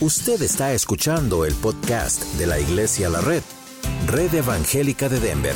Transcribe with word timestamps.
Usted 0.00 0.42
está 0.42 0.72
escuchando 0.72 1.44
el 1.44 1.54
podcast 1.54 2.24
de 2.34 2.48
la 2.48 2.58
Iglesia 2.58 3.08
La 3.08 3.20
Red, 3.20 3.42
Red 4.08 4.34
Evangélica 4.34 5.08
de 5.08 5.20
Denver, 5.20 5.54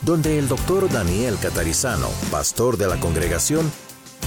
donde 0.00 0.38
el 0.38 0.48
doctor 0.48 0.90
Daniel 0.90 1.36
Catarizano, 1.40 2.08
pastor 2.30 2.78
de 2.78 2.86
la 2.86 2.98
congregación, 2.98 3.70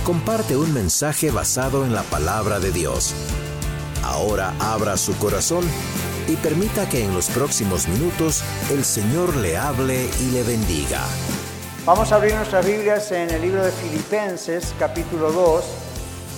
comparte 0.05 0.55
un 0.55 0.71
mensaje 0.75 1.31
basado 1.31 1.83
en 1.83 1.95
la 1.95 2.03
palabra 2.03 2.59
de 2.59 2.71
Dios. 2.71 3.15
Ahora 4.03 4.53
abra 4.59 4.95
su 4.95 5.17
corazón 5.17 5.65
y 6.27 6.35
permita 6.35 6.87
que 6.87 7.03
en 7.03 7.11
los 7.11 7.27
próximos 7.29 7.87
minutos 7.87 8.43
el 8.69 8.85
Señor 8.85 9.35
le 9.37 9.57
hable 9.57 10.07
y 10.21 10.31
le 10.33 10.43
bendiga. 10.43 11.01
Vamos 11.83 12.11
a 12.11 12.17
abrir 12.17 12.35
nuestras 12.35 12.63
Biblias 12.63 13.11
en 13.11 13.31
el 13.31 13.41
libro 13.41 13.65
de 13.65 13.71
Filipenses, 13.71 14.75
capítulo 14.77 15.31
2, 15.31 15.65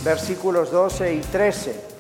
versículos 0.06 0.72
12 0.72 1.16
y 1.16 1.20
13. 1.20 1.93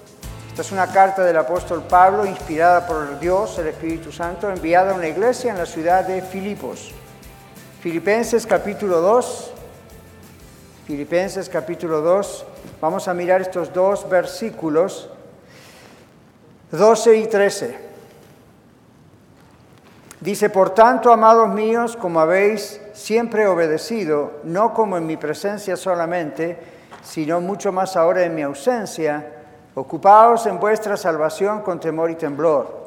Esta 0.53 0.61
es 0.61 0.71
una 0.71 0.85
carta 0.85 1.23
del 1.23 1.35
apóstol 1.35 1.81
Pablo 1.89 2.27
inspirada 2.27 2.85
por 2.85 3.19
Dios, 3.19 3.57
el 3.57 3.69
Espíritu 3.69 4.11
Santo, 4.11 4.51
enviada 4.51 4.91
a 4.91 4.93
una 4.93 5.07
iglesia 5.07 5.49
en 5.49 5.57
la 5.57 5.65
ciudad 5.65 6.05
de 6.05 6.21
Filipos. 6.21 6.91
Filipenses 7.81 8.45
capítulo 8.45 9.01
2. 9.01 9.51
Filipenses 10.85 11.49
capítulo 11.49 12.01
2. 12.01 12.45
Vamos 12.79 13.07
a 13.07 13.15
mirar 13.15 13.41
estos 13.41 13.73
dos 13.73 14.07
versículos, 14.07 15.09
12 16.69 17.17
y 17.17 17.25
13. 17.25 17.79
Dice, 20.21 20.51
por 20.51 20.69
tanto, 20.69 21.11
amados 21.11 21.49
míos, 21.49 21.97
como 21.97 22.19
habéis 22.19 22.79
siempre 22.93 23.47
obedecido, 23.47 24.33
no 24.43 24.71
como 24.75 24.97
en 24.97 25.07
mi 25.07 25.17
presencia 25.17 25.75
solamente, 25.75 26.59
sino 27.01 27.41
mucho 27.41 27.71
más 27.71 27.95
ahora 27.95 28.21
en 28.21 28.35
mi 28.35 28.43
ausencia, 28.43 29.32
Ocupaos 29.75 30.45
en 30.45 30.59
vuestra 30.59 30.95
salvación 30.95 31.61
con 31.61 31.79
temor 31.79 32.11
y 32.11 32.15
temblor, 32.15 32.83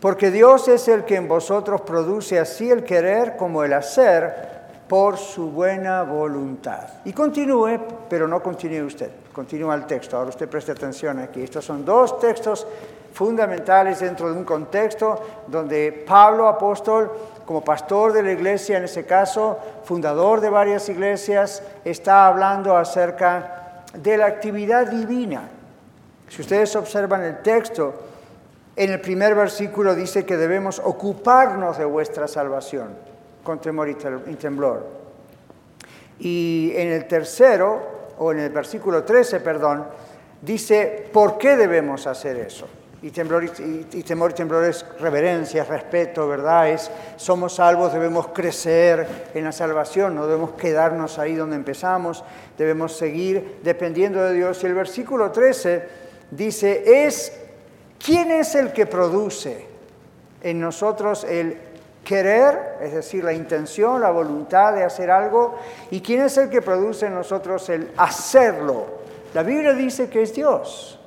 porque 0.00 0.32
Dios 0.32 0.66
es 0.66 0.88
el 0.88 1.04
que 1.04 1.14
en 1.14 1.28
vosotros 1.28 1.82
produce 1.82 2.40
así 2.40 2.68
el 2.68 2.82
querer 2.82 3.36
como 3.36 3.62
el 3.62 3.72
hacer 3.72 4.50
por 4.88 5.18
su 5.18 5.52
buena 5.52 6.02
voluntad. 6.02 6.88
Y 7.04 7.12
continúe, 7.12 7.78
pero 8.08 8.26
no 8.26 8.42
continúe 8.42 8.84
usted, 8.84 9.08
continúa 9.32 9.76
el 9.76 9.86
texto. 9.86 10.16
Ahora 10.16 10.30
usted 10.30 10.48
preste 10.48 10.72
atención 10.72 11.20
aquí. 11.20 11.44
Estos 11.44 11.64
son 11.64 11.84
dos 11.84 12.18
textos 12.18 12.66
fundamentales 13.12 14.00
dentro 14.00 14.32
de 14.32 14.36
un 14.36 14.44
contexto 14.44 15.44
donde 15.46 16.04
Pablo, 16.08 16.48
apóstol, 16.48 17.08
como 17.46 17.62
pastor 17.62 18.12
de 18.12 18.24
la 18.24 18.32
iglesia, 18.32 18.78
en 18.78 18.84
ese 18.84 19.06
caso, 19.06 19.58
fundador 19.84 20.40
de 20.40 20.50
varias 20.50 20.88
iglesias, 20.88 21.62
está 21.84 22.26
hablando 22.26 22.76
acerca 22.76 23.84
de 23.94 24.16
la 24.16 24.26
actividad 24.26 24.88
divina 24.88 25.50
si 26.30 26.42
ustedes 26.42 26.74
observan 26.76 27.24
el 27.24 27.42
texto, 27.42 27.92
en 28.76 28.92
el 28.92 29.00
primer 29.00 29.34
versículo 29.34 29.96
dice 29.96 30.24
que 30.24 30.36
debemos 30.36 30.78
ocuparnos 30.78 31.76
de 31.76 31.84
vuestra 31.84 32.28
salvación 32.28 32.94
con 33.42 33.60
temor 33.60 33.88
y 33.88 33.94
temblor. 34.36 34.86
Y 36.20 36.72
en 36.76 36.92
el 36.92 37.06
tercero, 37.08 38.12
o 38.18 38.30
en 38.30 38.38
el 38.38 38.50
versículo 38.50 39.02
13, 39.02 39.40
perdón, 39.40 39.86
dice 40.40 41.08
por 41.12 41.36
qué 41.36 41.56
debemos 41.56 42.06
hacer 42.06 42.36
eso. 42.36 42.68
Y, 43.02 43.10
temblor 43.10 43.44
y, 43.44 44.02
temor 44.02 44.30
y 44.30 44.34
temblor 44.34 44.64
es 44.64 44.84
reverencia, 45.00 45.64
respeto, 45.64 46.28
¿verdad? 46.28 46.68
Es, 46.68 46.90
somos 47.16 47.54
salvos, 47.54 47.92
debemos 47.92 48.28
crecer 48.28 49.30
en 49.34 49.44
la 49.44 49.52
salvación, 49.52 50.14
no 50.14 50.26
debemos 50.26 50.52
quedarnos 50.52 51.18
ahí 51.18 51.34
donde 51.34 51.56
empezamos, 51.56 52.22
debemos 52.56 52.96
seguir 52.96 53.58
dependiendo 53.64 54.22
de 54.22 54.34
Dios. 54.34 54.62
Y 54.62 54.66
el 54.66 54.74
versículo 54.74 55.32
13 55.32 56.09
dice, 56.30 57.06
es 57.06 57.32
quién 58.04 58.30
es 58.30 58.54
el 58.54 58.72
que 58.72 58.86
produce 58.86 59.66
en 60.42 60.60
nosotros 60.60 61.24
el 61.24 61.58
querer, 62.04 62.78
es 62.80 62.92
decir, 62.94 63.22
la 63.22 63.32
intención, 63.32 64.00
la 64.00 64.10
voluntad 64.10 64.74
de 64.74 64.84
hacer 64.84 65.10
algo, 65.10 65.58
y 65.90 66.00
quién 66.00 66.22
es 66.22 66.36
el 66.38 66.48
que 66.48 66.62
produce 66.62 67.06
en 67.06 67.14
nosotros 67.14 67.68
el 67.68 67.92
hacerlo. 67.96 68.86
La 69.34 69.42
Biblia 69.42 69.74
dice 69.74 70.08
que 70.08 70.22
es 70.22 70.34
Dios. 70.34 70.98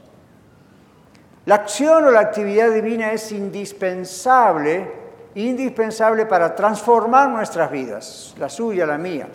La 1.45 1.55
acción 1.55 2.05
o 2.05 2.11
la 2.11 2.21
actividad 2.21 2.71
divina 2.71 3.11
es 3.11 3.31
indispensable, 3.33 4.89
indispensable 5.35 6.25
para 6.25 6.55
transformar 6.55 7.27
nuestras 7.29 7.69
vidas, 7.69 8.33
la 8.37 8.47
suya, 8.47 8.85
la 8.85 8.97
mía. 8.97 9.27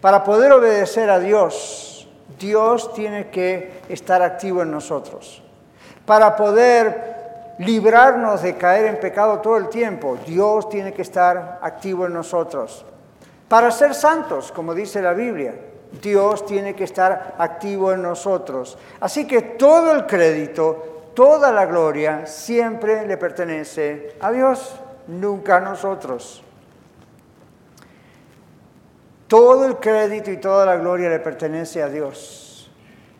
Para 0.00 0.24
poder 0.24 0.52
obedecer 0.52 1.10
a 1.10 1.20
Dios, 1.20 1.93
Dios 2.38 2.92
tiene 2.94 3.28
que 3.28 3.82
estar 3.88 4.22
activo 4.22 4.62
en 4.62 4.70
nosotros. 4.70 5.42
Para 6.06 6.36
poder 6.36 7.14
librarnos 7.58 8.42
de 8.42 8.56
caer 8.56 8.86
en 8.86 9.00
pecado 9.00 9.38
todo 9.38 9.56
el 9.56 9.68
tiempo, 9.68 10.18
Dios 10.26 10.68
tiene 10.68 10.92
que 10.92 11.02
estar 11.02 11.58
activo 11.62 12.06
en 12.06 12.14
nosotros. 12.14 12.84
Para 13.48 13.70
ser 13.70 13.94
santos, 13.94 14.50
como 14.52 14.74
dice 14.74 15.00
la 15.00 15.12
Biblia, 15.12 15.54
Dios 16.02 16.44
tiene 16.44 16.74
que 16.74 16.84
estar 16.84 17.34
activo 17.38 17.92
en 17.92 18.02
nosotros. 18.02 18.76
Así 19.00 19.26
que 19.26 19.42
todo 19.42 19.92
el 19.92 20.06
crédito, 20.06 21.10
toda 21.14 21.52
la 21.52 21.66
gloria 21.66 22.26
siempre 22.26 23.06
le 23.06 23.16
pertenece 23.16 24.16
a 24.20 24.32
Dios, 24.32 24.74
nunca 25.06 25.58
a 25.58 25.60
nosotros. 25.60 26.42
Todo 29.28 29.64
el 29.64 29.76
crédito 29.76 30.30
y 30.30 30.36
toda 30.36 30.66
la 30.66 30.76
gloria 30.76 31.08
le 31.08 31.18
pertenece 31.18 31.82
a 31.82 31.88
Dios, 31.88 32.70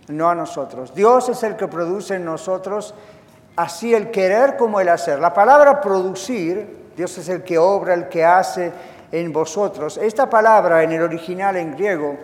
no 0.09 0.29
a 0.29 0.35
nosotros. 0.35 0.95
Dios 0.95 1.29
es 1.29 1.43
el 1.43 1.57
que 1.57 1.67
produce 1.67 2.17
en 2.17 2.25
nosotros 2.25 2.95
así 3.57 3.95
el 3.95 4.11
querer 4.11 4.57
como 4.57 4.81
el 4.81 4.89
hacer. 4.89 5.19
La 5.19 5.33
palabra 5.33 5.81
producir, 5.81 6.91
Dios 6.97 7.17
es 7.19 7.29
el 7.29 7.43
que 7.43 7.59
obra, 7.59 7.95
el 7.95 8.09
que 8.09 8.25
hace 8.25 8.73
en 9.13 9.33
vosotros. 9.33 9.97
Esta 9.97 10.29
palabra 10.29 10.83
en 10.83 10.93
el 10.93 11.03
original 11.03 11.57
en 11.57 11.73
griego 11.73 12.17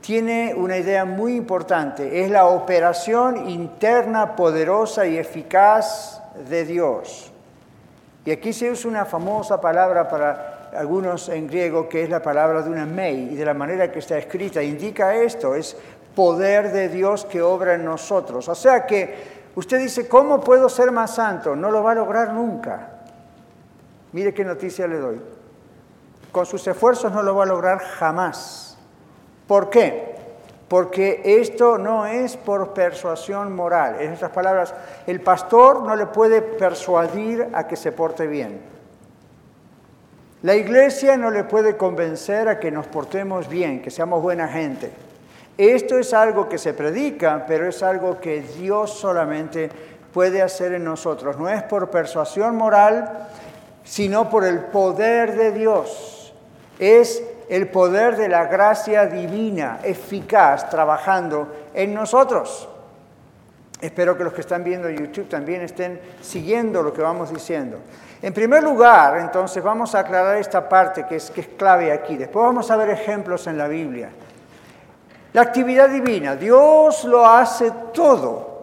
tiene 0.00 0.54
una 0.56 0.78
idea 0.78 1.04
muy 1.04 1.34
importante. 1.34 2.24
Es 2.24 2.30
la 2.30 2.46
operación 2.46 3.48
interna 3.50 4.36
poderosa 4.36 5.06
y 5.06 5.18
eficaz 5.18 6.22
de 6.48 6.64
Dios. 6.64 7.32
Y 8.24 8.30
aquí 8.30 8.52
se 8.52 8.70
usa 8.70 8.90
una 8.90 9.04
famosa 9.04 9.60
palabra 9.60 10.08
para 10.08 10.55
algunos 10.74 11.28
en 11.28 11.46
griego, 11.46 11.88
que 11.88 12.02
es 12.02 12.10
la 12.10 12.22
palabra 12.22 12.62
de 12.62 12.70
una 12.70 12.86
mei, 12.86 13.30
y 13.32 13.36
de 13.36 13.44
la 13.44 13.54
manera 13.54 13.90
que 13.90 13.98
está 13.98 14.18
escrita, 14.18 14.62
indica 14.62 15.14
esto, 15.14 15.54
es 15.54 15.76
poder 16.14 16.72
de 16.72 16.88
Dios 16.88 17.24
que 17.26 17.42
obra 17.42 17.74
en 17.74 17.84
nosotros. 17.84 18.48
O 18.48 18.54
sea 18.54 18.86
que 18.86 19.14
usted 19.54 19.78
dice, 19.78 20.08
¿cómo 20.08 20.40
puedo 20.40 20.68
ser 20.68 20.90
más 20.90 21.14
santo? 21.14 21.54
No 21.54 21.70
lo 21.70 21.82
va 21.82 21.92
a 21.92 21.94
lograr 21.94 22.32
nunca. 22.32 22.90
Mire 24.12 24.32
qué 24.32 24.44
noticia 24.44 24.86
le 24.86 24.98
doy. 24.98 25.20
Con 26.32 26.46
sus 26.46 26.66
esfuerzos 26.66 27.12
no 27.12 27.22
lo 27.22 27.36
va 27.36 27.44
a 27.44 27.46
lograr 27.46 27.78
jamás. 27.78 28.78
¿Por 29.46 29.70
qué? 29.70 30.16
Porque 30.68 31.22
esto 31.24 31.78
no 31.78 32.06
es 32.06 32.36
por 32.36 32.72
persuasión 32.72 33.54
moral. 33.54 34.00
En 34.00 34.14
otras 34.14 34.32
palabras, 34.32 34.74
el 35.06 35.20
pastor 35.20 35.82
no 35.82 35.94
le 35.94 36.06
puede 36.06 36.42
persuadir 36.42 37.48
a 37.52 37.68
que 37.68 37.76
se 37.76 37.92
porte 37.92 38.26
bien. 38.26 38.75
La 40.42 40.54
iglesia 40.54 41.16
no 41.16 41.30
le 41.30 41.44
puede 41.44 41.76
convencer 41.76 42.48
a 42.48 42.60
que 42.60 42.70
nos 42.70 42.86
portemos 42.86 43.48
bien, 43.48 43.80
que 43.80 43.90
seamos 43.90 44.22
buena 44.22 44.48
gente. 44.48 44.90
Esto 45.56 45.98
es 45.98 46.12
algo 46.12 46.48
que 46.48 46.58
se 46.58 46.74
predica, 46.74 47.46
pero 47.48 47.66
es 47.66 47.82
algo 47.82 48.20
que 48.20 48.42
Dios 48.42 48.92
solamente 48.92 49.70
puede 50.12 50.42
hacer 50.42 50.74
en 50.74 50.84
nosotros. 50.84 51.38
No 51.38 51.48
es 51.48 51.62
por 51.62 51.90
persuasión 51.90 52.56
moral, 52.56 53.28
sino 53.82 54.28
por 54.28 54.44
el 54.44 54.60
poder 54.60 55.34
de 55.36 55.52
Dios. 55.52 56.34
Es 56.78 57.22
el 57.48 57.68
poder 57.68 58.16
de 58.16 58.28
la 58.28 58.44
gracia 58.44 59.06
divina, 59.06 59.78
eficaz, 59.82 60.68
trabajando 60.68 61.48
en 61.72 61.94
nosotros. 61.94 62.68
Espero 63.80 64.16
que 64.16 64.24
los 64.24 64.32
que 64.32 64.40
están 64.40 64.64
viendo 64.64 64.88
YouTube 64.88 65.28
también 65.28 65.60
estén 65.60 66.00
siguiendo 66.22 66.82
lo 66.82 66.92
que 66.92 67.02
vamos 67.02 67.30
diciendo. 67.30 67.78
En 68.22 68.32
primer 68.32 68.62
lugar, 68.62 69.18
entonces, 69.18 69.62
vamos 69.62 69.94
a 69.94 70.00
aclarar 70.00 70.38
esta 70.38 70.66
parte 70.66 71.06
que 71.06 71.16
es, 71.16 71.30
clave 71.58 71.92
aquí. 71.92 72.16
Después 72.16 72.44
vamos 72.44 72.70
a 72.70 72.76
ver 72.76 72.90
ejemplos 72.90 73.46
en 73.46 73.58
la 73.58 73.68
Biblia. 73.68 74.10
La 75.34 75.42
actividad 75.42 75.90
divina, 75.90 76.34
Dios 76.34 77.04
lo 77.04 77.26
hace 77.26 77.70
todo. 77.92 78.56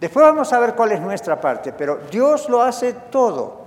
Después 0.00 0.26
vamos 0.26 0.52
a 0.52 0.58
ver 0.58 0.74
cuál 0.74 0.92
es 0.92 1.00
nuestra 1.00 1.40
parte, 1.40 1.72
pero 1.72 2.00
Dios 2.10 2.48
lo 2.48 2.60
hace 2.60 2.92
todo. 3.10 3.64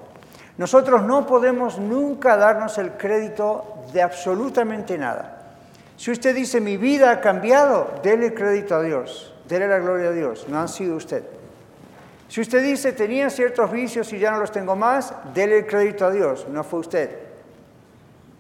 Nosotros 0.58 1.04
no 1.04 1.26
podemos 1.26 1.80
nunca 1.80 2.36
darnos 2.36 2.78
el 2.78 2.92
crédito 2.92 3.86
de 3.94 4.02
absolutamente 4.02 4.98
nada. 4.98 5.38
Si 5.96 6.12
usted 6.12 6.36
dice 6.36 6.60
mi 6.60 6.76
vida 6.76 7.12
ha 7.12 7.22
cambiado, 7.22 7.88
dele 8.04 8.34
crédito 8.34 8.76
a 8.76 8.82
Dios, 8.82 9.34
dele 9.48 9.68
la 9.68 9.80
gloria 9.80 10.10
a 10.10 10.12
Dios, 10.12 10.48
no 10.50 10.60
han 10.60 10.68
sido 10.68 10.96
usted. 10.96 11.24
Si 12.28 12.42
usted 12.42 12.62
dice, 12.62 12.92
tenía 12.92 13.30
ciertos 13.30 13.72
vicios 13.72 14.12
y 14.14 14.20
ya 14.20 14.32
no 14.32 14.40
los 14.40 14.52
tengo 14.52 14.76
más, 14.76 15.14
dele 15.34 15.60
el 15.60 15.66
crédito 15.66 16.06
a 16.06 16.12
Dios, 16.12 16.46
no 16.50 16.64
fue 16.64 16.80
usted. 16.80 17.10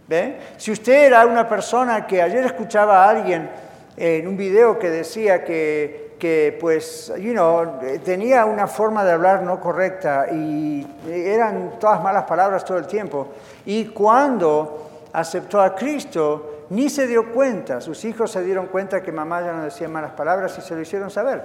¿Ve? 0.07 0.39
Si 0.57 0.71
usted 0.71 1.05
era 1.07 1.25
una 1.25 1.47
persona 1.47 2.07
que 2.07 2.21
ayer 2.21 2.45
escuchaba 2.45 3.05
a 3.05 3.09
alguien 3.09 3.49
en 3.95 4.27
un 4.27 4.37
video 4.37 4.77
que 4.79 4.89
decía 4.89 5.43
que 5.43 6.07
que 6.17 6.57
pues, 6.59 7.13
you 7.19 7.31
know, 7.31 7.79
tenía 8.03 8.45
una 8.45 8.67
forma 8.67 9.03
de 9.03 9.11
hablar 9.11 9.43
no 9.43 9.59
correcta 9.59 10.27
y 10.31 10.85
eran 11.07 11.73
todas 11.79 12.01
malas 12.01 12.23
palabras 12.23 12.65
todo 12.65 12.77
el 12.77 12.87
tiempo. 12.87 13.27
Y 13.65 13.85
cuando 13.85 15.07
aceptó 15.13 15.61
a 15.61 15.75
Cristo, 15.75 16.56
ni 16.69 16.89
se 16.89 17.07
dio 17.07 17.31
cuenta. 17.31 17.81
Sus 17.81 18.03
hijos 18.05 18.31
se 18.31 18.43
dieron 18.43 18.67
cuenta 18.67 19.01
que 19.01 19.11
mamá 19.11 19.41
ya 19.41 19.53
no 19.53 19.63
decía 19.63 19.87
malas 19.87 20.11
palabras 20.11 20.57
y 20.57 20.61
se 20.61 20.75
lo 20.75 20.81
hicieron 20.81 21.09
saber. 21.09 21.43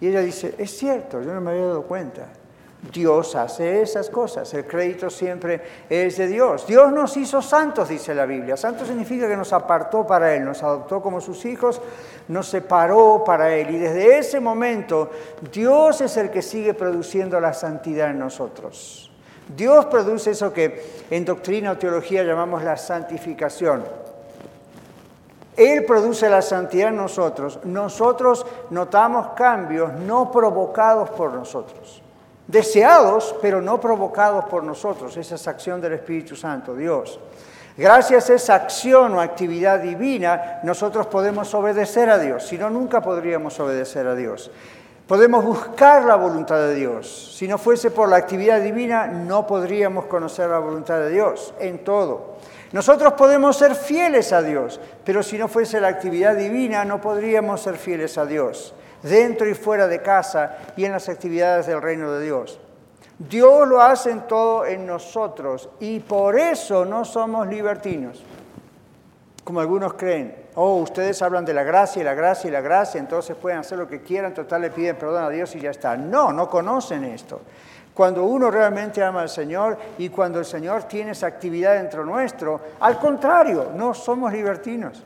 Y 0.00 0.08
ella 0.08 0.20
dice, 0.20 0.54
es 0.58 0.76
cierto, 0.76 1.20
yo 1.20 1.32
no 1.34 1.40
me 1.40 1.50
había 1.50 1.66
dado 1.66 1.82
cuenta. 1.82 2.26
Dios 2.92 3.36
hace 3.36 3.82
esas 3.82 4.08
cosas, 4.08 4.52
el 4.54 4.66
crédito 4.66 5.10
siempre 5.10 5.60
es 5.88 6.16
de 6.16 6.26
Dios. 6.26 6.66
Dios 6.66 6.90
nos 6.90 7.14
hizo 7.18 7.42
santos, 7.42 7.90
dice 7.90 8.14
la 8.14 8.24
Biblia. 8.24 8.56
Santo 8.56 8.86
significa 8.86 9.28
que 9.28 9.36
nos 9.36 9.52
apartó 9.52 10.06
para 10.06 10.34
Él, 10.34 10.46
nos 10.46 10.62
adoptó 10.62 11.02
como 11.02 11.20
sus 11.20 11.44
hijos, 11.44 11.80
nos 12.28 12.48
separó 12.48 13.22
para 13.24 13.54
Él. 13.54 13.74
Y 13.74 13.78
desde 13.78 14.18
ese 14.18 14.40
momento 14.40 15.10
Dios 15.52 16.00
es 16.00 16.16
el 16.16 16.30
que 16.30 16.40
sigue 16.40 16.72
produciendo 16.72 17.38
la 17.38 17.52
santidad 17.52 18.10
en 18.10 18.18
nosotros. 18.18 19.09
Dios 19.56 19.86
produce 19.86 20.30
eso 20.30 20.52
que 20.52 21.04
en 21.10 21.24
doctrina 21.24 21.72
o 21.72 21.78
teología 21.78 22.22
llamamos 22.22 22.62
la 22.62 22.76
santificación. 22.76 23.84
Él 25.56 25.84
produce 25.84 26.28
la 26.28 26.42
santidad 26.42 26.88
en 26.88 26.96
nosotros. 26.96 27.58
Nosotros 27.64 28.46
notamos 28.70 29.28
cambios 29.36 29.92
no 29.92 30.30
provocados 30.30 31.10
por 31.10 31.32
nosotros 31.32 32.02
deseados, 32.50 33.34
pero 33.40 33.62
no 33.62 33.80
provocados 33.80 34.44
por 34.46 34.64
nosotros. 34.64 35.16
Esa 35.16 35.36
es 35.36 35.48
acción 35.48 35.80
del 35.80 35.94
Espíritu 35.94 36.34
Santo, 36.34 36.74
Dios. 36.74 37.18
Gracias 37.76 38.28
a 38.28 38.34
esa 38.34 38.54
acción 38.56 39.14
o 39.14 39.20
actividad 39.20 39.78
divina, 39.80 40.60
nosotros 40.64 41.06
podemos 41.06 41.54
obedecer 41.54 42.10
a 42.10 42.18
Dios, 42.18 42.46
si 42.46 42.58
no, 42.58 42.68
nunca 42.68 43.00
podríamos 43.00 43.58
obedecer 43.60 44.06
a 44.06 44.14
Dios. 44.14 44.50
Podemos 45.10 45.44
buscar 45.44 46.04
la 46.04 46.14
voluntad 46.14 46.68
de 46.68 46.76
Dios. 46.76 47.34
Si 47.36 47.48
no 47.48 47.58
fuese 47.58 47.90
por 47.90 48.08
la 48.08 48.14
actividad 48.14 48.60
divina, 48.60 49.08
no 49.08 49.44
podríamos 49.44 50.04
conocer 50.04 50.48
la 50.48 50.60
voluntad 50.60 51.00
de 51.00 51.10
Dios 51.10 51.52
en 51.58 51.82
todo. 51.82 52.36
Nosotros 52.70 53.14
podemos 53.14 53.56
ser 53.56 53.74
fieles 53.74 54.32
a 54.32 54.40
Dios, 54.40 54.80
pero 55.04 55.24
si 55.24 55.36
no 55.36 55.48
fuese 55.48 55.80
la 55.80 55.88
actividad 55.88 56.36
divina, 56.36 56.84
no 56.84 57.00
podríamos 57.00 57.60
ser 57.60 57.76
fieles 57.76 58.18
a 58.18 58.24
Dios 58.24 58.72
dentro 59.02 59.48
y 59.48 59.54
fuera 59.54 59.88
de 59.88 60.00
casa 60.00 60.58
y 60.76 60.84
en 60.84 60.92
las 60.92 61.08
actividades 61.08 61.66
del 61.66 61.82
reino 61.82 62.12
de 62.12 62.24
Dios. 62.24 62.60
Dios 63.18 63.66
lo 63.66 63.82
hace 63.82 64.12
en 64.12 64.28
todo 64.28 64.64
en 64.64 64.86
nosotros 64.86 65.70
y 65.80 65.98
por 65.98 66.38
eso 66.38 66.84
no 66.84 67.04
somos 67.04 67.48
libertinos, 67.48 68.22
como 69.44 69.60
algunos 69.60 69.94
creen. 69.94 70.34
Oh, 70.54 70.76
ustedes 70.76 71.20
hablan 71.22 71.44
de 71.44 71.54
la 71.54 71.62
gracia 71.62 72.00
y 72.00 72.04
la 72.04 72.14
gracia 72.14 72.48
y 72.48 72.50
la 72.50 72.60
gracia, 72.60 72.98
entonces 72.98 73.36
pueden 73.36 73.58
hacer 73.58 73.78
lo 73.78 73.88
que 73.88 74.02
quieran, 74.02 74.34
total 74.34 74.62
le 74.62 74.70
piden 74.70 74.96
perdón 74.96 75.24
a 75.24 75.30
Dios 75.30 75.54
y 75.56 75.60
ya 75.60 75.70
está. 75.70 75.96
No, 75.96 76.32
no 76.32 76.48
conocen 76.48 77.04
esto. 77.04 77.40
Cuando 77.94 78.24
uno 78.24 78.50
realmente 78.50 79.02
ama 79.02 79.22
al 79.22 79.28
Señor 79.28 79.76
y 79.98 80.08
cuando 80.08 80.38
el 80.38 80.44
Señor 80.44 80.84
tiene 80.84 81.12
esa 81.12 81.26
actividad 81.26 81.74
dentro 81.74 82.04
nuestro, 82.04 82.60
al 82.80 82.98
contrario, 82.98 83.72
no 83.74 83.94
somos 83.94 84.32
libertinos. 84.32 85.02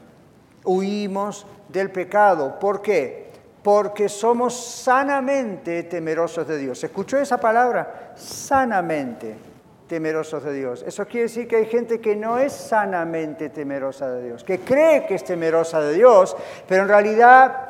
Huimos 0.65 1.47
del 1.69 1.91
pecado. 1.91 2.59
¿Por 2.59 2.81
qué? 2.83 3.25
porque 3.65 4.11
somos 4.11 4.55
sanamente 4.55 5.85
temerosos 5.85 6.47
de 6.47 6.59
Dios. 6.59 6.85
¿Escuchó 6.85 7.17
esa 7.17 7.39
palabra? 7.39 8.13
Sanamente 8.15 9.54
temerosos 9.87 10.43
de 10.45 10.53
Dios. 10.53 10.85
Eso 10.87 11.07
quiere 11.07 11.25
decir 11.25 11.47
que 11.47 11.57
hay 11.57 11.67
gente 11.67 12.01
que 12.01 12.17
no 12.17 12.39
es 12.39 12.53
sanamente 12.53 13.51
temerosa 13.51 14.11
de 14.11 14.25
Dios, 14.25 14.45
que 14.45 14.61
cree 14.61 15.07
que 15.07 15.15
es 15.15 15.25
temerosa 15.25 15.81
de 15.81 15.95
Dios, 15.95 16.37
pero 16.67 16.83
en 16.83 16.89
realidad 16.89 17.69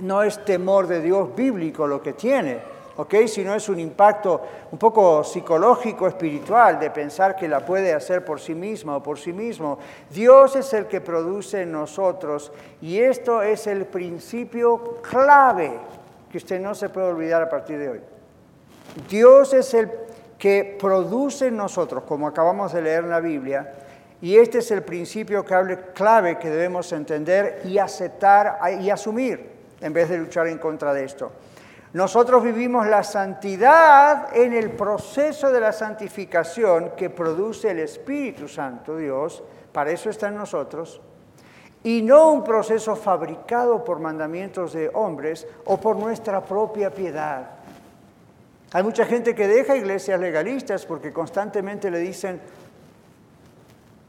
no 0.00 0.22
es 0.22 0.44
temor 0.44 0.86
de 0.86 1.00
Dios 1.00 1.34
bíblico 1.34 1.86
lo 1.86 2.00
que 2.00 2.12
tiene 2.12 2.78
¿ok? 2.98 3.14
no 3.44 3.54
es 3.54 3.68
un 3.68 3.78
impacto 3.78 4.42
un 4.72 4.78
poco 4.78 5.22
psicológico, 5.22 6.08
espiritual, 6.08 6.80
de 6.80 6.90
pensar 6.90 7.36
que 7.36 7.46
la 7.46 7.64
puede 7.64 7.94
hacer 7.94 8.24
por 8.24 8.40
sí 8.40 8.54
misma 8.54 8.96
o 8.96 9.02
por 9.02 9.18
sí 9.18 9.32
mismo. 9.32 9.78
Dios 10.10 10.56
es 10.56 10.72
el 10.72 10.86
que 10.86 11.00
produce 11.00 11.62
en 11.62 11.72
nosotros 11.72 12.50
y 12.80 12.98
esto 12.98 13.40
es 13.40 13.68
el 13.68 13.86
principio 13.86 14.96
clave 15.00 15.78
que 16.30 16.38
usted 16.38 16.60
no 16.60 16.74
se 16.74 16.88
puede 16.88 17.06
olvidar 17.06 17.42
a 17.42 17.48
partir 17.48 17.78
de 17.78 17.88
hoy. 17.88 18.00
Dios 19.08 19.54
es 19.54 19.72
el 19.74 19.88
que 20.38 20.76
produce 20.80 21.48
en 21.48 21.56
nosotros, 21.56 22.04
como 22.04 22.28
acabamos 22.28 22.72
de 22.72 22.82
leer 22.82 23.04
en 23.04 23.10
la 23.10 23.20
Biblia, 23.20 23.74
y 24.20 24.36
este 24.36 24.58
es 24.58 24.70
el 24.70 24.82
principio 24.82 25.44
clave 25.44 26.38
que 26.38 26.50
debemos 26.50 26.92
entender 26.92 27.62
y 27.64 27.78
aceptar 27.78 28.58
y 28.80 28.90
asumir 28.90 29.50
en 29.80 29.92
vez 29.92 30.08
de 30.08 30.18
luchar 30.18 30.48
en 30.48 30.58
contra 30.58 30.92
de 30.92 31.04
esto. 31.04 31.32
Nosotros 31.92 32.42
vivimos 32.42 32.86
la 32.86 33.02
santidad 33.02 34.36
en 34.36 34.52
el 34.52 34.72
proceso 34.72 35.50
de 35.50 35.60
la 35.60 35.72
santificación 35.72 36.92
que 36.96 37.10
produce 37.10 37.70
el 37.70 37.78
Espíritu 37.78 38.46
Santo, 38.46 38.96
Dios, 38.96 39.42
para 39.72 39.90
eso 39.90 40.10
está 40.10 40.28
en 40.28 40.36
nosotros, 40.36 41.00
y 41.84 42.02
no 42.02 42.32
un 42.32 42.44
proceso 42.44 42.94
fabricado 42.96 43.84
por 43.84 44.00
mandamientos 44.00 44.72
de 44.72 44.90
hombres 44.92 45.46
o 45.64 45.78
por 45.78 45.96
nuestra 45.96 46.44
propia 46.44 46.90
piedad. 46.90 47.57
Hay 48.72 48.82
mucha 48.82 49.06
gente 49.06 49.34
que 49.34 49.48
deja 49.48 49.76
iglesias 49.76 50.20
legalistas 50.20 50.84
porque 50.84 51.12
constantemente 51.12 51.90
le 51.90 51.98
dicen, 51.98 52.40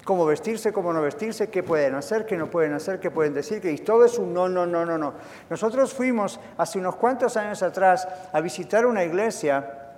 cómo 0.10 0.26
vestirse, 0.26 0.74
cómo 0.74 0.92
no 0.92 1.04
vestirse, 1.04 1.50
qué 1.50 1.62
pueden 1.62 1.94
hacer, 1.94 2.26
qué 2.26 2.36
no 2.36 2.50
pueden 2.50 2.74
hacer, 2.74 3.00
qué 3.00 3.12
pueden 3.12 3.34
decir, 3.34 3.62
que 3.62 3.72
y 3.72 3.78
todo 3.78 4.04
es 4.06 4.18
un 4.18 4.34
no, 4.34 4.50
no, 4.50 4.66
no, 4.66 4.84
no, 4.84 4.98
no. 4.98 5.14
Nosotros 5.52 5.94
fuimos 5.94 6.40
hace 6.58 6.80
unos 6.80 6.96
cuantos 6.96 7.38
años 7.38 7.62
atrás 7.62 8.08
a 8.34 8.42
visitar 8.42 8.88
una 8.88 9.04
iglesia 9.04 9.94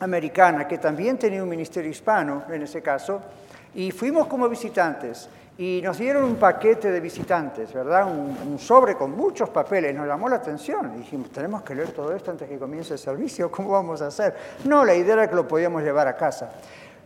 americana 0.00 0.66
que 0.66 0.78
también 0.78 1.18
tenía 1.18 1.42
un 1.42 1.48
ministerio 1.50 1.90
hispano, 1.90 2.44
en 2.50 2.62
ese 2.62 2.80
caso, 2.80 3.20
y 3.74 3.90
fuimos 3.90 4.28
como 4.28 4.48
visitantes. 4.48 5.28
Y 5.60 5.82
nos 5.82 5.98
dieron 5.98 6.24
un 6.24 6.36
paquete 6.36 6.90
de 6.90 7.00
visitantes, 7.00 7.70
¿verdad? 7.74 8.06
Un, 8.06 8.58
sobre 8.58 8.94
con 8.94 9.14
muchos 9.14 9.50
papeles. 9.50 9.94
Nos 9.94 10.06
llamó 10.06 10.26
la 10.26 10.36
atención. 10.36 10.96
Dijimos, 10.96 11.28
tenemos 11.28 11.60
que 11.60 11.74
leer 11.74 11.92
todo 11.92 12.16
esto 12.16 12.30
antes 12.30 12.48
que 12.48 12.58
comience 12.58 12.94
el 12.94 12.98
servicio. 12.98 13.50
¿Cómo 13.52 13.72
vamos 13.72 14.00
a 14.00 14.06
hacer? 14.06 14.34
No, 14.64 14.86
la 14.86 14.94
idea 14.94 15.12
era 15.12 15.28
que 15.28 15.36
lo 15.36 15.46
podíamos 15.46 15.82
llevar 15.82 16.08
a 16.08 16.16
casa. 16.16 16.50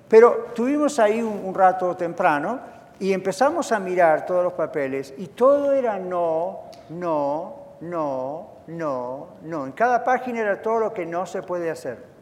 Pero 0.09 0.53
tuvimos 0.55 1.01
ahí 1.01 1.21
un, 1.21 1.53
rato 1.53 1.97
temprano 1.97 2.61
y 3.01 3.13
empezamos 3.13 3.73
a 3.73 3.81
mirar 3.81 4.25
todos 4.25 4.45
los 4.45 4.53
papeles 4.53 5.13
y 5.19 5.27
todo 5.27 5.73
era 5.73 5.99
no, 5.99 6.71
no, 6.91 7.57
no, 7.81 8.51
no, 8.69 9.29
no. 9.43 9.67
En 9.67 9.73
cada 9.73 10.05
página 10.05 10.43
era 10.43 10.63
todo 10.63 10.79
lo 10.79 10.95
que 10.95 11.05
no 11.05 11.27
se 11.27 11.43
puede 11.43 11.73
hacer. 11.73 12.14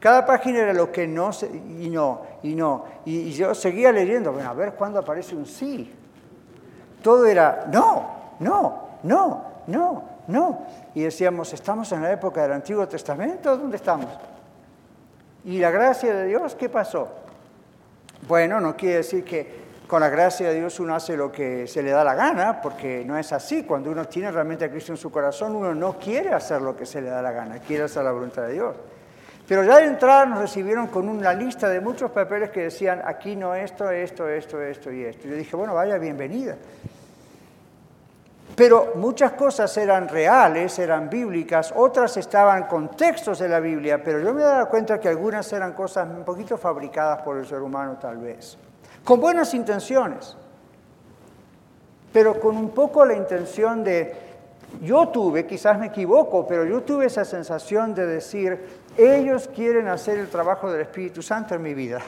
Cada 0.00 0.24
página 0.24 0.60
era 0.60 0.72
lo 0.72 0.90
que 0.90 1.06
no 1.06 1.30
se, 1.30 1.46
y 1.46 1.90
no, 1.90 2.22
y 2.42 2.54
no. 2.54 2.86
Y, 3.04 3.30
yo 3.32 3.54
seguía 3.54 3.92
leyendo, 3.92 4.32
bueno, 4.32 4.48
a 4.48 4.54
ver 4.54 4.72
cuándo 4.72 4.98
aparece 4.98 5.36
un 5.36 5.44
sí. 5.44 5.92
Todo 7.02 7.26
era 7.26 7.66
no, 7.70 8.34
no, 8.40 8.88
no, 9.02 9.44
no, 9.66 10.04
no. 10.26 10.66
Y 10.94 11.02
decíamos, 11.02 11.52
¿estamos 11.52 11.92
en 11.92 12.02
la 12.02 12.12
época 12.12 12.42
del 12.42 12.52
Antiguo 12.52 12.88
Testamento? 12.88 13.54
¿Dónde 13.58 13.76
estamos? 13.76 14.08
¿Y 15.44 15.58
la 15.58 15.70
gracia 15.70 16.14
de 16.14 16.26
Dios 16.26 16.54
qué 16.54 16.70
pasó? 16.70 17.08
Bueno, 18.26 18.58
no 18.58 18.76
quiere 18.76 18.96
decir 18.96 19.22
que 19.22 19.60
con 19.86 20.00
la 20.00 20.08
gracia 20.08 20.48
de 20.48 20.54
Dios 20.54 20.80
uno 20.80 20.94
hace 20.94 21.14
lo 21.14 21.30
que 21.30 21.66
se 21.66 21.82
le 21.82 21.90
da 21.90 22.04
la 22.04 22.14
gana, 22.14 22.62
porque 22.62 23.04
no 23.04 23.18
es 23.18 23.34
así. 23.34 23.64
Cuando 23.64 23.90
uno 23.90 24.06
tiene 24.06 24.30
realmente 24.30 24.64
a 24.64 24.70
Cristo 24.70 24.92
en 24.92 24.98
su 24.98 25.10
corazón, 25.10 25.54
uno 25.56 25.74
no 25.74 25.98
quiere 25.98 26.32
hacer 26.32 26.62
lo 26.62 26.74
que 26.74 26.86
se 26.86 27.02
le 27.02 27.10
da 27.10 27.20
la 27.20 27.32
gana, 27.32 27.58
quiere 27.58 27.84
hacer 27.84 28.04
la 28.04 28.12
voluntad 28.12 28.42
de 28.42 28.52
Dios. 28.54 28.76
Pero 29.50 29.64
ya 29.64 29.78
de 29.78 29.86
entrada 29.86 30.26
nos 30.26 30.38
recibieron 30.38 30.86
con 30.86 31.08
una 31.08 31.32
lista 31.32 31.68
de 31.68 31.80
muchos 31.80 32.12
papeles 32.12 32.50
que 32.50 32.60
decían, 32.60 33.02
aquí 33.04 33.34
no 33.34 33.52
esto, 33.52 33.90
esto, 33.90 34.28
esto, 34.28 34.62
esto 34.62 34.92
y 34.92 35.02
esto. 35.02 35.26
Yo 35.26 35.34
dije, 35.34 35.56
bueno, 35.56 35.74
vaya, 35.74 35.98
bienvenida. 35.98 36.56
Pero 38.54 38.92
muchas 38.94 39.32
cosas 39.32 39.76
eran 39.76 40.08
reales, 40.08 40.78
eran 40.78 41.10
bíblicas, 41.10 41.74
otras 41.74 42.16
estaban 42.16 42.68
con 42.68 42.90
textos 42.90 43.40
de 43.40 43.48
la 43.48 43.58
Biblia, 43.58 44.00
pero 44.04 44.20
yo 44.20 44.32
me 44.32 44.42
daba 44.42 44.66
cuenta 44.66 45.00
que 45.00 45.08
algunas 45.08 45.52
eran 45.52 45.72
cosas 45.72 46.06
un 46.08 46.24
poquito 46.24 46.56
fabricadas 46.56 47.22
por 47.22 47.36
el 47.36 47.44
ser 47.44 47.60
humano 47.60 47.98
tal 48.00 48.18
vez, 48.18 48.56
con 49.02 49.18
buenas 49.18 49.52
intenciones, 49.52 50.36
pero 52.12 52.38
con 52.38 52.56
un 52.56 52.70
poco 52.70 53.04
la 53.04 53.14
intención 53.14 53.82
de, 53.82 54.14
yo 54.80 55.08
tuve, 55.08 55.44
quizás 55.44 55.76
me 55.76 55.86
equivoco, 55.86 56.46
pero 56.46 56.64
yo 56.64 56.82
tuve 56.82 57.06
esa 57.06 57.24
sensación 57.24 57.96
de 57.96 58.06
decir, 58.06 58.79
ellos 58.96 59.48
quieren 59.54 59.88
hacer 59.88 60.18
el 60.18 60.28
trabajo 60.28 60.70
del 60.70 60.82
Espíritu 60.82 61.22
Santo 61.22 61.54
en 61.54 61.62
mi 61.62 61.74
vida. 61.74 62.00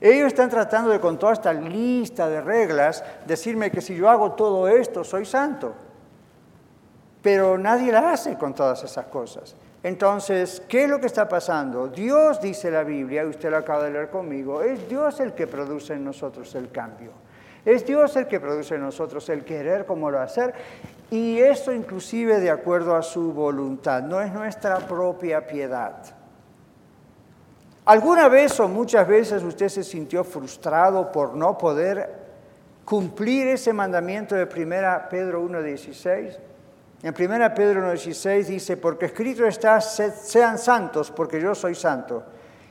Ellos 0.00 0.26
están 0.26 0.50
tratando 0.50 0.90
de, 0.90 1.00
con 1.00 1.18
toda 1.18 1.32
esta 1.32 1.52
lista 1.52 2.28
de 2.28 2.40
reglas, 2.40 3.02
decirme 3.26 3.70
que 3.70 3.80
si 3.80 3.94
yo 3.94 4.10
hago 4.10 4.32
todo 4.32 4.68
esto, 4.68 5.02
soy 5.02 5.24
santo. 5.24 5.74
Pero 7.22 7.56
nadie 7.56 7.90
la 7.90 8.12
hace 8.12 8.36
con 8.36 8.54
todas 8.54 8.82
esas 8.84 9.06
cosas. 9.06 9.56
Entonces, 9.82 10.62
¿qué 10.68 10.84
es 10.84 10.90
lo 10.90 11.00
que 11.00 11.06
está 11.06 11.28
pasando? 11.28 11.88
Dios, 11.88 12.40
dice 12.40 12.70
la 12.70 12.84
Biblia, 12.84 13.22
y 13.22 13.26
usted 13.26 13.50
lo 13.50 13.58
acaba 13.58 13.84
de 13.84 13.90
leer 13.92 14.10
conmigo, 14.10 14.62
es 14.62 14.88
Dios 14.88 15.20
el 15.20 15.32
que 15.32 15.46
produce 15.46 15.94
en 15.94 16.04
nosotros 16.04 16.54
el 16.54 16.70
cambio. 16.70 17.12
Es 17.64 17.86
Dios 17.86 18.14
el 18.16 18.26
que 18.26 18.40
produce 18.40 18.74
en 18.74 18.82
nosotros 18.82 19.26
el 19.30 19.44
querer 19.44 19.86
como 19.86 20.10
lo 20.10 20.20
hacer. 20.20 20.52
Y 21.14 21.38
esto 21.38 21.72
inclusive 21.72 22.40
de 22.40 22.50
acuerdo 22.50 22.96
a 22.96 23.00
su 23.00 23.32
voluntad, 23.32 24.02
no 24.02 24.20
es 24.20 24.32
nuestra 24.32 24.78
propia 24.78 25.46
piedad. 25.46 25.94
¿Alguna 27.84 28.28
vez 28.28 28.58
o 28.58 28.66
muchas 28.66 29.06
veces 29.06 29.40
usted 29.44 29.68
se 29.68 29.84
sintió 29.84 30.24
frustrado 30.24 31.12
por 31.12 31.36
no 31.36 31.56
poder 31.56 32.10
cumplir 32.84 33.46
ese 33.46 33.72
mandamiento 33.72 34.34
de 34.34 34.42
1 34.42 35.08
Pedro 35.08 35.48
1.16? 35.48 36.36
En 37.04 37.14
1 37.16 37.54
Pedro 37.54 37.92
1.16 37.92 38.46
dice, 38.46 38.76
porque 38.76 39.06
escrito 39.06 39.46
está, 39.46 39.80
sean 39.80 40.58
santos 40.58 41.12
porque 41.12 41.40
yo 41.40 41.54
soy 41.54 41.76
santo. 41.76 42.24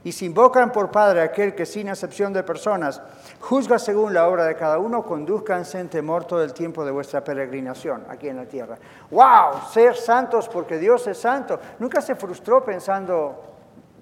Y 0.06 0.12
si 0.12 0.26
invocan 0.26 0.72
por 0.72 0.92
Padre 0.92 1.22
aquel 1.22 1.56
que 1.56 1.66
sin 1.66 1.88
excepción 1.88 2.34
de 2.34 2.44
personas 2.44 3.02
juzga 3.40 3.80
según 3.80 4.14
la 4.14 4.28
obra 4.28 4.46
de 4.46 4.56
cada 4.56 4.78
uno, 4.78 5.04
conduzcanse 5.04 5.80
en 5.80 5.88
temor 5.88 6.26
todo 6.26 6.44
el 6.44 6.54
tiempo 6.54 6.84
de 6.84 6.92
vuestra 6.92 7.24
peregrinación 7.24 8.06
aquí 8.10 8.28
en 8.28 8.38
la 8.38 8.46
tierra. 8.46 8.78
¡Wow! 9.12 9.62
Ser 9.72 9.96
santos 9.96 10.50
porque 10.50 10.78
Dios 10.78 11.08
es 11.08 11.18
santo. 11.18 11.58
Nunca 11.80 12.02
se 12.02 12.16
frustró 12.16 12.66
pensando, 12.66 13.44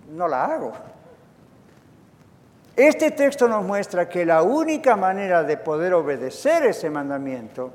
no 0.10 0.27
la 0.27 0.46
hago. 0.46 0.72
Este 2.75 3.12
texto 3.12 3.48
nos 3.48 3.63
muestra 3.63 4.10
que 4.10 4.25
la 4.25 4.41
única 4.41 4.96
manera 4.96 5.43
de 5.43 5.58
poder 5.58 5.93
obedecer 5.93 6.65
ese 6.65 6.89
mandamiento, 6.89 7.72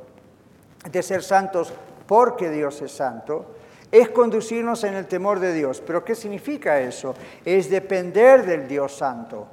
de 0.90 1.02
ser 1.02 1.22
santos 1.22 1.72
porque 2.08 2.50
Dios 2.50 2.80
es 2.82 2.90
santo, 2.90 3.55
es 3.98 4.10
conducirnos 4.10 4.84
en 4.84 4.94
el 4.94 5.06
temor 5.06 5.40
de 5.40 5.52
Dios. 5.52 5.82
Pero 5.86 6.04
¿qué 6.04 6.14
significa 6.14 6.80
eso? 6.80 7.14
Es 7.44 7.70
depender 7.70 8.44
del 8.44 8.68
Dios 8.68 8.96
santo, 8.96 9.46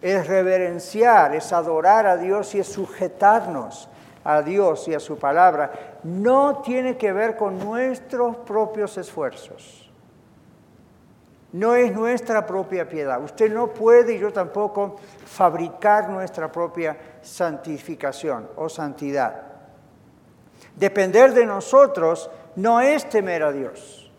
es 0.00 0.26
reverenciar, 0.26 1.34
es 1.34 1.52
adorar 1.52 2.06
a 2.06 2.16
Dios 2.16 2.54
y 2.54 2.60
es 2.60 2.68
sujetarnos 2.68 3.88
a 4.24 4.42
Dios 4.42 4.88
y 4.88 4.94
a 4.94 5.00
su 5.00 5.18
palabra. 5.18 5.98
No 6.02 6.62
tiene 6.62 6.96
que 6.96 7.12
ver 7.12 7.36
con 7.36 7.58
nuestros 7.58 8.36
propios 8.38 8.96
esfuerzos. 8.96 9.90
No 11.52 11.74
es 11.76 11.92
nuestra 11.92 12.44
propia 12.44 12.88
piedad. 12.88 13.22
Usted 13.22 13.52
no 13.52 13.68
puede 13.68 14.14
y 14.14 14.18
yo 14.18 14.32
tampoco 14.32 14.96
fabricar 15.24 16.08
nuestra 16.08 16.50
propia 16.50 16.96
santificación 17.22 18.48
o 18.56 18.68
santidad. 18.68 19.42
Depender 20.74 21.32
de 21.32 21.46
nosotros 21.46 22.28
no 22.56 22.80
es 22.80 23.08
temer 23.08 23.42
a 23.42 23.52
Dios, 23.52 24.10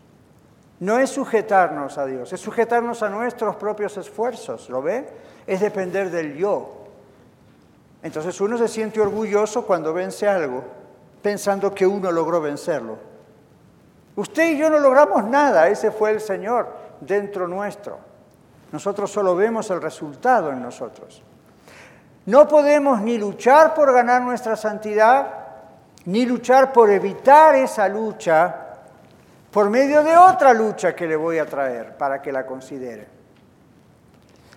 no 0.79 0.99
es 0.99 1.09
sujetarnos 1.09 1.97
a 1.97 2.05
Dios, 2.05 2.33
es 2.33 2.41
sujetarnos 2.41 3.01
a 3.03 3.09
nuestros 3.09 3.55
propios 3.55 3.97
esfuerzos, 3.97 4.69
¿lo 4.69 4.81
ve? 4.81 5.07
Es 5.47 5.61
depender 5.61 6.09
del 6.11 6.35
yo. 6.35 6.85
Entonces 8.03 8.39
uno 8.41 8.57
se 8.57 8.67
siente 8.67 9.01
orgulloso 9.01 9.65
cuando 9.65 9.93
vence 9.93 10.27
algo, 10.27 10.63
pensando 11.21 11.73
que 11.73 11.87
uno 11.87 12.11
logró 12.11 12.41
vencerlo. 12.41 12.97
Usted 14.15 14.51
y 14.51 14.57
yo 14.57 14.69
no 14.69 14.79
logramos 14.79 15.25
nada, 15.25 15.67
ese 15.67 15.91
fue 15.91 16.11
el 16.11 16.21
Señor 16.21 16.67
dentro 17.01 17.47
nuestro. 17.47 17.97
Nosotros 18.71 19.11
solo 19.11 19.35
vemos 19.35 19.69
el 19.71 19.81
resultado 19.81 20.51
en 20.51 20.61
nosotros. 20.61 21.23
No 22.25 22.47
podemos 22.47 23.01
ni 23.01 23.17
luchar 23.17 23.73
por 23.73 23.93
ganar 23.93 24.21
nuestra 24.21 24.55
santidad, 24.55 25.44
ni 26.05 26.25
luchar 26.25 26.71
por 26.71 26.89
evitar 26.89 27.55
esa 27.55 27.87
lucha 27.87 28.61
por 29.51 29.69
medio 29.69 30.03
de 30.03 30.17
otra 30.17 30.53
lucha 30.53 30.93
que 30.93 31.07
le 31.07 31.15
voy 31.15 31.37
a 31.37 31.45
traer 31.45 31.95
para 31.97 32.21
que 32.21 32.31
la 32.31 32.45
considere. 32.45 33.07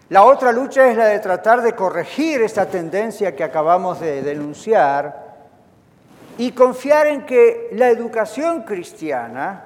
La 0.08 0.24
otra 0.24 0.52
lucha 0.52 0.90
es 0.90 0.96
la 0.96 1.06
de 1.06 1.18
tratar 1.20 1.62
de 1.62 1.74
corregir 1.74 2.42
esta 2.42 2.66
tendencia 2.66 3.36
que 3.36 3.44
acabamos 3.44 4.00
de 4.00 4.22
denunciar 4.22 5.28
y 6.38 6.52
confiar 6.52 7.06
en 7.06 7.26
que 7.26 7.68
la 7.72 7.88
educación 7.90 8.62
cristiana 8.62 9.64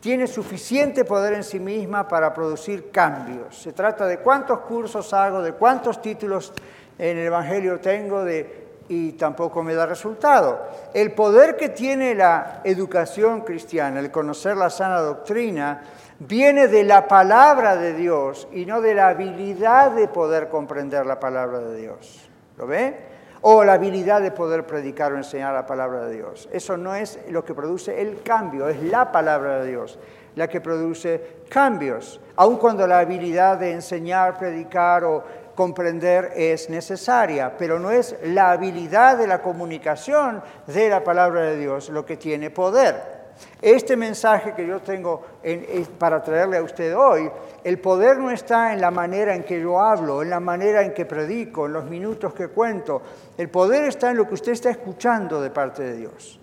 tiene 0.00 0.26
suficiente 0.26 1.04
poder 1.04 1.32
en 1.32 1.42
sí 1.42 1.58
misma 1.58 2.06
para 2.06 2.34
producir 2.34 2.90
cambios. 2.90 3.56
Se 3.56 3.72
trata 3.72 4.06
de 4.06 4.18
cuántos 4.18 4.60
cursos 4.60 5.14
hago, 5.14 5.40
de 5.40 5.52
cuántos 5.52 6.02
títulos 6.02 6.52
en 6.98 7.16
el 7.16 7.26
Evangelio 7.26 7.80
tengo, 7.80 8.22
de 8.22 8.63
y 8.88 9.12
tampoco 9.12 9.62
me 9.62 9.74
da 9.74 9.86
resultado. 9.86 10.60
El 10.92 11.12
poder 11.12 11.56
que 11.56 11.70
tiene 11.70 12.14
la 12.14 12.60
educación 12.64 13.42
cristiana, 13.42 14.00
el 14.00 14.10
conocer 14.10 14.56
la 14.56 14.70
sana 14.70 15.00
doctrina, 15.00 15.82
viene 16.18 16.68
de 16.68 16.84
la 16.84 17.08
palabra 17.08 17.76
de 17.76 17.94
Dios 17.94 18.48
y 18.52 18.66
no 18.66 18.80
de 18.80 18.94
la 18.94 19.08
habilidad 19.08 19.92
de 19.92 20.08
poder 20.08 20.48
comprender 20.48 21.06
la 21.06 21.18
palabra 21.18 21.60
de 21.60 21.76
Dios. 21.76 22.28
¿Lo 22.56 22.66
ve? 22.66 23.14
O 23.40 23.62
la 23.64 23.74
habilidad 23.74 24.22
de 24.22 24.30
poder 24.30 24.66
predicar 24.66 25.12
o 25.12 25.16
enseñar 25.16 25.52
la 25.52 25.66
palabra 25.66 26.06
de 26.06 26.14
Dios. 26.14 26.48
Eso 26.52 26.76
no 26.76 26.94
es 26.94 27.18
lo 27.28 27.44
que 27.44 27.54
produce 27.54 28.00
el 28.00 28.22
cambio, 28.22 28.68
es 28.68 28.82
la 28.82 29.12
palabra 29.12 29.60
de 29.60 29.70
Dios 29.70 29.98
la 30.36 30.48
que 30.48 30.60
produce 30.60 31.44
cambios. 31.48 32.20
Aun 32.36 32.56
cuando 32.56 32.86
la 32.86 32.98
habilidad 32.98 33.58
de 33.58 33.72
enseñar, 33.72 34.38
predicar 34.38 35.04
o 35.04 35.22
comprender 35.54 36.32
es 36.36 36.68
necesaria, 36.70 37.56
pero 37.56 37.78
no 37.78 37.90
es 37.90 38.16
la 38.22 38.50
habilidad 38.50 39.18
de 39.18 39.26
la 39.26 39.42
comunicación 39.42 40.42
de 40.66 40.88
la 40.88 41.02
palabra 41.02 41.42
de 41.42 41.56
Dios 41.56 41.88
lo 41.90 42.04
que 42.04 42.16
tiene 42.16 42.50
poder. 42.50 43.24
Este 43.60 43.96
mensaje 43.96 44.52
que 44.54 44.66
yo 44.66 44.80
tengo 44.80 45.22
para 45.98 46.22
traerle 46.22 46.58
a 46.58 46.62
usted 46.62 46.96
hoy, 46.96 47.30
el 47.64 47.78
poder 47.78 48.18
no 48.18 48.30
está 48.30 48.72
en 48.72 48.80
la 48.80 48.90
manera 48.90 49.34
en 49.34 49.42
que 49.42 49.60
yo 49.60 49.80
hablo, 49.80 50.22
en 50.22 50.30
la 50.30 50.40
manera 50.40 50.82
en 50.82 50.92
que 50.92 51.06
predico, 51.06 51.66
en 51.66 51.72
los 51.72 51.84
minutos 51.84 52.34
que 52.34 52.48
cuento. 52.48 53.02
El 53.36 53.48
poder 53.48 53.84
está 53.84 54.10
en 54.10 54.18
lo 54.18 54.28
que 54.28 54.34
usted 54.34 54.52
está 54.52 54.70
escuchando 54.70 55.40
de 55.40 55.50
parte 55.50 55.82
de 55.82 55.96
Dios. 55.96 56.38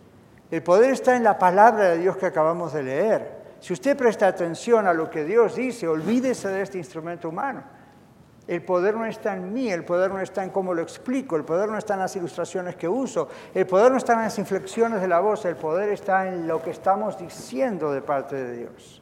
El 0.49 0.63
poder 0.63 0.91
está 0.91 1.15
en 1.15 1.23
la 1.23 1.37
palabra 1.37 1.89
de 1.91 1.99
Dios 1.99 2.17
que 2.17 2.25
acabamos 2.25 2.73
de 2.73 2.83
leer. 2.83 3.41
Si 3.59 3.71
usted 3.73 3.95
presta 3.95 4.27
atención 4.27 4.87
a 4.87 4.93
lo 4.93 5.09
que 5.09 5.23
Dios 5.23 5.55
dice, 5.55 5.87
olvídese 5.87 6.49
de 6.49 6.63
este 6.63 6.77
instrumento 6.79 7.29
humano. 7.29 7.63
El 8.47 8.63
poder 8.63 8.95
no 8.95 9.05
está 9.05 9.35
en 9.35 9.53
mí, 9.53 9.71
el 9.71 9.85
poder 9.85 10.11
no 10.11 10.19
está 10.19 10.43
en 10.43 10.49
cómo 10.49 10.73
lo 10.73 10.81
explico, 10.81 11.35
el 11.35 11.45
poder 11.45 11.69
no 11.69 11.77
está 11.77 11.93
en 11.93 11.99
las 12.01 12.15
ilustraciones 12.15 12.75
que 12.75 12.87
uso, 12.87 13.27
el 13.53 13.67
poder 13.67 13.91
no 13.91 13.97
está 13.97 14.13
en 14.13 14.21
las 14.21 14.39
inflexiones 14.39 14.99
de 14.99 15.07
la 15.07 15.19
voz, 15.19 15.45
el 15.45 15.55
poder 15.55 15.89
está 15.89 16.27
en 16.27 16.47
lo 16.47 16.61
que 16.61 16.71
estamos 16.71 17.17
diciendo 17.17 17.91
de 17.91 18.01
parte 18.01 18.35
de 18.35 18.57
Dios. 18.57 19.01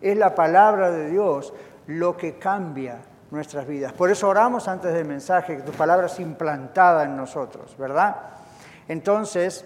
Es 0.00 0.16
la 0.16 0.34
palabra 0.34 0.90
de 0.90 1.10
Dios 1.10 1.54
lo 1.86 2.16
que 2.16 2.38
cambia 2.38 3.00
nuestras 3.30 3.66
vidas. 3.66 3.92
Por 3.92 4.10
eso 4.10 4.28
oramos 4.28 4.66
antes 4.66 4.92
del 4.92 5.06
mensaje, 5.06 5.56
que 5.56 5.62
tu 5.62 5.72
palabra 5.72 6.06
es 6.06 6.18
implantada 6.18 7.04
en 7.04 7.16
nosotros, 7.16 7.76
¿verdad? 7.78 8.16
Entonces, 8.88 9.64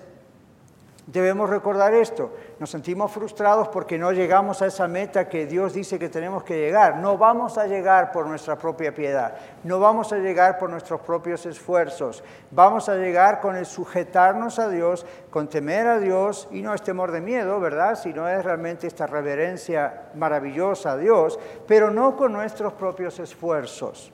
Debemos 1.07 1.51
recordar 1.51 1.93
esto. 1.93 2.33
Nos 2.61 2.71
sentimos 2.71 3.11
frustrados 3.11 3.67
porque 3.69 3.99
no 3.99 4.13
llegamos 4.13 4.63
a 4.63 4.67
esa 4.67 4.87
meta 4.87 5.29
que 5.29 5.45
Dios 5.45 5.75
dice 5.75 5.99
que 5.99 6.09
tenemos 6.09 6.45
que 6.45 6.57
llegar. 6.57 6.97
No 6.99 7.19
vamos 7.19 7.59
a 7.59 7.67
llegar 7.67 8.13
por 8.13 8.27
nuestra 8.27 8.57
propia 8.57 8.95
piedad. 8.95 9.35
No 9.65 9.81
vamos 9.81 10.13
a 10.13 10.19
llegar 10.19 10.57
por 10.57 10.71
nuestros 10.71 11.01
propios 11.01 11.47
esfuerzos. 11.47 12.23
Vamos 12.53 12.89
a 12.89 12.95
llegar 12.95 13.41
con 13.41 13.57
el 13.57 13.67
sujetarnos 13.67 14.61
a 14.61 14.69
Dios, 14.69 15.05
con 15.31 15.49
temer 15.49 15.89
a 15.89 15.99
Dios 15.99 16.47
y 16.53 16.63
no 16.63 16.73
es 16.73 16.83
temor 16.83 17.11
de 17.11 17.21
miedo, 17.21 17.59
¿verdad? 17.59 17.97
Sino 17.97 18.29
es 18.29 18.45
realmente 18.45 18.87
esta 18.87 19.09
reverencia 19.09 20.11
maravillosa 20.15 20.93
a 20.93 20.97
Dios, 20.97 21.41
pero 21.67 21.91
no 21.91 22.17
con 22.17 22.33
nuestros 22.33 22.73
propios 22.75 23.19
esfuerzos. 23.19 24.13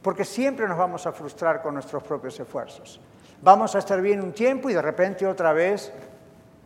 Porque 0.00 0.24
siempre 0.24 0.66
nos 0.66 0.78
vamos 0.78 1.06
a 1.06 1.12
frustrar 1.12 1.60
con 1.60 1.74
nuestros 1.74 2.02
propios 2.02 2.40
esfuerzos. 2.40 3.00
Vamos 3.42 3.74
a 3.74 3.80
estar 3.80 4.00
bien 4.00 4.22
un 4.22 4.32
tiempo 4.32 4.70
y 4.70 4.74
de 4.74 4.80
repente 4.80 5.26
otra 5.26 5.52
vez 5.52 5.92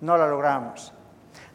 no 0.02 0.16
la 0.16 0.28
logramos. 0.28 0.94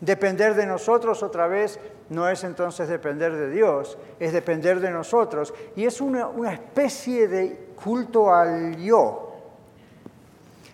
Depender 0.01 0.55
de 0.55 0.65
nosotros 0.65 1.23
otra 1.23 1.47
vez 1.47 1.79
no 2.09 2.29
es 2.29 2.43
entonces 2.43 2.87
depender 2.87 3.33
de 3.33 3.49
Dios, 3.49 3.97
es 4.19 4.33
depender 4.33 4.79
de 4.79 4.91
nosotros. 4.91 5.53
Y 5.75 5.85
es 5.85 6.01
una, 6.01 6.29
especie 6.51 7.27
de 7.27 7.69
culto 7.81 8.33
al 8.33 8.75
yo. 8.77 9.33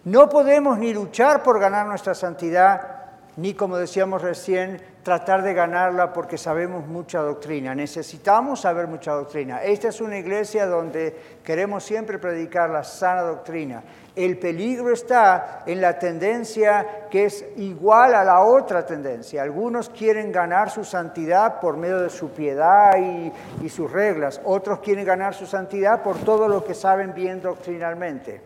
No 0.03 0.27
podemos 0.27 0.79
ni 0.79 0.93
luchar 0.93 1.43
por 1.43 1.59
ganar 1.59 1.85
nuestra 1.85 2.15
santidad, 2.15 2.99
ni 3.37 3.53
como 3.53 3.77
decíamos 3.77 4.23
recién, 4.23 4.81
tratar 5.03 5.43
de 5.43 5.53
ganarla 5.53 6.11
porque 6.11 6.37
sabemos 6.37 6.87
mucha 6.87 7.19
doctrina. 7.19 7.75
Necesitamos 7.75 8.61
saber 8.61 8.87
mucha 8.87 9.11
doctrina. 9.13 9.63
Esta 9.63 9.89
es 9.89 10.01
una 10.01 10.17
iglesia 10.17 10.65
donde 10.65 11.39
queremos 11.43 11.83
siempre 11.83 12.17
predicar 12.17 12.71
la 12.71 12.83
sana 12.83 13.21
doctrina. 13.21 13.83
El 14.15 14.37
peligro 14.39 14.91
está 14.91 15.63
en 15.65 15.79
la 15.79 15.97
tendencia 15.97 17.07
que 17.09 17.25
es 17.25 17.45
igual 17.55 18.13
a 18.13 18.25
la 18.25 18.41
otra 18.41 18.85
tendencia. 18.85 19.41
Algunos 19.41 19.89
quieren 19.89 20.33
ganar 20.33 20.69
su 20.69 20.83
santidad 20.83 21.61
por 21.61 21.77
medio 21.77 22.01
de 22.01 22.09
su 22.09 22.29
piedad 22.29 22.97
y, 22.97 23.69
sus 23.69 23.89
reglas. 23.89 24.41
Otros 24.43 24.79
quieren 24.79 25.05
ganar 25.05 25.33
su 25.33 25.45
santidad 25.45 26.03
por 26.03 26.17
todo 26.19 26.49
lo 26.49 26.61
que 26.61 26.73
saben 26.73 27.13
bien 27.13 27.41
doctrinalmente. 27.41 28.41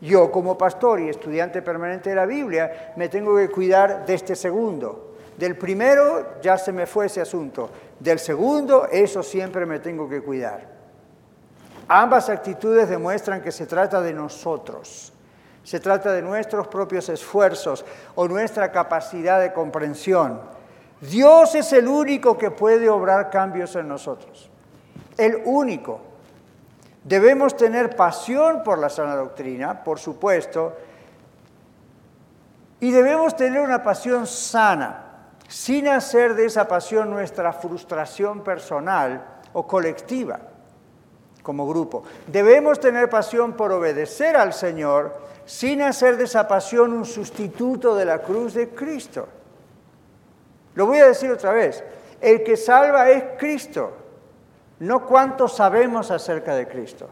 Yo 0.00 0.30
como 0.30 0.56
pastor 0.56 1.00
y 1.00 1.08
estudiante 1.08 1.60
permanente 1.60 2.10
de 2.10 2.16
la 2.16 2.26
Biblia 2.26 2.92
me 2.96 3.08
tengo 3.08 3.36
que 3.36 3.50
cuidar 3.50 4.06
de 4.06 4.14
este 4.14 4.36
segundo. 4.36 5.14
Del 5.36 5.56
primero 5.56 6.40
ya 6.40 6.56
se 6.56 6.72
me 6.72 6.86
fue 6.86 7.06
ese 7.06 7.20
asunto. 7.20 7.68
Del 7.98 8.20
segundo, 8.20 8.86
eso 8.86 9.22
siempre 9.22 9.66
me 9.66 9.80
tengo 9.80 10.08
que 10.08 10.22
cuidar. 10.22 10.69
Ambas 11.92 12.28
actitudes 12.28 12.88
demuestran 12.88 13.42
que 13.42 13.50
se 13.50 13.66
trata 13.66 14.00
de 14.00 14.12
nosotros. 14.12 15.12
Se 15.64 15.80
trata 15.80 16.12
de 16.12 16.22
nuestros 16.22 16.68
propios 16.68 17.08
esfuerzos 17.08 17.84
o 18.14 18.28
nuestra 18.28 18.70
capacidad 18.70 19.40
de 19.40 19.52
comprensión. 19.52 20.40
Dios 21.00 21.56
es 21.56 21.72
el 21.72 21.88
único 21.88 22.38
que 22.38 22.52
puede 22.52 22.88
obrar 22.88 23.28
cambios 23.28 23.74
en 23.74 23.88
nosotros. 23.88 24.48
El 25.16 25.42
único. 25.44 26.00
Debemos 27.02 27.56
tener 27.56 27.96
pasión 27.96 28.62
por 28.62 28.78
la 28.78 28.88
sana 28.88 29.16
doctrina, 29.16 29.82
por 29.82 29.98
supuesto, 29.98 30.76
y 32.78 32.92
debemos 32.92 33.34
tener 33.34 33.62
una 33.62 33.82
pasión 33.82 34.28
sana, 34.28 35.32
sin 35.48 35.88
hacer 35.88 36.36
de 36.36 36.46
esa 36.46 36.68
pasión 36.68 37.10
nuestra 37.10 37.52
frustración 37.52 38.44
personal 38.44 39.40
o 39.52 39.66
colectiva 39.66 40.38
como 41.42 41.66
grupo. 41.66 42.02
Debemos 42.26 42.80
tener 42.80 43.08
pasión 43.08 43.54
por 43.54 43.72
obedecer 43.72 44.36
al 44.36 44.52
Señor 44.52 45.14
sin 45.46 45.82
hacer 45.82 46.16
de 46.16 46.24
esa 46.24 46.46
pasión 46.46 46.92
un 46.92 47.04
sustituto 47.04 47.94
de 47.94 48.04
la 48.04 48.18
cruz 48.18 48.54
de 48.54 48.68
Cristo. 48.68 49.26
Lo 50.74 50.86
voy 50.86 50.98
a 50.98 51.06
decir 51.06 51.30
otra 51.30 51.52
vez, 51.52 51.82
el 52.20 52.44
que 52.44 52.56
salva 52.56 53.10
es 53.10 53.24
Cristo, 53.38 53.92
no 54.78 55.06
cuánto 55.06 55.48
sabemos 55.48 56.10
acerca 56.10 56.54
de 56.54 56.68
Cristo, 56.68 57.08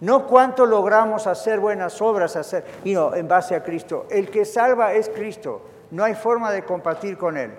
no 0.00 0.26
cuánto 0.26 0.64
logramos 0.64 1.26
hacer 1.26 1.58
buenas 1.58 2.00
obras 2.00 2.36
hacer, 2.36 2.64
no, 2.84 3.14
en 3.14 3.26
base 3.26 3.54
a 3.54 3.62
Cristo. 3.62 4.06
El 4.10 4.30
que 4.30 4.44
salva 4.44 4.94
es 4.94 5.08
Cristo, 5.08 5.62
no 5.90 6.04
hay 6.04 6.14
forma 6.14 6.52
de 6.52 6.64
competir 6.64 7.18
con 7.18 7.36
Él. 7.36 7.50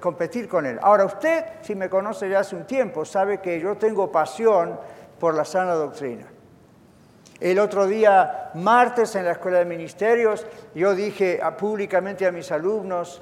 Competir 0.00 0.48
con 0.48 0.64
él. 0.64 0.78
Ahora 0.80 1.04
usted, 1.04 1.44
si 1.62 1.74
me 1.74 1.90
conoce 1.90 2.30
ya 2.30 2.38
hace 2.38 2.54
un 2.54 2.68
tiempo, 2.68 3.04
sabe 3.04 3.40
que 3.40 3.58
yo 3.58 3.76
tengo 3.76 4.12
pasión 4.12 4.78
por 5.18 5.34
la 5.34 5.44
sana 5.44 5.74
doctrina. 5.74 6.26
El 7.40 7.58
otro 7.58 7.86
día, 7.86 8.50
martes, 8.54 9.14
en 9.14 9.26
la 9.26 9.32
Escuela 9.32 9.58
de 9.58 9.66
Ministerios, 9.66 10.46
yo 10.74 10.94
dije 10.94 11.40
públicamente 11.58 12.26
a 12.26 12.32
mis 12.32 12.50
alumnos, 12.50 13.20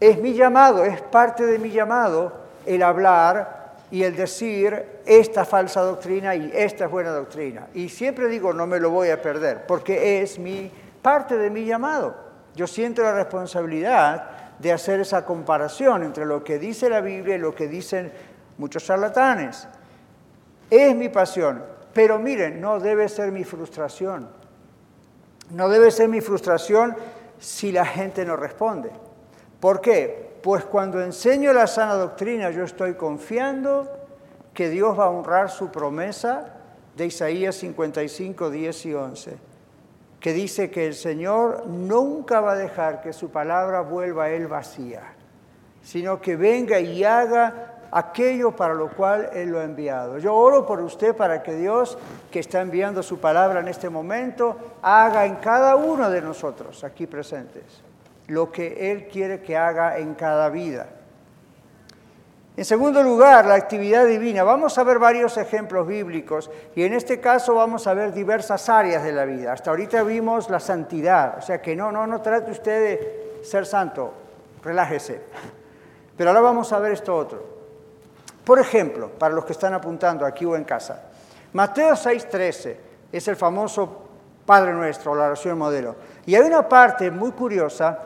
es 0.00 0.18
mi 0.18 0.34
llamado, 0.34 0.84
es 0.84 1.00
parte 1.02 1.44
de 1.44 1.58
mi 1.58 1.70
llamado 1.70 2.32
el 2.66 2.82
hablar 2.82 3.74
y 3.90 4.02
el 4.02 4.16
decir 4.16 5.00
esta 5.04 5.44
falsa 5.44 5.82
doctrina 5.82 6.34
y 6.34 6.50
esta 6.54 6.86
buena 6.86 7.10
doctrina. 7.10 7.68
Y 7.74 7.90
siempre 7.90 8.28
digo, 8.28 8.52
no 8.52 8.66
me 8.66 8.80
lo 8.80 8.90
voy 8.90 9.10
a 9.10 9.20
perder, 9.20 9.66
porque 9.66 10.22
es 10.22 10.38
mi 10.38 10.70
parte 11.02 11.36
de 11.36 11.50
mi 11.50 11.64
llamado. 11.64 12.14
Yo 12.54 12.66
siento 12.66 13.02
la 13.02 13.12
responsabilidad 13.14 14.30
de 14.58 14.72
hacer 14.72 15.00
esa 15.00 15.24
comparación 15.24 16.02
entre 16.02 16.24
lo 16.24 16.42
que 16.42 16.58
dice 16.58 16.88
la 16.88 17.00
Biblia 17.00 17.36
y 17.36 17.38
lo 17.38 17.54
que 17.54 17.68
dicen 17.68 18.12
muchos 18.56 18.84
charlatanes. 18.84 19.68
Es 20.70 20.94
mi 20.94 21.08
pasión, 21.08 21.62
pero 21.92 22.18
miren, 22.18 22.60
no 22.60 22.80
debe 22.80 23.08
ser 23.08 23.32
mi 23.32 23.44
frustración. 23.44 24.28
No 25.50 25.68
debe 25.68 25.90
ser 25.90 26.08
mi 26.08 26.20
frustración 26.20 26.96
si 27.38 27.70
la 27.72 27.84
gente 27.84 28.24
no 28.24 28.36
responde. 28.36 28.90
¿Por 29.60 29.80
qué? 29.80 30.34
Pues 30.42 30.64
cuando 30.64 31.00
enseño 31.00 31.52
la 31.52 31.66
sana 31.66 31.94
doctrina 31.94 32.50
yo 32.50 32.64
estoy 32.64 32.94
confiando 32.94 33.88
que 34.52 34.68
Dios 34.68 34.98
va 34.98 35.04
a 35.04 35.10
honrar 35.10 35.50
su 35.50 35.70
promesa 35.70 36.54
de 36.96 37.06
Isaías 37.06 37.56
55, 37.56 38.50
10 38.50 38.86
y 38.86 38.94
11, 38.94 39.36
que 40.20 40.32
dice 40.32 40.70
que 40.70 40.86
el 40.86 40.94
Señor 40.94 41.66
nunca 41.66 42.40
va 42.40 42.52
a 42.52 42.56
dejar 42.56 43.02
que 43.02 43.12
su 43.12 43.30
palabra 43.30 43.80
vuelva 43.80 44.24
a 44.24 44.30
Él 44.30 44.46
vacía, 44.46 45.02
sino 45.82 46.20
que 46.20 46.36
venga 46.36 46.78
y 46.78 47.04
haga 47.04 47.73
aquello 47.94 48.50
para 48.56 48.74
lo 48.74 48.90
cual 48.90 49.30
Él 49.32 49.50
lo 49.50 49.60
ha 49.60 49.64
enviado. 49.64 50.18
Yo 50.18 50.34
oro 50.34 50.66
por 50.66 50.80
usted 50.80 51.14
para 51.14 51.42
que 51.42 51.54
Dios, 51.54 51.96
que 52.30 52.40
está 52.40 52.60
enviando 52.60 53.04
su 53.04 53.20
palabra 53.20 53.60
en 53.60 53.68
este 53.68 53.88
momento, 53.88 54.56
haga 54.82 55.24
en 55.26 55.36
cada 55.36 55.76
uno 55.76 56.10
de 56.10 56.20
nosotros 56.20 56.82
aquí 56.82 57.06
presentes 57.06 57.62
lo 58.26 58.50
que 58.50 58.90
Él 58.90 59.06
quiere 59.06 59.40
que 59.42 59.56
haga 59.56 59.98
en 59.98 60.14
cada 60.14 60.48
vida. 60.48 60.88
En 62.56 62.64
segundo 62.64 63.02
lugar, 63.02 63.46
la 63.46 63.54
actividad 63.54 64.06
divina. 64.06 64.42
Vamos 64.42 64.76
a 64.78 64.84
ver 64.84 64.98
varios 64.98 65.36
ejemplos 65.36 65.86
bíblicos 65.86 66.50
y 66.74 66.82
en 66.82 66.94
este 66.94 67.20
caso 67.20 67.54
vamos 67.54 67.86
a 67.86 67.94
ver 67.94 68.12
diversas 68.12 68.68
áreas 68.68 69.04
de 69.04 69.12
la 69.12 69.24
vida. 69.24 69.52
Hasta 69.52 69.70
ahorita 69.70 70.02
vimos 70.02 70.50
la 70.50 70.58
santidad, 70.58 71.38
o 71.38 71.42
sea 71.42 71.62
que 71.62 71.76
no, 71.76 71.92
no, 71.92 72.06
no 72.06 72.20
trate 72.22 72.50
usted 72.50 72.80
de 72.80 73.40
ser 73.44 73.66
santo, 73.66 74.12
relájese. 74.64 75.20
Pero 76.16 76.30
ahora 76.30 76.40
vamos 76.40 76.72
a 76.72 76.78
ver 76.80 76.92
esto 76.92 77.14
otro. 77.14 77.53
Por 78.44 78.58
ejemplo, 78.58 79.10
para 79.10 79.34
los 79.34 79.44
que 79.44 79.52
están 79.52 79.74
apuntando 79.74 80.26
aquí 80.26 80.44
o 80.44 80.54
en 80.54 80.64
casa, 80.64 81.02
Mateo 81.52 81.94
6:13 81.94 82.76
es 83.10 83.28
el 83.28 83.36
famoso 83.36 84.02
Padre 84.44 84.72
Nuestro, 84.72 85.14
la 85.14 85.26
oración 85.26 85.58
modelo. 85.58 85.96
Y 86.26 86.34
hay 86.34 86.42
una 86.42 86.68
parte 86.68 87.10
muy 87.10 87.32
curiosa 87.32 87.98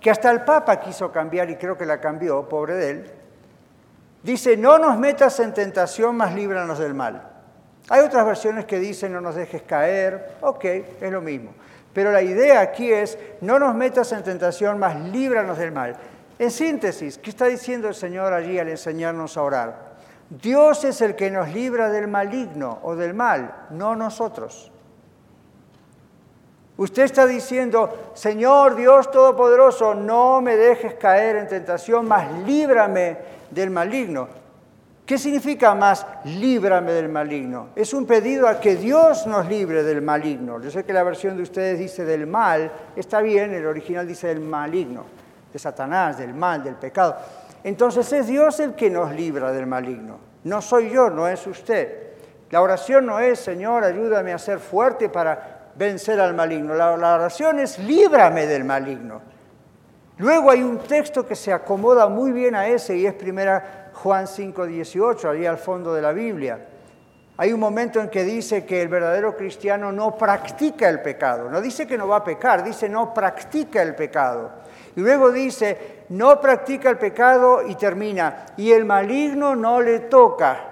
que 0.00 0.10
hasta 0.10 0.30
el 0.30 0.42
Papa 0.42 0.80
quiso 0.80 1.10
cambiar 1.10 1.50
y 1.50 1.56
creo 1.56 1.76
que 1.76 1.86
la 1.86 2.00
cambió, 2.00 2.48
pobre 2.48 2.74
de 2.74 2.90
él. 2.90 3.10
Dice, 4.22 4.56
no 4.56 4.78
nos 4.78 4.98
metas 4.98 5.38
en 5.40 5.52
tentación, 5.52 6.16
más 6.16 6.34
líbranos 6.34 6.78
del 6.78 6.94
mal. 6.94 7.22
Hay 7.90 8.00
otras 8.00 8.24
versiones 8.24 8.64
que 8.64 8.78
dicen, 8.78 9.12
no 9.12 9.20
nos 9.20 9.34
dejes 9.34 9.62
caer, 9.62 10.36
ok, 10.40 10.64
es 10.64 11.12
lo 11.12 11.20
mismo. 11.20 11.52
Pero 11.92 12.10
la 12.10 12.22
idea 12.22 12.60
aquí 12.60 12.90
es, 12.90 13.18
no 13.42 13.58
nos 13.58 13.74
metas 13.74 14.12
en 14.12 14.22
tentación, 14.22 14.78
más 14.78 14.96
líbranos 14.96 15.58
del 15.58 15.72
mal. 15.72 15.96
En 16.38 16.50
síntesis, 16.50 17.18
¿qué 17.18 17.30
está 17.30 17.46
diciendo 17.46 17.86
el 17.88 17.94
Señor 17.94 18.32
allí 18.32 18.58
al 18.58 18.68
enseñarnos 18.68 19.36
a 19.36 19.42
orar? 19.42 19.94
Dios 20.30 20.84
es 20.84 21.00
el 21.00 21.14
que 21.14 21.30
nos 21.30 21.52
libra 21.52 21.90
del 21.90 22.08
maligno 22.08 22.80
o 22.82 22.96
del 22.96 23.14
mal, 23.14 23.66
no 23.70 23.94
nosotros. 23.94 24.72
Usted 26.76 27.04
está 27.04 27.24
diciendo, 27.26 28.10
Señor 28.14 28.74
Dios 28.74 29.12
Todopoderoso, 29.12 29.94
no 29.94 30.40
me 30.40 30.56
dejes 30.56 30.94
caer 30.94 31.36
en 31.36 31.46
tentación, 31.46 32.08
más 32.08 32.32
líbrame 32.44 33.16
del 33.50 33.70
maligno. 33.70 34.26
¿Qué 35.06 35.18
significa 35.18 35.74
más 35.76 36.04
líbrame 36.24 36.90
del 36.92 37.10
maligno? 37.10 37.68
Es 37.76 37.94
un 37.94 38.06
pedido 38.06 38.48
a 38.48 38.58
que 38.58 38.74
Dios 38.74 39.26
nos 39.28 39.46
libre 39.46 39.84
del 39.84 40.02
maligno. 40.02 40.60
Yo 40.60 40.70
sé 40.70 40.82
que 40.82 40.94
la 40.94 41.04
versión 41.04 41.36
de 41.36 41.44
ustedes 41.44 41.78
dice 41.78 42.04
del 42.04 42.26
mal, 42.26 42.72
está 42.96 43.20
bien, 43.20 43.52
el 43.52 43.66
original 43.66 44.08
dice 44.08 44.28
del 44.28 44.40
maligno 44.40 45.04
de 45.54 45.60
Satanás, 45.60 46.18
del 46.18 46.34
mal, 46.34 46.64
del 46.64 46.74
pecado. 46.74 47.16
Entonces 47.62 48.12
es 48.12 48.26
Dios 48.26 48.58
el 48.58 48.74
que 48.74 48.90
nos 48.90 49.12
libra 49.14 49.52
del 49.52 49.68
maligno. 49.68 50.18
No 50.42 50.60
soy 50.60 50.90
yo, 50.90 51.08
no 51.10 51.28
es 51.28 51.46
usted. 51.46 52.08
La 52.50 52.60
oración 52.60 53.06
no 53.06 53.20
es, 53.20 53.38
Señor, 53.38 53.84
ayúdame 53.84 54.32
a 54.32 54.38
ser 54.38 54.58
fuerte 54.58 55.08
para 55.08 55.70
vencer 55.76 56.20
al 56.20 56.34
maligno. 56.34 56.74
La, 56.74 56.90
oración 56.90 57.60
es, 57.60 57.78
líbrame 57.78 58.48
del 58.48 58.64
maligno. 58.64 59.22
Luego 60.18 60.50
hay 60.50 60.64
un 60.64 60.78
texto 60.78 61.24
que 61.24 61.36
se 61.36 61.52
acomoda 61.52 62.08
muy 62.08 62.32
bien 62.32 62.56
a 62.56 62.66
ese 62.66 62.96
y 62.96 63.06
es 63.06 63.14
primera 63.14 63.90
Juan 63.94 64.26
5, 64.26 64.66
18, 64.66 65.30
ahí 65.30 65.46
al 65.46 65.58
fondo 65.58 65.94
de 65.94 66.02
la 66.02 66.10
Biblia. 66.10 66.66
Hay 67.36 67.52
un 67.52 67.60
momento 67.60 68.00
en 68.00 68.08
que 68.08 68.24
dice 68.24 68.66
que 68.66 68.82
el 68.82 68.88
verdadero 68.88 69.36
cristiano 69.36 69.92
no 69.92 70.16
practica 70.16 70.88
el 70.88 71.00
pecado. 71.00 71.48
No 71.48 71.60
dice 71.60 71.86
que 71.86 71.96
no 71.96 72.08
va 72.08 72.16
a 72.16 72.24
pecar, 72.24 72.64
dice 72.64 72.88
no 72.88 73.14
practica 73.14 73.82
el 73.82 73.94
pecado. 73.94 74.64
Y 74.96 75.00
luego 75.00 75.32
dice, 75.32 76.04
no 76.10 76.40
practica 76.40 76.88
el 76.90 76.98
pecado 76.98 77.62
y 77.66 77.74
termina, 77.74 78.46
y 78.56 78.72
el 78.72 78.84
maligno 78.84 79.56
no 79.56 79.80
le 79.80 80.00
toca. 80.00 80.70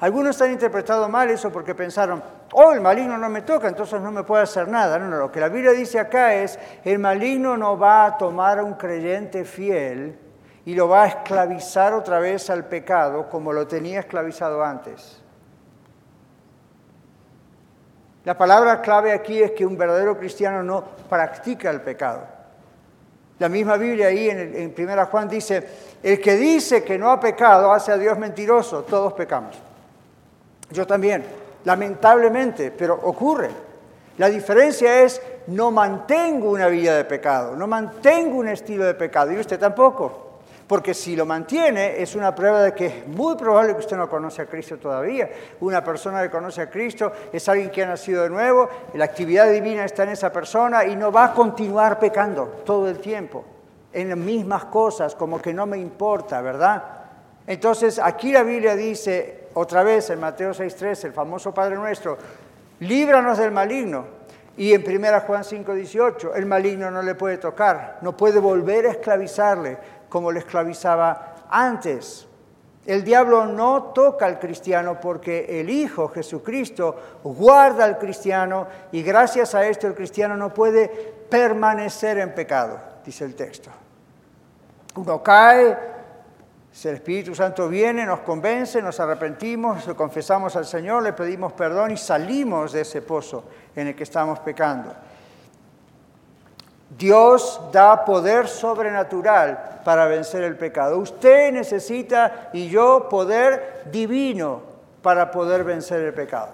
Algunos 0.00 0.42
han 0.42 0.50
interpretado 0.50 1.08
mal 1.08 1.30
eso 1.30 1.52
porque 1.52 1.76
pensaron, 1.76 2.20
oh, 2.52 2.72
el 2.72 2.80
maligno 2.80 3.16
no 3.16 3.28
me 3.28 3.42
toca, 3.42 3.68
entonces 3.68 4.00
no 4.00 4.10
me 4.10 4.24
puede 4.24 4.42
hacer 4.42 4.66
nada. 4.66 4.98
No, 4.98 5.06
no, 5.06 5.16
lo 5.16 5.30
que 5.30 5.38
la 5.38 5.48
Biblia 5.48 5.70
dice 5.70 6.00
acá 6.00 6.34
es, 6.34 6.58
el 6.84 6.98
maligno 6.98 7.56
no 7.56 7.78
va 7.78 8.06
a 8.06 8.18
tomar 8.18 8.58
a 8.58 8.64
un 8.64 8.74
creyente 8.74 9.44
fiel 9.44 10.18
y 10.64 10.74
lo 10.74 10.88
va 10.88 11.04
a 11.04 11.06
esclavizar 11.06 11.94
otra 11.94 12.18
vez 12.18 12.50
al 12.50 12.64
pecado 12.64 13.28
como 13.28 13.52
lo 13.52 13.68
tenía 13.68 14.00
esclavizado 14.00 14.64
antes. 14.64 15.22
La 18.24 18.36
palabra 18.36 18.80
clave 18.80 19.12
aquí 19.12 19.42
es 19.42 19.52
que 19.52 19.66
un 19.66 19.76
verdadero 19.76 20.16
cristiano 20.16 20.62
no 20.62 20.84
practica 21.08 21.70
el 21.70 21.80
pecado. 21.80 22.41
La 23.42 23.48
misma 23.48 23.76
Biblia 23.76 24.06
ahí 24.06 24.30
en, 24.30 24.72
1 24.78 25.06
Juan 25.06 25.28
dice, 25.28 25.66
el 26.00 26.20
que 26.20 26.36
dice 26.36 26.84
que 26.84 26.96
no 26.96 27.10
ha 27.10 27.18
pecado 27.18 27.72
hace 27.72 27.90
a 27.90 27.98
Dios 27.98 28.16
mentiroso, 28.16 28.84
todos 28.84 29.14
pecamos. 29.14 29.56
Yo 30.70 30.86
también, 30.86 31.24
lamentablemente, 31.64 32.70
pero 32.70 32.94
ocurre. 33.02 33.50
La 34.18 34.28
diferencia 34.28 35.02
es, 35.02 35.20
no 35.48 35.72
mantengo 35.72 36.52
una 36.52 36.68
vida 36.68 36.96
de 36.96 37.04
pecado, 37.04 37.56
no 37.56 37.66
mantengo 37.66 38.36
un 38.36 38.46
estilo 38.46 38.84
de 38.84 38.94
pecado, 38.94 39.32
y 39.32 39.38
usted 39.40 39.58
tampoco. 39.58 40.31
Porque 40.72 40.94
si 40.94 41.14
lo 41.14 41.26
mantiene, 41.26 42.00
es 42.00 42.16
una 42.16 42.34
prueba 42.34 42.62
de 42.62 42.72
que 42.72 42.86
es 42.86 43.06
muy 43.06 43.36
probable 43.36 43.74
que 43.74 43.80
usted 43.80 43.98
no 43.98 44.08
conoce 44.08 44.40
a 44.40 44.46
Cristo 44.46 44.78
todavía. 44.78 45.28
Una 45.60 45.84
persona 45.84 46.22
que 46.22 46.30
conoce 46.30 46.62
a 46.62 46.70
Cristo 46.70 47.12
es 47.30 47.46
alguien 47.46 47.70
que 47.70 47.82
ha 47.82 47.86
nacido 47.86 48.22
de 48.22 48.30
nuevo, 48.30 48.70
la 48.94 49.04
actividad 49.04 49.52
divina 49.52 49.84
está 49.84 50.04
en 50.04 50.08
esa 50.08 50.32
persona 50.32 50.86
y 50.86 50.96
no 50.96 51.12
va 51.12 51.24
a 51.24 51.34
continuar 51.34 51.98
pecando 51.98 52.62
todo 52.64 52.88
el 52.88 53.00
tiempo 53.00 53.44
en 53.92 54.08
las 54.08 54.16
mismas 54.16 54.64
cosas, 54.64 55.14
como 55.14 55.42
que 55.42 55.52
no 55.52 55.66
me 55.66 55.76
importa, 55.76 56.40
¿verdad? 56.40 56.82
Entonces, 57.46 57.98
aquí 57.98 58.32
la 58.32 58.42
Biblia 58.42 58.74
dice, 58.74 59.48
otra 59.52 59.82
vez 59.82 60.08
en 60.08 60.20
Mateo 60.20 60.52
6.3, 60.52 61.04
el 61.04 61.12
famoso 61.12 61.52
Padre 61.52 61.76
Nuestro, 61.76 62.16
líbranos 62.80 63.36
del 63.36 63.50
maligno. 63.50 64.22
Y 64.54 64.74
en 64.74 64.84
1 64.86 65.20
Juan 65.26 65.44
5, 65.44 65.74
18, 65.74 66.34
el 66.34 66.44
maligno 66.44 66.90
no 66.90 67.02
le 67.02 67.14
puede 67.14 67.38
tocar, 67.38 67.98
no 68.02 68.14
puede 68.14 68.38
volver 68.38 68.86
a 68.86 68.90
esclavizarle 68.90 69.78
como 70.12 70.30
le 70.30 70.40
esclavizaba 70.40 71.46
antes. 71.48 72.28
El 72.84 73.02
diablo 73.02 73.46
no 73.46 73.84
toca 73.94 74.26
al 74.26 74.38
cristiano 74.38 75.00
porque 75.00 75.58
el 75.58 75.70
Hijo 75.70 76.08
Jesucristo 76.08 77.20
guarda 77.24 77.86
al 77.86 77.96
cristiano 77.96 78.66
y 78.92 79.02
gracias 79.02 79.54
a 79.54 79.66
esto 79.66 79.86
el 79.86 79.94
cristiano 79.94 80.36
no 80.36 80.52
puede 80.52 80.88
permanecer 81.30 82.18
en 82.18 82.34
pecado, 82.34 82.78
dice 83.02 83.24
el 83.24 83.34
texto. 83.34 83.70
Uno 84.96 85.22
cae, 85.22 85.78
el 86.84 86.94
Espíritu 86.94 87.34
Santo 87.34 87.66
viene, 87.66 88.04
nos 88.04 88.20
convence, 88.20 88.82
nos 88.82 89.00
arrepentimos, 89.00 89.86
lo 89.86 89.96
confesamos 89.96 90.54
al 90.56 90.66
Señor, 90.66 91.04
le 91.04 91.14
pedimos 91.14 91.54
perdón 91.54 91.92
y 91.92 91.96
salimos 91.96 92.72
de 92.72 92.82
ese 92.82 93.00
pozo 93.00 93.44
en 93.74 93.86
el 93.86 93.96
que 93.96 94.02
estamos 94.02 94.40
pecando. 94.40 94.92
Dios 96.98 97.60
da 97.72 98.04
poder 98.04 98.48
sobrenatural 98.48 99.80
para 99.84 100.06
vencer 100.06 100.42
el 100.42 100.56
pecado. 100.56 100.98
Usted 100.98 101.52
necesita 101.52 102.50
y 102.52 102.68
yo 102.68 103.08
poder 103.08 103.84
divino 103.90 104.62
para 105.02 105.30
poder 105.30 105.64
vencer 105.64 106.00
el 106.02 106.14
pecado. 106.14 106.48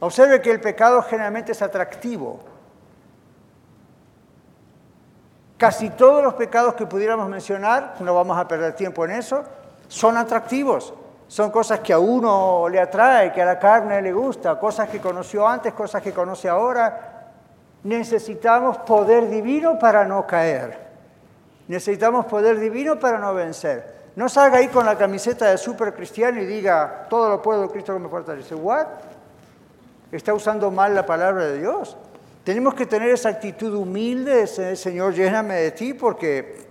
Observe 0.00 0.40
que 0.40 0.50
el 0.50 0.60
pecado 0.60 1.02
generalmente 1.02 1.52
es 1.52 1.62
atractivo. 1.62 2.40
Casi 5.56 5.90
todos 5.90 6.22
los 6.22 6.34
pecados 6.34 6.74
que 6.74 6.86
pudiéramos 6.86 7.28
mencionar, 7.28 7.94
no 8.00 8.14
vamos 8.14 8.38
a 8.38 8.46
perder 8.46 8.74
tiempo 8.74 9.04
en 9.06 9.12
eso, 9.12 9.42
son 9.88 10.16
atractivos. 10.16 10.92
Son 11.28 11.50
cosas 11.50 11.80
que 11.80 11.92
a 11.92 11.98
uno 11.98 12.68
le 12.68 12.80
atrae, 12.80 13.32
que 13.32 13.42
a 13.42 13.46
la 13.46 13.58
carne 13.58 14.00
le 14.00 14.12
gusta, 14.12 14.58
cosas 14.60 14.88
que 14.88 15.00
conoció 15.00 15.46
antes, 15.46 15.72
cosas 15.72 16.00
que 16.00 16.12
conoce 16.12 16.48
ahora, 16.48 17.15
necesitamos 17.86 18.78
poder 18.78 19.30
divino 19.30 19.78
para 19.78 20.04
no 20.04 20.26
caer. 20.26 20.76
Necesitamos 21.68 22.26
poder 22.26 22.58
divino 22.58 22.98
para 22.98 23.18
no 23.18 23.32
vencer. 23.32 23.94
No 24.16 24.28
salga 24.28 24.58
ahí 24.58 24.68
con 24.68 24.84
la 24.84 24.96
camiseta 24.96 25.50
de 25.50 25.58
super 25.58 25.94
cristiano 25.94 26.40
y 26.40 26.46
diga, 26.46 27.06
todo 27.08 27.28
lo 27.28 27.42
puedo, 27.42 27.70
Cristo 27.70 27.92
que 27.92 28.00
me 28.00 28.08
fortalece. 28.08 28.54
¿What? 28.54 28.86
Está 30.10 30.34
usando 30.34 30.70
mal 30.70 30.94
la 30.94 31.06
palabra 31.06 31.46
de 31.46 31.58
Dios. 31.58 31.96
Tenemos 32.42 32.74
que 32.74 32.86
tener 32.86 33.10
esa 33.10 33.28
actitud 33.28 33.74
humilde, 33.74 34.46
Señor, 34.46 35.14
lléname 35.14 35.56
de 35.56 35.70
ti, 35.72 35.94
porque 35.94 36.65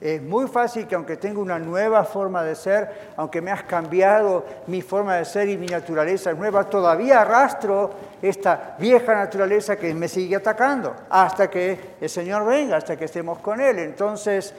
es 0.00 0.22
muy 0.22 0.46
fácil 0.46 0.86
que 0.86 0.94
aunque 0.94 1.16
tenga 1.16 1.40
una 1.40 1.58
nueva 1.58 2.04
forma 2.04 2.42
de 2.42 2.54
ser, 2.54 3.12
aunque 3.16 3.40
me 3.40 3.50
has 3.50 3.62
cambiado 3.62 4.44
mi 4.66 4.82
forma 4.82 5.16
de 5.16 5.24
ser 5.24 5.48
y 5.48 5.56
mi 5.56 5.66
naturaleza 5.66 6.32
es 6.32 6.36
nueva, 6.36 6.64
todavía 6.64 7.22
arrastro 7.22 7.90
esta 8.20 8.76
vieja 8.78 9.14
naturaleza 9.14 9.76
que 9.76 9.94
me 9.94 10.08
sigue 10.08 10.36
atacando 10.36 10.94
hasta 11.08 11.48
que 11.48 11.96
el 11.98 12.10
Señor 12.10 12.44
venga, 12.44 12.76
hasta 12.76 12.96
que 12.96 13.06
estemos 13.06 13.38
con 13.38 13.58
Él. 13.58 13.78
Entonces, 13.78 14.52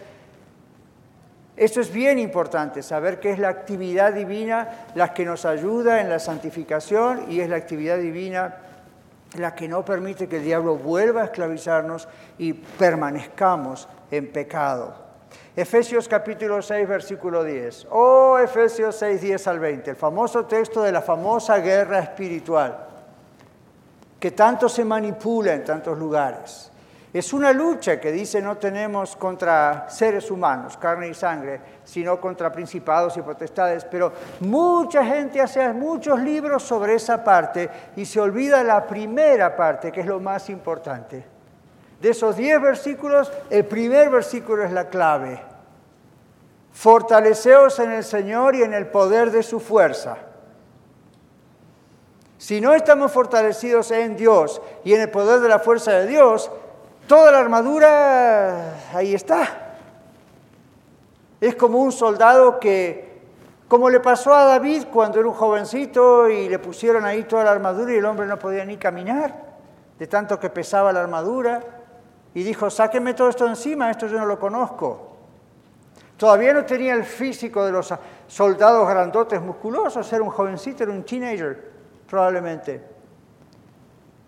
esto 1.55 1.81
es 1.81 1.93
bien 1.93 2.17
importante, 2.17 2.81
saber 2.81 3.19
que 3.19 3.29
es 3.29 3.37
la 3.37 3.49
actividad 3.49 4.13
divina 4.13 4.87
la 4.95 5.13
que 5.13 5.23
nos 5.23 5.45
ayuda 5.45 6.01
en 6.01 6.09
la 6.09 6.17
santificación 6.17 7.31
y 7.31 7.41
es 7.41 7.49
la 7.49 7.57
actividad 7.57 7.99
divina 7.99 8.57
la 9.37 9.53
que 9.53 9.67
no 9.67 9.85
permite 9.85 10.27
que 10.27 10.37
el 10.37 10.43
diablo 10.43 10.77
vuelva 10.77 11.21
a 11.21 11.25
esclavizarnos 11.25 12.07
y 12.39 12.53
permanezcamos 12.53 13.87
en 14.09 14.31
pecado. 14.31 15.06
Efesios 15.57 16.07
capítulo 16.07 16.61
6, 16.61 16.87
versículo 16.87 17.43
10. 17.43 17.87
Oh, 17.89 18.37
Efesios 18.37 18.95
6, 18.95 19.19
10 19.21 19.47
al 19.47 19.59
20, 19.59 19.89
el 19.89 19.95
famoso 19.95 20.45
texto 20.45 20.83
de 20.83 20.91
la 20.91 21.01
famosa 21.01 21.57
guerra 21.57 21.97
espiritual, 21.97 22.77
que 24.19 24.29
tanto 24.29 24.69
se 24.69 24.85
manipula 24.85 25.55
en 25.55 25.63
tantos 25.63 25.97
lugares. 25.97 26.71
Es 27.11 27.33
una 27.33 27.51
lucha 27.53 27.99
que 27.99 28.11
dice 28.11 28.39
no 28.39 28.57
tenemos 28.57 29.15
contra 29.15 29.89
seres 29.89 30.29
humanos, 30.29 30.77
carne 30.77 31.07
y 31.07 31.15
sangre, 31.15 31.59
sino 31.83 32.21
contra 32.21 32.51
principados 32.51 33.17
y 33.17 33.23
potestades. 33.23 33.83
Pero 33.85 34.13
mucha 34.41 35.03
gente 35.03 35.41
hace 35.41 35.73
muchos 35.73 36.19
libros 36.19 36.61
sobre 36.61 36.93
esa 36.93 37.23
parte 37.23 37.67
y 37.95 38.05
se 38.05 38.19
olvida 38.19 38.63
la 38.63 38.85
primera 38.85 39.55
parte, 39.55 39.91
que 39.91 40.01
es 40.01 40.05
lo 40.05 40.19
más 40.19 40.51
importante. 40.51 41.36
De 42.01 42.09
esos 42.09 42.37
diez 42.37 42.61
versículos, 42.61 43.31
el 43.49 43.65
primer 43.65 44.09
versículo 44.09 44.63
es 44.63 44.71
la 44.71 44.89
clave. 44.89 45.41
Fortaleceos 46.71 47.79
en 47.79 47.91
el 47.91 48.03
Señor 48.03 48.55
y 48.55 48.61
en 48.61 48.73
el 48.73 48.87
poder 48.87 49.31
de 49.31 49.41
su 49.41 49.59
fuerza. 49.59 50.17
Si 52.37 52.61
no 52.61 52.75
estamos 52.75 53.11
fortalecidos 53.11 53.89
en 53.89 54.15
Dios 54.15 54.61
y 54.83 54.93
en 54.93 55.01
el 55.01 55.09
poder 55.09 55.39
de 55.39 55.49
la 55.49 55.57
fuerza 55.57 55.91
de 55.93 56.05
Dios, 56.05 56.51
toda 57.07 57.31
la 57.31 57.39
armadura 57.39 58.75
ahí 58.93 59.15
está. 59.15 59.73
Es 61.41 61.55
como 61.55 61.79
un 61.79 61.91
soldado 61.91 62.59
que, 62.59 63.21
como 63.67 63.89
le 63.89 63.99
pasó 63.99 64.35
a 64.35 64.43
David 64.43 64.85
cuando 64.93 65.19
era 65.19 65.27
un 65.27 65.33
jovencito 65.33 66.29
y 66.29 66.47
le 66.47 66.59
pusieron 66.59 67.05
ahí 67.05 67.23
toda 67.23 67.43
la 67.43 67.51
armadura 67.51 67.91
y 67.91 67.97
el 67.97 68.05
hombre 68.05 68.27
no 68.27 68.37
podía 68.37 68.65
ni 68.65 68.77
caminar, 68.77 69.33
de 69.97 70.05
tanto 70.05 70.39
que 70.39 70.51
pesaba 70.51 70.93
la 70.93 71.01
armadura, 71.01 71.76
y 72.33 72.43
dijo, 72.43 72.69
sáquenme 72.69 73.13
todo 73.13 73.29
esto 73.29 73.47
encima, 73.47 73.89
esto 73.89 74.07
yo 74.07 74.19
no 74.19 74.25
lo 74.25 74.39
conozco. 74.39 75.17
Todavía 76.17 76.53
no 76.53 76.65
tenía 76.65 76.93
el 76.93 77.03
físico 77.03 77.63
de 77.65 77.71
los 77.71 77.93
soldados 78.27 78.89
grandotes 78.89 79.41
musculosos, 79.41 80.11
era 80.11 80.23
un 80.23 80.31
jovencito, 80.31 80.83
era 80.83 80.91
un 80.91 81.03
teenager, 81.03 81.71
probablemente. 82.09 82.81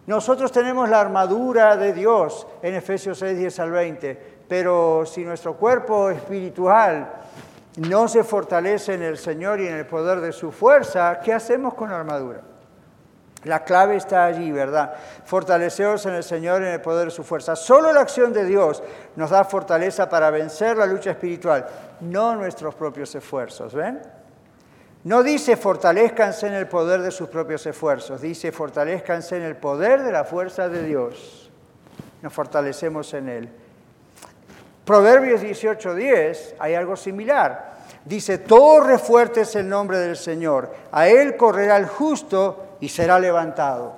Nosotros 0.05 0.51
tenemos 0.51 0.89
la 0.89 1.01
armadura 1.01 1.75
de 1.77 1.93
Dios 1.93 2.47
en 2.62 2.75
Efesios 2.75 3.19
6, 3.19 3.38
10 3.38 3.59
al 3.59 3.71
20, 3.71 4.39
pero 4.47 5.05
si 5.05 5.23
nuestro 5.23 5.55
cuerpo 5.55 6.09
espiritual 6.09 7.12
no 7.88 8.07
se 8.07 8.23
fortalece 8.23 8.95
en 8.95 9.03
el 9.03 9.17
Señor 9.17 9.59
y 9.59 9.67
en 9.67 9.75
el 9.75 9.85
poder 9.85 10.19
de 10.19 10.31
su 10.31 10.51
fuerza, 10.51 11.19
¿qué 11.23 11.33
hacemos 11.33 11.75
con 11.75 11.89
la 11.89 11.99
armadura? 11.99 12.41
La 13.45 13.63
clave 13.63 13.95
está 13.95 14.25
allí, 14.25 14.52
¿verdad? 14.52 14.93
Fortaleceos 15.23 16.06
en 16.06 16.15
el 16.15 16.23
Señor 16.23 16.62
en 16.62 16.73
el 16.73 16.82
poder 16.82 17.06
de 17.06 17.12
su 17.12 17.23
fuerza. 17.23 17.56
Solo 17.56 17.93
la 17.93 18.02
acción 18.02 18.34
de 18.34 18.43
Dios 18.43 18.84
nos 19.15 19.30
da 19.30 19.45
fortaleza 19.45 20.10
para 20.10 20.30
vencer 20.30 20.75
la 20.75 20.86
lucha 20.86 21.12
espiritual, 21.12 21.65
no 22.02 22.36
nuestros 22.36 22.75
propios 22.75 23.15
esfuerzos, 23.15 23.73
¿ven? 23.73 24.02
No 25.06 25.23
dice 25.23 25.56
fortalezcanse 25.56 26.47
en 26.47 26.54
el 26.54 26.67
poder 26.67 27.02
de 27.02 27.12
sus 27.12 27.30
propios 27.30 27.65
esfuerzos, 27.65 28.19
dice 28.19 28.52
fortalezcanse 28.52 29.38
en 29.38 29.43
el 29.43 29.56
poder 29.56 30.04
de 30.04 30.12
la 30.12 30.25
fuerza 30.25 30.67
de 30.67 30.84
Dios. 30.84 31.49
Nos 32.21 32.34
fortalecemos 32.34 33.13
en 33.13 33.30
Él. 33.30 33.49
Proverbios 34.84 35.41
18:10 35.41 36.56
hay 36.60 36.75
algo 36.75 36.97
similar. 36.97 37.69
Dice, 38.04 38.39
torre 38.39 38.97
fuerte 38.97 39.41
es 39.41 39.56
el 39.56 39.69
nombre 39.69 39.97
del 39.99 40.17
Señor, 40.17 40.73
a 40.91 41.08
Él 41.08 41.38
correrá 41.38 41.78
el 41.78 41.86
justo 41.86 42.68
y 42.79 42.89
será 42.89 43.19
levantado. 43.19 43.93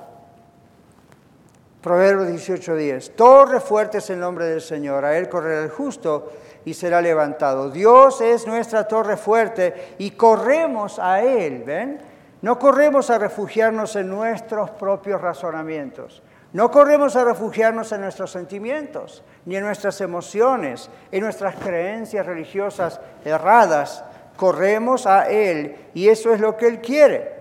Proverbios 1.82 2.30
18:10. 2.30 3.16
Torre 3.16 3.60
fuerte 3.60 3.98
es 3.98 4.10
el 4.12 4.20
nombre 4.20 4.46
del 4.46 4.62
Señor, 4.62 5.04
a 5.04 5.18
Él 5.18 5.28
correrá 5.30 5.64
el 5.64 5.70
justo 5.70 6.32
y 6.64 6.74
será 6.74 7.02
levantado. 7.02 7.72
Dios 7.72 8.22
es 8.22 8.46
nuestra 8.46 8.88
torre 8.88 9.18
fuerte 9.18 9.96
y 9.98 10.12
corremos 10.12 11.00
a 11.00 11.22
Él, 11.22 11.64
¿ven? 11.64 12.00
No 12.42 12.60
corremos 12.60 13.10
a 13.10 13.18
refugiarnos 13.18 13.96
en 13.96 14.10
nuestros 14.10 14.70
propios 14.72 15.22
razonamientos. 15.22 16.22
No 16.54 16.70
corremos 16.70 17.16
a 17.16 17.24
refugiarnos 17.24 17.92
en 17.94 18.02
nuestros 18.02 18.32
sentimientos, 18.32 19.24
ni 19.46 19.56
en 19.56 19.64
nuestras 19.64 20.02
emociones, 20.02 20.90
en 21.12 21.22
nuestras 21.24 21.56
creencias 21.56 22.26
religiosas 22.26 23.00
erradas. 23.24 24.04
Corremos 24.36 25.08
a 25.08 25.30
Él 25.30 25.90
y 25.94 26.10
eso 26.10 26.34
es 26.34 26.40
lo 26.40 26.58
que 26.58 26.68
Él 26.68 26.82
quiere. 26.82 27.41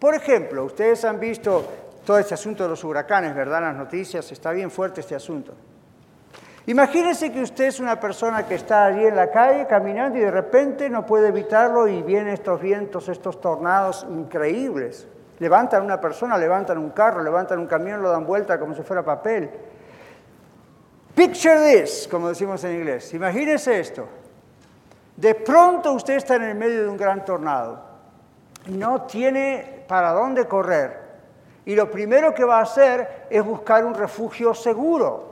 Por 0.00 0.14
ejemplo, 0.14 0.64
ustedes 0.64 1.04
han 1.04 1.20
visto 1.20 1.62
todo 2.06 2.18
este 2.18 2.32
asunto 2.32 2.62
de 2.62 2.70
los 2.70 2.82
huracanes, 2.82 3.34
¿verdad? 3.34 3.60
Las 3.60 3.76
noticias 3.76 4.32
está 4.32 4.50
bien 4.50 4.70
fuerte 4.70 5.02
este 5.02 5.14
asunto. 5.14 5.52
Imagínense 6.66 7.30
que 7.30 7.42
usted 7.42 7.64
es 7.64 7.80
una 7.80 8.00
persona 8.00 8.46
que 8.46 8.54
está 8.54 8.86
allí 8.86 9.04
en 9.04 9.14
la 9.14 9.30
calle 9.30 9.66
caminando 9.66 10.16
y 10.18 10.22
de 10.22 10.30
repente 10.30 10.88
no 10.88 11.04
puede 11.04 11.28
evitarlo 11.28 11.86
y 11.86 12.02
vienen 12.02 12.32
estos 12.32 12.60
vientos, 12.62 13.08
estos 13.10 13.40
tornados 13.42 14.06
increíbles. 14.10 15.06
Levantan 15.38 15.82
una 15.82 16.00
persona, 16.00 16.38
levantan 16.38 16.78
un 16.78 16.90
carro, 16.90 17.22
levantan 17.22 17.58
un 17.58 17.66
camión, 17.66 18.00
lo 18.02 18.10
dan 18.10 18.26
vuelta 18.26 18.58
como 18.58 18.74
si 18.74 18.82
fuera 18.82 19.04
papel. 19.04 19.50
Picture 21.14 21.60
this, 21.74 22.08
como 22.10 22.28
decimos 22.28 22.64
en 22.64 22.76
inglés. 22.76 23.12
Imagínese 23.12 23.80
esto. 23.80 24.06
De 25.16 25.34
pronto 25.34 25.92
usted 25.92 26.14
está 26.14 26.36
en 26.36 26.42
el 26.42 26.54
medio 26.54 26.84
de 26.84 26.88
un 26.88 26.96
gran 26.96 27.22
tornado 27.22 27.89
no 28.66 29.02
tiene 29.02 29.84
para 29.88 30.12
dónde 30.12 30.46
correr. 30.46 31.00
Y 31.64 31.74
lo 31.74 31.90
primero 31.90 32.34
que 32.34 32.44
va 32.44 32.58
a 32.58 32.62
hacer 32.62 33.26
es 33.30 33.44
buscar 33.44 33.84
un 33.84 33.94
refugio 33.94 34.54
seguro. 34.54 35.30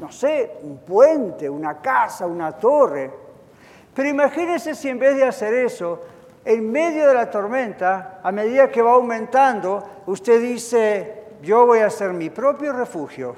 No 0.00 0.10
sé, 0.10 0.58
un 0.62 0.78
puente, 0.78 1.48
una 1.48 1.80
casa, 1.80 2.26
una 2.26 2.52
torre. 2.52 3.10
Pero 3.94 4.08
imagínense 4.08 4.74
si 4.74 4.88
en 4.88 4.98
vez 4.98 5.16
de 5.16 5.24
hacer 5.24 5.54
eso, 5.54 6.00
en 6.44 6.70
medio 6.70 7.08
de 7.08 7.14
la 7.14 7.30
tormenta, 7.30 8.20
a 8.22 8.32
medida 8.32 8.70
que 8.70 8.82
va 8.82 8.92
aumentando, 8.92 9.82
usted 10.06 10.40
dice, 10.40 11.24
yo 11.42 11.66
voy 11.66 11.78
a 11.78 11.86
hacer 11.86 12.12
mi 12.12 12.28
propio 12.28 12.72
refugio. 12.72 13.36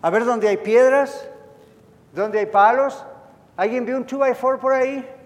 A 0.00 0.10
ver 0.10 0.24
dónde 0.24 0.48
hay 0.48 0.58
piedras, 0.58 1.28
dónde 2.12 2.38
hay 2.38 2.46
palos. 2.46 3.04
¿Alguien 3.56 3.84
vio 3.84 3.96
un 3.96 4.06
2x4 4.06 4.58
por 4.58 4.72
ahí? 4.72 5.17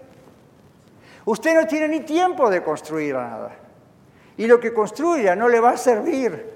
Usted 1.25 1.55
no 1.55 1.67
tiene 1.67 1.87
ni 1.87 2.01
tiempo 2.01 2.49
de 2.49 2.61
construir 2.61 3.15
nada. 3.15 3.51
Y 4.37 4.47
lo 4.47 4.59
que 4.59 4.73
construya 4.73 5.35
no 5.35 5.47
le 5.47 5.59
va 5.59 5.71
a 5.71 5.77
servir 5.77 6.53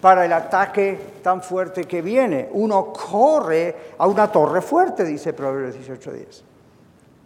para 0.00 0.24
el 0.24 0.32
ataque 0.32 0.98
tan 1.22 1.42
fuerte 1.42 1.84
que 1.84 2.02
viene. 2.02 2.48
Uno 2.52 2.92
corre 2.92 3.74
a 3.98 4.06
una 4.06 4.30
torre 4.30 4.60
fuerte, 4.60 5.04
dice 5.04 5.32
Proverbios 5.32 5.76
18.10. 5.76 6.42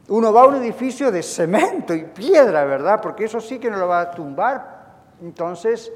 Uno 0.09 0.33
va 0.33 0.43
a 0.43 0.47
un 0.47 0.57
edificio 0.57 1.13
de 1.13 1.23
cemento 1.23 1.95
y 1.95 2.05
piedra, 2.05 2.65
¿verdad? 2.65 3.01
Porque 3.01 3.25
eso 3.25 3.41
sí 3.41 3.59
que 3.59 3.71
no 3.71 3.77
lo 3.77 3.89
va 3.89 4.01
a 4.01 4.11
tumbar. 4.11 4.83
Entonces, 5.23 5.93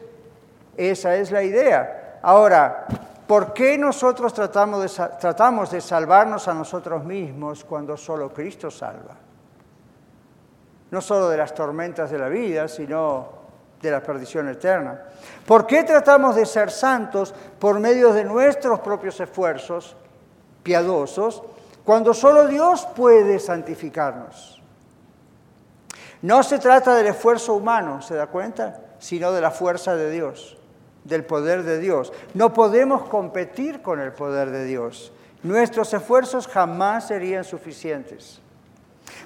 esa 0.77 1.17
es 1.17 1.31
la 1.33 1.43
idea. 1.43 2.21
Ahora, 2.23 2.87
¿por 3.27 3.53
qué 3.53 3.77
nosotros 3.77 4.33
tratamos 4.33 4.83
de, 4.83 5.09
tratamos 5.19 5.71
de 5.71 5.81
salvarnos 5.81 6.47
a 6.47 6.55
nosotros 6.55 7.05
mismos 7.05 7.65
cuando 7.65 7.97
solo 7.97 8.33
Cristo 8.33 8.71
salva? 8.71 9.26
No 10.91 11.01
solo 11.01 11.29
de 11.29 11.37
las 11.37 11.55
tormentas 11.55 12.11
de 12.11 12.19
la 12.19 12.29
vida, 12.29 12.69
sino 12.69 13.37
de 13.81 13.91
la 13.91 14.03
perdición 14.03 14.49
eterna. 14.49 15.01
¿Por 15.47 15.67
qué 15.67 15.85
tratamos 15.85 16.37
de 16.37 16.47
ser 16.47 16.71
santos 16.71 17.35
por 17.59 17.79
medio 17.79 18.13
de 18.13 18.25
nuestros 18.25 18.81
propios 18.81 19.21
esfuerzos 19.21 19.97
piadosos 20.63 21.43
cuando 21.85 22.15
solo 22.15 22.47
Dios 22.47 22.87
puede 22.97 23.39
santificarnos? 23.39 24.61
No 26.23 26.43
se 26.43 26.59
trata 26.59 26.95
del 26.95 27.09
esfuerzo 27.09 27.55
humano, 27.55 28.01
¿se 28.01 28.15
da 28.15 28.27
cuenta? 28.27 28.81
Sino 28.99 29.33
de 29.33 29.41
la 29.41 29.51
fuerza 29.51 29.95
de 29.95 30.11
Dios, 30.11 30.57
del 31.05 31.25
poder 31.25 31.63
de 31.63 31.79
Dios. 31.79 32.13
No 32.35 32.53
podemos 32.53 33.05
competir 33.09 33.83
con 33.83 34.01
el 34.01 34.13
poder 34.13 34.51
de 34.51 34.65
Dios. 34.65 35.13
Nuestros 35.43 35.93
esfuerzos 35.93 36.49
jamás 36.49 37.09
serían 37.09 37.45
suficientes. 37.45 38.41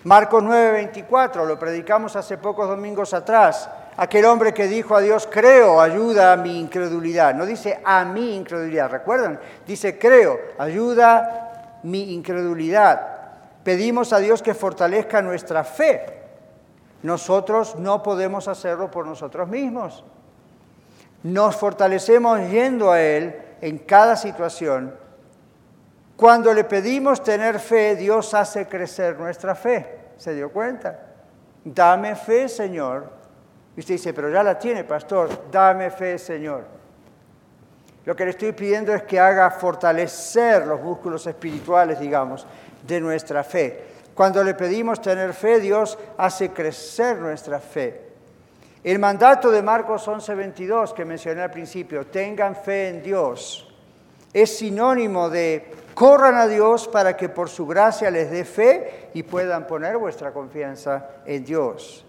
Marcos 0.04 0.42
9:24, 0.42 1.44
lo 1.44 1.58
predicamos 1.58 2.16
hace 2.16 2.38
pocos 2.38 2.68
domingos 2.68 3.12
atrás. 3.14 3.68
Aquel 3.96 4.24
hombre 4.24 4.54
que 4.54 4.66
dijo 4.66 4.96
a 4.96 5.00
Dios, 5.00 5.28
creo, 5.30 5.80
ayuda 5.80 6.32
a 6.32 6.36
mi 6.36 6.58
incredulidad. 6.58 7.34
No 7.34 7.44
dice 7.44 7.80
a 7.84 8.04
mi 8.04 8.34
incredulidad, 8.34 8.90
¿recuerdan? 8.90 9.38
Dice, 9.66 9.98
creo, 9.98 10.38
ayuda 10.58 11.80
mi 11.82 12.14
incredulidad. 12.14 13.00
Pedimos 13.62 14.12
a 14.12 14.18
Dios 14.18 14.42
que 14.42 14.54
fortalezca 14.54 15.20
nuestra 15.20 15.64
fe. 15.64 16.06
Nosotros 17.02 17.76
no 17.76 18.02
podemos 18.02 18.48
hacerlo 18.48 18.90
por 18.90 19.06
nosotros 19.06 19.48
mismos. 19.48 20.04
Nos 21.22 21.56
fortalecemos 21.56 22.40
yendo 22.50 22.90
a 22.92 23.00
Él 23.00 23.36
en 23.60 23.78
cada 23.78 24.16
situación. 24.16 24.94
Cuando 26.20 26.52
le 26.52 26.64
pedimos 26.64 27.24
tener 27.24 27.58
fe, 27.58 27.96
Dios 27.96 28.34
hace 28.34 28.66
crecer 28.66 29.18
nuestra 29.18 29.54
fe. 29.54 29.86
¿Se 30.18 30.34
dio 30.34 30.52
cuenta? 30.52 30.98
Dame 31.64 32.14
fe, 32.14 32.46
Señor. 32.46 33.10
Y 33.74 33.80
usted 33.80 33.94
dice, 33.94 34.12
pero 34.12 34.28
ya 34.28 34.42
la 34.42 34.58
tiene, 34.58 34.84
pastor. 34.84 35.50
Dame 35.50 35.90
fe, 35.90 36.18
Señor. 36.18 36.64
Lo 38.04 38.14
que 38.14 38.24
le 38.26 38.32
estoy 38.32 38.52
pidiendo 38.52 38.92
es 38.92 39.04
que 39.04 39.18
haga 39.18 39.50
fortalecer 39.50 40.66
los 40.66 40.82
músculos 40.82 41.26
espirituales, 41.26 41.98
digamos, 41.98 42.46
de 42.86 43.00
nuestra 43.00 43.42
fe. 43.42 43.82
Cuando 44.14 44.44
le 44.44 44.52
pedimos 44.52 45.00
tener 45.00 45.32
fe, 45.32 45.58
Dios 45.58 45.98
hace 46.18 46.50
crecer 46.50 47.16
nuestra 47.16 47.58
fe. 47.60 47.98
El 48.84 48.98
mandato 48.98 49.50
de 49.50 49.62
Marcos 49.62 50.06
11:22 50.06 50.92
que 50.92 51.06
mencioné 51.06 51.40
al 51.40 51.50
principio, 51.50 52.08
tengan 52.08 52.54
fe 52.54 52.88
en 52.88 53.02
Dios, 53.02 53.69
es 54.32 54.58
sinónimo 54.58 55.28
de 55.28 55.70
corran 55.94 56.36
a 56.36 56.46
Dios 56.46 56.88
para 56.88 57.16
que 57.16 57.28
por 57.28 57.48
su 57.48 57.66
gracia 57.66 58.10
les 58.10 58.30
dé 58.30 58.44
fe 58.44 59.10
y 59.14 59.22
puedan 59.22 59.66
poner 59.66 59.98
vuestra 59.98 60.32
confianza 60.32 61.06
en 61.26 61.44
Dios. 61.44 62.04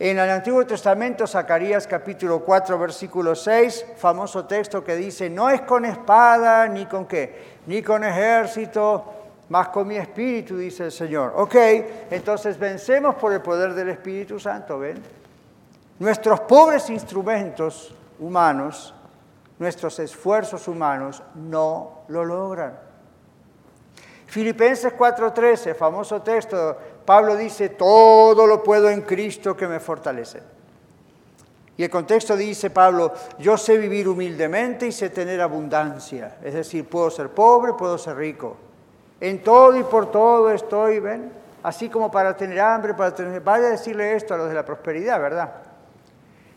En 0.00 0.16
el 0.18 0.30
Antiguo 0.30 0.64
Testamento, 0.64 1.26
Zacarías 1.26 1.88
capítulo 1.88 2.44
4, 2.44 2.78
versículo 2.78 3.34
6, 3.34 3.86
famoso 3.96 4.44
texto 4.44 4.84
que 4.84 4.94
dice, 4.94 5.28
no 5.28 5.50
es 5.50 5.62
con 5.62 5.84
espada 5.84 6.68
ni 6.68 6.86
con 6.86 7.06
qué, 7.06 7.58
ni 7.66 7.82
con 7.82 8.04
ejército, 8.04 9.04
más 9.48 9.70
con 9.70 9.88
mi 9.88 9.96
espíritu, 9.96 10.56
dice 10.56 10.84
el 10.84 10.92
Señor. 10.92 11.32
Ok, 11.34 11.56
entonces 12.10 12.56
vencemos 12.56 13.16
por 13.16 13.32
el 13.32 13.40
poder 13.40 13.74
del 13.74 13.88
Espíritu 13.88 14.38
Santo, 14.38 14.78
¿ven? 14.78 15.02
Nuestros 15.98 16.40
pobres 16.40 16.88
instrumentos 16.90 17.92
humanos, 18.20 18.94
nuestros 19.58 19.98
esfuerzos 19.98 20.68
humanos, 20.68 21.22
no 21.34 22.02
lo 22.08 22.24
logran. 22.24 22.78
Filipenses 24.26 24.92
4:13, 24.96 25.74
famoso 25.74 26.20
texto, 26.22 26.76
Pablo 27.04 27.34
dice, 27.36 27.70
todo 27.70 28.46
lo 28.46 28.62
puedo 28.62 28.90
en 28.90 29.02
Cristo 29.02 29.56
que 29.56 29.66
me 29.66 29.80
fortalece. 29.80 30.42
Y 31.78 31.84
el 31.84 31.90
contexto 31.90 32.36
dice 32.36 32.70
Pablo, 32.70 33.12
yo 33.38 33.56
sé 33.56 33.78
vivir 33.78 34.08
humildemente 34.08 34.88
y 34.88 34.92
sé 34.92 35.10
tener 35.10 35.40
abundancia. 35.40 36.36
Es 36.42 36.54
decir, 36.54 36.88
puedo 36.88 37.08
ser 37.08 37.30
pobre, 37.30 37.72
puedo 37.74 37.96
ser 37.96 38.16
rico. 38.16 38.56
En 39.20 39.42
todo 39.42 39.76
y 39.76 39.84
por 39.84 40.10
todo 40.10 40.50
estoy, 40.50 40.98
¿ven? 40.98 41.32
Así 41.62 41.88
como 41.88 42.10
para 42.10 42.36
tener 42.36 42.60
hambre, 42.60 42.94
para 42.94 43.14
tener... 43.14 43.40
Vaya 43.40 43.68
a 43.68 43.70
decirle 43.70 44.16
esto 44.16 44.34
a 44.34 44.38
los 44.38 44.48
de 44.48 44.54
la 44.54 44.64
prosperidad, 44.64 45.20
¿verdad? 45.20 45.54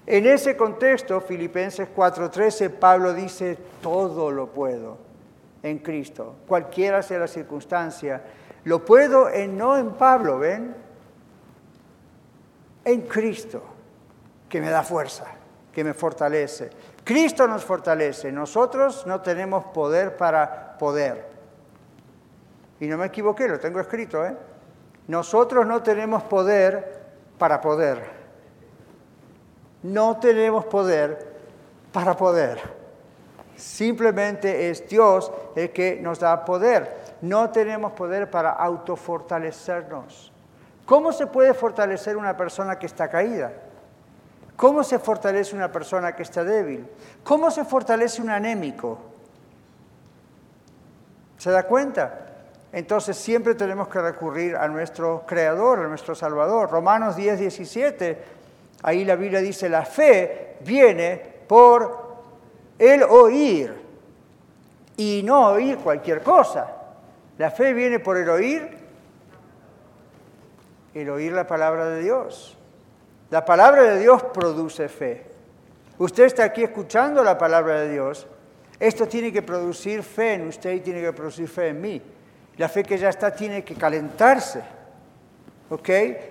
En 0.05 0.25
ese 0.25 0.57
contexto, 0.57 1.21
Filipenses 1.21 1.87
4:13, 1.95 2.69
Pablo 2.69 3.13
dice, 3.13 3.57
todo 3.81 4.31
lo 4.31 4.47
puedo 4.47 4.97
en 5.63 5.77
Cristo, 5.79 6.35
cualquiera 6.47 7.03
sea 7.03 7.19
la 7.19 7.27
circunstancia. 7.27 8.21
Lo 8.63 8.83
puedo 8.83 9.29
en, 9.29 9.57
no 9.57 9.77
en 9.77 9.91
Pablo, 9.91 10.39
¿ven? 10.39 10.75
En 12.83 13.01
Cristo, 13.01 13.63
que 14.49 14.59
me 14.59 14.69
da 14.69 14.83
fuerza, 14.83 15.25
que 15.71 15.83
me 15.83 15.93
fortalece. 15.93 16.69
Cristo 17.03 17.47
nos 17.47 17.63
fortalece, 17.63 18.31
nosotros 18.31 19.05
no 19.05 19.21
tenemos 19.21 19.65
poder 19.65 20.17
para 20.17 20.77
poder. 20.77 21.25
Y 22.79 22.87
no 22.87 22.97
me 22.97 23.07
equivoqué, 23.07 23.47
lo 23.47 23.59
tengo 23.59 23.79
escrito, 23.79 24.25
¿eh? 24.25 24.35
Nosotros 25.07 25.65
no 25.65 25.83
tenemos 25.83 26.23
poder 26.23 27.01
para 27.37 27.61
poder. 27.61 28.20
No 29.83 30.17
tenemos 30.17 30.65
poder 30.65 31.31
para 31.91 32.15
poder. 32.15 32.59
Simplemente 33.55 34.69
es 34.69 34.87
Dios 34.87 35.31
el 35.55 35.71
que 35.71 35.99
nos 36.01 36.19
da 36.19 36.43
poder. 36.45 37.15
No 37.21 37.49
tenemos 37.51 37.91
poder 37.93 38.29
para 38.29 38.51
autofortalecernos. 38.51 40.31
¿Cómo 40.85 41.11
se 41.11 41.27
puede 41.27 41.53
fortalecer 41.53 42.17
una 42.17 42.35
persona 42.35 42.77
que 42.77 42.85
está 42.85 43.07
caída? 43.07 43.51
¿Cómo 44.55 44.83
se 44.83 44.99
fortalece 44.99 45.55
una 45.55 45.71
persona 45.71 46.15
que 46.15 46.23
está 46.23 46.43
débil? 46.43 46.87
¿Cómo 47.23 47.49
se 47.49 47.65
fortalece 47.65 48.21
un 48.21 48.29
anémico? 48.29 48.97
¿Se 51.37 51.49
da 51.49 51.63
cuenta? 51.63 52.27
Entonces 52.71 53.17
siempre 53.17 53.55
tenemos 53.55 53.87
que 53.87 53.99
recurrir 53.99 54.55
a 54.55 54.67
nuestro 54.67 55.23
Creador, 55.25 55.79
a 55.79 55.87
nuestro 55.87 56.15
Salvador. 56.15 56.69
Romanos 56.69 57.15
10, 57.15 57.39
17, 57.39 58.23
ahí 58.83 59.05
la 59.05 59.15
Biblia 59.15 59.39
dice, 59.39 59.69
la 59.69 59.85
fe 59.85 60.57
viene 60.61 61.21
por 61.47 62.15
el 62.77 63.03
oír 63.03 63.73
y 64.97 65.21
no 65.23 65.49
oír 65.51 65.77
cualquier 65.77 66.21
cosa. 66.21 66.67
La 67.37 67.51
fe 67.51 67.73
viene 67.73 67.99
por 67.99 68.17
el 68.17 68.29
oír, 68.29 68.69
el 70.93 71.09
oír 71.09 71.31
la 71.31 71.47
palabra 71.47 71.87
de 71.87 72.01
Dios. 72.01 72.57
La 73.29 73.45
palabra 73.45 73.83
de 73.83 73.99
Dios 73.99 74.23
produce 74.33 74.89
fe. 74.89 75.25
Usted 75.97 76.25
está 76.25 76.43
aquí 76.43 76.63
escuchando 76.63 77.23
la 77.23 77.37
palabra 77.37 77.81
de 77.81 77.91
Dios. 77.91 78.27
Esto 78.79 79.07
tiene 79.07 79.31
que 79.31 79.41
producir 79.41 80.03
fe 80.03 80.33
en 80.33 80.47
usted 80.47 80.73
y 80.73 80.79
tiene 80.79 81.01
que 81.01 81.13
producir 81.13 81.47
fe 81.47 81.69
en 81.69 81.79
mí. 81.79 82.01
La 82.57 82.67
fe 82.67 82.83
que 82.83 82.97
ya 82.97 83.09
está 83.09 83.33
tiene 83.33 83.63
que 83.63 83.75
calentarse. 83.75 84.61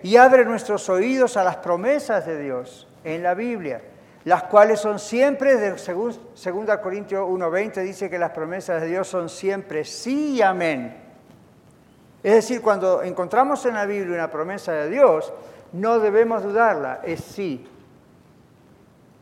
Y 0.03 0.17
abre 0.17 0.45
nuestros 0.45 0.89
oídos 0.89 1.37
a 1.37 1.45
las 1.45 1.57
promesas 1.57 2.27
de 2.27 2.41
Dios 2.41 2.87
en 3.05 3.23
la 3.23 3.35
Biblia 3.35 3.81
las 4.25 4.45
cuales 4.45 4.81
son 4.81 4.99
siempre, 4.99 5.57
de, 5.57 5.79
según 5.79 6.67
2 6.67 6.79
Corintios 6.83 7.27
1.20 7.27 7.83
dice 7.83 8.11
que 8.11 8.19
las 8.19 8.31
promesas 8.31 8.83
de 8.83 8.89
Dios 8.89 9.09
son 9.09 9.29
siempre 9.29 9.85
sí 9.85 10.35
y 10.35 10.43
amén. 10.43 10.97
Es 12.23 12.35
decir, 12.35 12.61
cuando 12.61 13.03
encontramos 13.03 13.65
en 13.65 13.75
la 13.75 13.87
Biblia 13.87 14.15
una 14.15 14.31
promesa 14.31 14.73
de 14.73 14.91
Dios, 14.91 15.33
no 15.73 16.01
debemos 16.01 16.43
dudarla, 16.43 17.01
es 17.03 17.21
sí. 17.21 17.67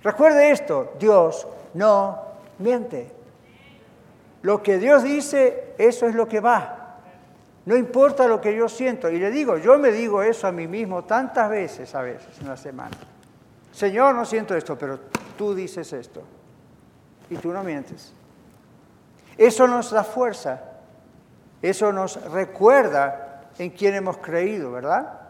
Recuerde 0.03 0.51
esto, 0.51 0.95
Dios 0.99 1.47
no 1.75 2.23
miente. 2.59 3.13
Lo 4.43 4.63
que 4.63 4.79
Dios 4.79 5.05
dice, 5.05 5.75
eso 5.79 6.07
es 6.07 6.15
lo 6.15 6.27
que 6.27 6.41
va. 6.41 6.78
No 7.69 7.77
importa 7.77 8.27
lo 8.27 8.41
que 8.41 8.57
yo 8.57 8.67
siento. 8.67 9.11
Y 9.11 9.19
le 9.19 9.31
digo, 9.31 9.59
yo 9.59 9.79
me 9.79 9.93
digo 9.93 10.23
eso 10.23 10.47
a 10.47 10.53
mí 10.53 10.67
mismo 10.67 11.05
tantas 11.05 11.51
veces 11.51 11.95
a 11.95 12.01
veces 12.01 12.41
en 12.41 12.49
la 12.49 12.57
semana. 12.57 12.97
Señor, 13.71 14.15
no 14.15 14.25
siento 14.25 14.57
esto, 14.57 14.79
pero 14.79 14.99
tú 15.37 15.55
dices 15.55 15.93
esto. 15.93 16.23
y 17.29 17.37
tú 17.37 17.53
no 17.53 17.63
mientes. 17.63 18.15
Eso 19.37 19.69
nos 19.69 19.91
da 19.91 20.03
fuerza, 20.03 20.63
eso 21.61 21.93
nos 21.93 22.19
recuerda 22.33 23.51
en 23.59 23.69
quién 23.69 23.95
hemos 23.95 24.17
creído, 24.17 24.73
¿verdad? 24.73 25.21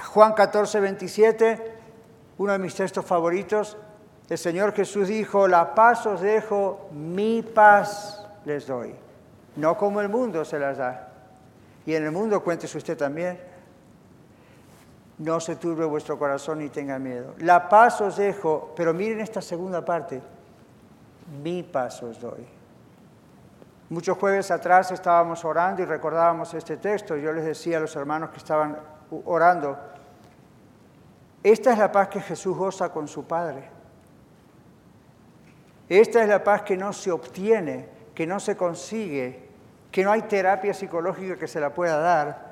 Juan 0.00 0.34
14, 0.34 0.78
27, 0.78 1.74
uno 2.38 2.52
de 2.52 2.58
mis 2.60 2.76
textos 2.76 3.04
favoritos, 3.04 3.76
el 4.28 4.38
Señor 4.38 4.74
Jesús 4.74 5.08
dijo, 5.08 5.48
la 5.48 5.74
paz 5.74 6.06
os 6.06 6.20
dejo, 6.20 6.88
mi 6.92 7.42
paz 7.42 8.24
les 8.44 8.68
doy, 8.68 8.94
no 9.56 9.76
como 9.76 10.00
el 10.00 10.08
mundo 10.08 10.44
se 10.44 10.60
las 10.60 10.78
da. 10.78 11.08
Y 11.86 11.94
en 11.94 12.04
el 12.04 12.12
mundo 12.12 12.42
cuéntese 12.42 12.78
usted 12.78 12.96
también, 12.96 13.38
no 15.18 15.40
se 15.40 15.56
turbe 15.56 15.84
vuestro 15.84 16.18
corazón 16.18 16.58
ni 16.58 16.68
tenga 16.68 16.98
miedo. 16.98 17.34
La 17.38 17.68
paz 17.68 18.00
os 18.00 18.16
dejo, 18.16 18.72
pero 18.76 18.92
miren 18.92 19.20
esta 19.20 19.40
segunda 19.40 19.84
parte, 19.84 20.20
mi 21.42 21.62
paz 21.62 22.02
os 22.02 22.20
doy. 22.20 22.46
Muchos 23.90 24.16
jueves 24.16 24.50
atrás 24.50 24.90
estábamos 24.90 25.44
orando 25.44 25.82
y 25.82 25.84
recordábamos 25.84 26.54
este 26.54 26.78
texto. 26.78 27.16
Yo 27.16 27.32
les 27.32 27.44
decía 27.44 27.76
a 27.76 27.80
los 27.80 27.94
hermanos 27.94 28.30
que 28.30 28.38
estaban 28.38 28.78
orando, 29.26 29.78
esta 31.42 31.72
es 31.72 31.78
la 31.78 31.92
paz 31.92 32.08
que 32.08 32.20
Jesús 32.20 32.56
goza 32.56 32.90
con 32.90 33.06
su 33.06 33.24
Padre. 33.24 33.68
Esta 35.88 36.22
es 36.22 36.28
la 36.28 36.42
paz 36.42 36.62
que 36.62 36.76
no 36.76 36.92
se 36.92 37.12
obtiene, 37.12 37.88
que 38.14 38.26
no 38.26 38.40
se 38.40 38.56
consigue, 38.56 39.50
que 39.92 40.02
no 40.02 40.10
hay 40.10 40.22
terapia 40.22 40.72
psicológica 40.72 41.36
que 41.36 41.46
se 41.46 41.60
la 41.60 41.72
pueda 41.72 41.98
dar. 41.98 42.50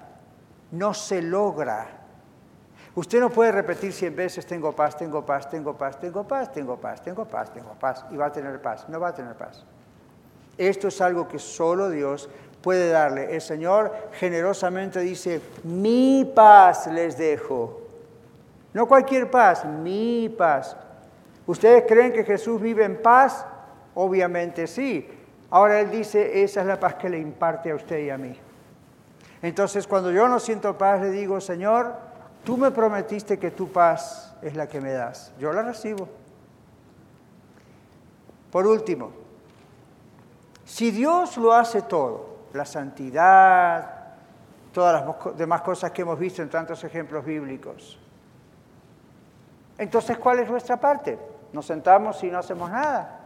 No 0.70 0.92
se 0.92 1.22
logra. 1.22 1.88
Usted 2.94 3.18
no 3.18 3.30
puede 3.30 3.50
repetir 3.50 3.92
cien 3.92 4.14
veces, 4.14 4.44
tengo 4.44 4.72
paz, 4.72 4.96
tengo 4.96 5.24
paz, 5.24 5.48
tengo 5.48 5.76
paz, 5.76 5.98
tengo 5.98 6.28
paz, 6.28 6.52
tengo 6.52 6.76
paz, 6.76 7.02
tengo 7.02 7.24
paz, 7.24 7.52
tengo 7.52 7.72
paz, 7.74 8.04
y 8.10 8.16
va 8.16 8.26
a 8.26 8.32
tener 8.32 8.60
paz. 8.60 8.88
No 8.88 9.00
va 9.00 9.08
a 9.08 9.14
tener 9.14 9.34
paz. 9.34 9.64
Esto 10.58 10.88
es 10.88 11.00
algo 11.00 11.26
que 11.26 11.38
solo 11.38 11.88
Dios 11.88 12.28
puede 12.60 12.90
darle. 12.90 13.34
El 13.34 13.40
Señor 13.40 13.90
generosamente 14.12 15.00
dice, 15.00 15.40
mi 15.64 16.30
paz 16.34 16.88
les 16.88 17.16
dejo. 17.16 17.80
No 18.74 18.86
cualquier 18.86 19.30
paz, 19.30 19.64
mi 19.64 20.28
paz. 20.28 20.76
¿Ustedes 21.46 21.84
creen 21.88 22.12
que 22.12 22.24
Jesús 22.24 22.60
vive 22.60 22.84
en 22.84 23.00
paz? 23.00 23.46
Obviamente 23.94 24.66
sí. 24.66 25.08
Ahora 25.50 25.80
Él 25.80 25.90
dice, 25.90 26.42
esa 26.42 26.60
es 26.60 26.66
la 26.66 26.78
paz 26.78 26.94
que 26.94 27.08
le 27.08 27.18
imparte 27.18 27.70
a 27.70 27.74
usted 27.74 27.98
y 27.98 28.10
a 28.10 28.16
mí. 28.18 28.38
Entonces, 29.42 29.86
cuando 29.86 30.10
yo 30.10 30.28
no 30.28 30.38
siento 30.38 30.76
paz, 30.78 31.00
le 31.00 31.10
digo, 31.10 31.40
Señor, 31.40 31.94
tú 32.44 32.56
me 32.56 32.70
prometiste 32.70 33.38
que 33.38 33.50
tu 33.50 33.70
paz 33.72 34.36
es 34.42 34.54
la 34.54 34.68
que 34.68 34.80
me 34.80 34.92
das. 34.92 35.32
Yo 35.38 35.52
la 35.52 35.62
recibo. 35.62 36.08
Por 38.52 38.66
último, 38.66 39.12
si 40.64 40.90
Dios 40.90 41.36
lo 41.36 41.52
hace 41.52 41.82
todo, 41.82 42.38
la 42.52 42.64
santidad, 42.64 43.94
todas 44.72 45.04
las 45.04 45.36
demás 45.36 45.62
cosas 45.62 45.90
que 45.90 46.02
hemos 46.02 46.18
visto 46.18 46.42
en 46.42 46.50
tantos 46.50 46.82
ejemplos 46.84 47.24
bíblicos, 47.24 47.98
entonces, 49.80 50.18
¿cuál 50.18 50.40
es 50.40 50.50
nuestra 50.50 50.76
parte? 50.76 51.18
Nos 51.54 51.64
sentamos 51.64 52.22
y 52.22 52.30
no 52.30 52.38
hacemos 52.38 52.70
nada. 52.70 53.19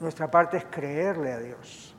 Nuestra 0.00 0.30
parte 0.30 0.58
es 0.58 0.64
creerle 0.66 1.32
a 1.32 1.38
Dios. 1.38 1.94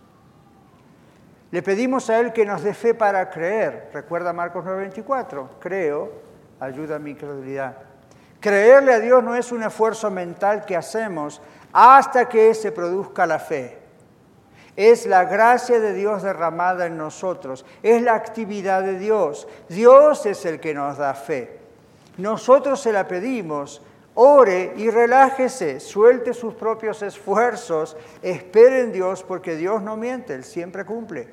Le 1.50 1.64
pedimos 1.64 2.10
a 2.10 2.20
Él 2.20 2.34
que 2.34 2.46
nos 2.46 2.62
dé 2.62 2.74
fe 2.74 2.94
para 2.94 3.30
creer. 3.30 3.90
Recuerda 3.94 4.34
Marcos 4.34 4.66
9:24. 4.66 5.48
Creo, 5.60 6.12
ayuda 6.60 6.98
a 6.98 7.00
mi 7.00 7.12
incredulidad. 7.12 7.78
Creerle 8.40 8.94
a 8.94 9.00
Dios 9.00 9.24
no 9.24 9.36
es 9.36 9.52
un 9.52 9.64
esfuerzo 9.64 10.12
mental 10.12 10.66
que 10.66 10.76
hacemos 10.76 11.42
hasta 11.74 12.28
que 12.28 12.54
se 12.54 12.72
produzca 12.72 13.26
la 13.26 13.40
fe. 13.40 13.80
Es 14.76 15.08
la 15.08 15.26
gracia 15.26 15.80
de 15.80 15.94
Dios 15.94 16.22
derramada 16.22 16.86
en 16.86 16.98
nosotros. 16.98 17.66
Es 17.82 18.02
la 18.04 18.14
actividad 18.14 18.84
de 18.84 19.00
Dios. 19.00 19.48
Dios 19.70 20.26
es 20.28 20.46
el 20.46 20.60
que 20.60 20.74
nos 20.74 20.98
da 20.98 21.16
fe. 21.16 21.60
Nosotros 22.18 22.80
se 22.80 22.92
la 22.92 23.08
pedimos, 23.08 23.82
ore 24.20 24.74
y 24.78 24.90
relájese, 24.90 25.80
suelte 25.80 26.34
sus 26.34 26.56
propios 26.56 27.04
esfuerzos, 27.04 27.96
espere 28.24 28.82
en 28.82 28.92
Dios 28.92 29.24
porque 29.24 29.56
Dios 29.56 29.84
no 29.84 29.96
miente, 29.96 30.34
Él 30.34 30.44
siempre 30.44 30.86
cumple. 30.86 31.30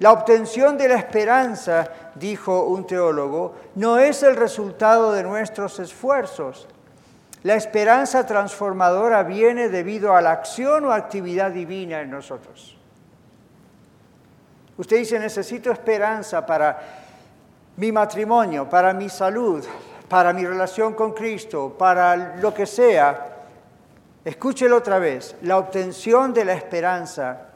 La 0.00 0.10
obtención 0.10 0.76
de 0.76 0.88
la 0.88 0.96
esperanza, 0.96 1.88
dijo 2.16 2.64
un 2.64 2.84
teólogo, 2.86 3.54
no 3.76 3.98
es 3.98 4.24
el 4.24 4.34
resultado 4.34 5.12
de 5.12 5.22
nuestros 5.22 5.78
esfuerzos. 5.78 6.66
La 7.44 7.54
esperanza 7.54 8.26
transformadora 8.26 9.22
viene 9.22 9.68
debido 9.68 10.16
a 10.16 10.20
la 10.20 10.32
acción 10.32 10.86
o 10.86 10.92
actividad 10.92 11.52
divina 11.52 12.00
en 12.00 12.10
nosotros. 12.10 12.76
Usted 14.76 14.96
dice, 14.96 15.20
necesito 15.20 15.70
esperanza 15.70 16.44
para 16.44 16.82
mi 17.76 17.92
matrimonio, 17.92 18.68
para 18.68 18.92
mi 18.92 19.08
salud, 19.08 19.64
para 20.08 20.32
mi 20.32 20.44
relación 20.46 20.94
con 20.94 21.12
Cristo, 21.12 21.74
para 21.78 22.36
lo 22.36 22.52
que 22.52 22.66
sea, 22.66 23.44
escúchelo 24.24 24.76
otra 24.76 24.98
vez, 24.98 25.36
la 25.42 25.58
obtención 25.58 26.32
de 26.32 26.44
la 26.44 26.54
esperanza 26.54 27.48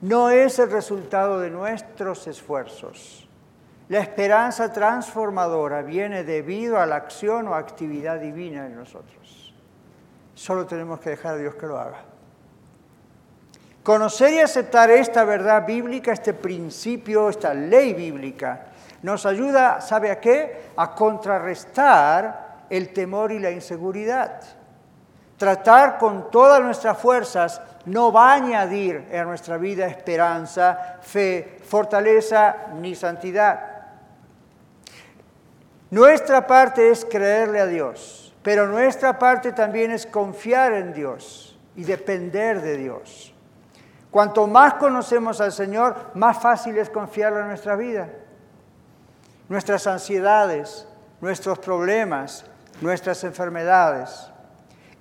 no 0.00 0.30
es 0.30 0.58
el 0.58 0.70
resultado 0.70 1.40
de 1.40 1.50
nuestros 1.50 2.26
esfuerzos. 2.26 3.26
La 3.88 4.00
esperanza 4.00 4.72
transformadora 4.72 5.82
viene 5.82 6.24
debido 6.24 6.78
a 6.78 6.86
la 6.86 6.96
acción 6.96 7.48
o 7.48 7.54
actividad 7.54 8.18
divina 8.18 8.66
en 8.66 8.76
nosotros. 8.76 9.54
Solo 10.34 10.66
tenemos 10.66 11.00
que 11.00 11.10
dejar 11.10 11.34
a 11.34 11.38
Dios 11.38 11.54
que 11.54 11.66
lo 11.66 11.78
haga. 11.78 12.02
Conocer 13.82 14.34
y 14.34 14.40
aceptar 14.40 14.90
esta 14.90 15.24
verdad 15.24 15.64
bíblica, 15.64 16.12
este 16.12 16.34
principio, 16.34 17.28
esta 17.28 17.54
ley 17.54 17.94
bíblica, 17.94 18.66
nos 19.06 19.24
ayuda, 19.24 19.80
¿sabe 19.80 20.10
a 20.10 20.18
qué? 20.18 20.72
A 20.74 20.92
contrarrestar 20.92 22.64
el 22.68 22.92
temor 22.92 23.30
y 23.30 23.38
la 23.38 23.52
inseguridad. 23.52 24.40
Tratar 25.36 25.96
con 25.96 26.28
todas 26.28 26.60
nuestras 26.60 26.98
fuerzas 26.98 27.62
no 27.84 28.10
va 28.10 28.32
a 28.32 28.34
añadir 28.34 29.08
a 29.16 29.22
nuestra 29.22 29.58
vida 29.58 29.86
esperanza, 29.86 30.98
fe, 31.02 31.60
fortaleza 31.64 32.56
ni 32.80 32.96
santidad. 32.96 33.60
Nuestra 35.90 36.44
parte 36.44 36.90
es 36.90 37.04
creerle 37.04 37.60
a 37.60 37.66
Dios, 37.66 38.34
pero 38.42 38.66
nuestra 38.66 39.20
parte 39.20 39.52
también 39.52 39.92
es 39.92 40.04
confiar 40.04 40.72
en 40.72 40.92
Dios 40.92 41.56
y 41.76 41.84
depender 41.84 42.60
de 42.60 42.76
Dios. 42.76 43.32
Cuanto 44.10 44.48
más 44.48 44.74
conocemos 44.74 45.40
al 45.40 45.52
Señor, 45.52 45.94
más 46.14 46.42
fácil 46.42 46.76
es 46.76 46.90
confiarlo 46.90 47.38
en 47.38 47.46
nuestra 47.46 47.76
vida 47.76 48.08
nuestras 49.48 49.86
ansiedades, 49.86 50.86
nuestros 51.20 51.58
problemas, 51.58 52.44
nuestras 52.80 53.24
enfermedades. 53.24 54.30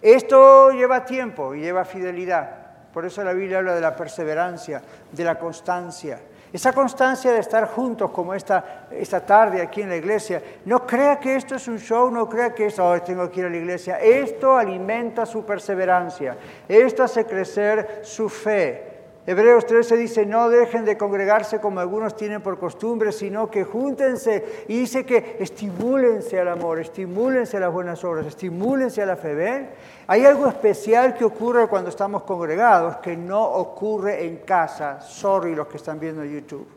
Esto 0.01 0.71
lleva 0.71 1.05
tiempo 1.05 1.55
y 1.55 1.61
lleva 1.61 1.85
fidelidad. 1.85 2.65
Por 2.93 3.05
eso 3.05 3.23
la 3.23 3.33
Biblia 3.33 3.57
habla 3.57 3.75
de 3.75 3.81
la 3.81 3.95
perseverancia, 3.95 4.81
de 5.11 5.23
la 5.23 5.37
constancia. 5.37 6.19
Esa 6.53 6.71
constancia 6.71 7.33
de 7.33 7.39
estar 7.39 7.67
juntos 7.67 8.11
como 8.11 8.33
esta, 8.33 8.87
esta 8.91 9.19
tarde 9.19 9.61
aquí 9.61 9.81
en 9.81 9.89
la 9.89 9.97
iglesia. 9.97 10.41
No 10.63 10.87
crea 10.87 11.19
que 11.19 11.35
esto 11.35 11.55
es 11.55 11.67
un 11.67 11.77
show, 11.77 12.09
no 12.09 12.29
crea 12.29 12.53
que 12.53 12.67
esto, 12.67 12.87
oh, 12.87 13.01
tengo 13.01 13.29
que 13.29 13.41
ir 13.41 13.47
a 13.47 13.49
la 13.49 13.57
iglesia. 13.57 13.99
Esto 13.99 14.55
alimenta 14.55 15.25
su 15.25 15.43
perseverancia. 15.43 16.37
Esto 16.69 17.03
hace 17.03 17.25
crecer 17.25 17.99
su 18.03 18.29
fe. 18.29 18.94
Hebreos 19.27 19.65
13 19.65 19.97
dice, 19.97 20.25
no 20.27 20.49
dejen 20.49 20.85
de 20.85 20.99
congregarse 20.99 21.59
como 21.59 21.79
algunos 21.79 22.15
tienen 22.15 22.41
por 22.43 22.59
costumbre, 22.59 23.11
sino 23.11 23.49
que 23.49 23.63
júntense. 23.63 24.65
Y 24.67 24.81
dice 24.81 25.03
que 25.03 25.37
estimúlense 25.39 26.39
al 26.39 26.49
amor, 26.49 26.79
estimúlense 26.79 27.57
a 27.57 27.61
las 27.61 27.73
buenas 27.73 28.03
obras, 28.03 28.27
estimúlense 28.27 29.01
a 29.01 29.07
la 29.07 29.15
fe. 29.15 29.33
¿Ven? 29.33 29.69
Hay 30.05 30.25
algo 30.25 30.47
especial 30.47 31.15
que 31.15 31.25
ocurre 31.25 31.67
cuando 31.67 31.89
estamos 31.89 32.21
congregados 32.21 32.97
que 32.97 33.17
no 33.17 33.43
ocurre 33.43 34.25
en 34.25 34.37
casa. 34.37 35.01
Sorry 35.01 35.55
los 35.55 35.67
que 35.67 35.77
están 35.77 35.99
viendo 35.99 36.23
YouTube. 36.23 36.67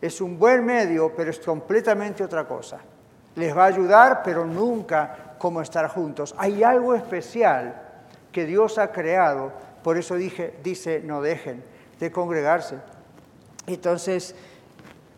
Es 0.00 0.22
un 0.22 0.38
buen 0.38 0.64
medio, 0.64 1.12
pero 1.14 1.30
es 1.30 1.38
completamente 1.38 2.24
otra 2.24 2.48
cosa. 2.48 2.78
Les 3.34 3.54
va 3.54 3.64
a 3.64 3.66
ayudar, 3.66 4.22
pero 4.24 4.46
nunca 4.46 5.34
como 5.36 5.60
estar 5.60 5.86
juntos. 5.88 6.34
Hay 6.38 6.62
algo 6.62 6.94
especial 6.94 7.74
que 8.32 8.46
Dios 8.46 8.78
ha 8.78 8.90
creado 8.90 9.52
por 9.82 9.96
eso 9.96 10.14
dije, 10.14 10.54
dice, 10.62 11.00
no 11.04 11.20
dejen 11.20 11.62
de 11.98 12.10
congregarse. 12.10 12.76
Entonces, 13.66 14.34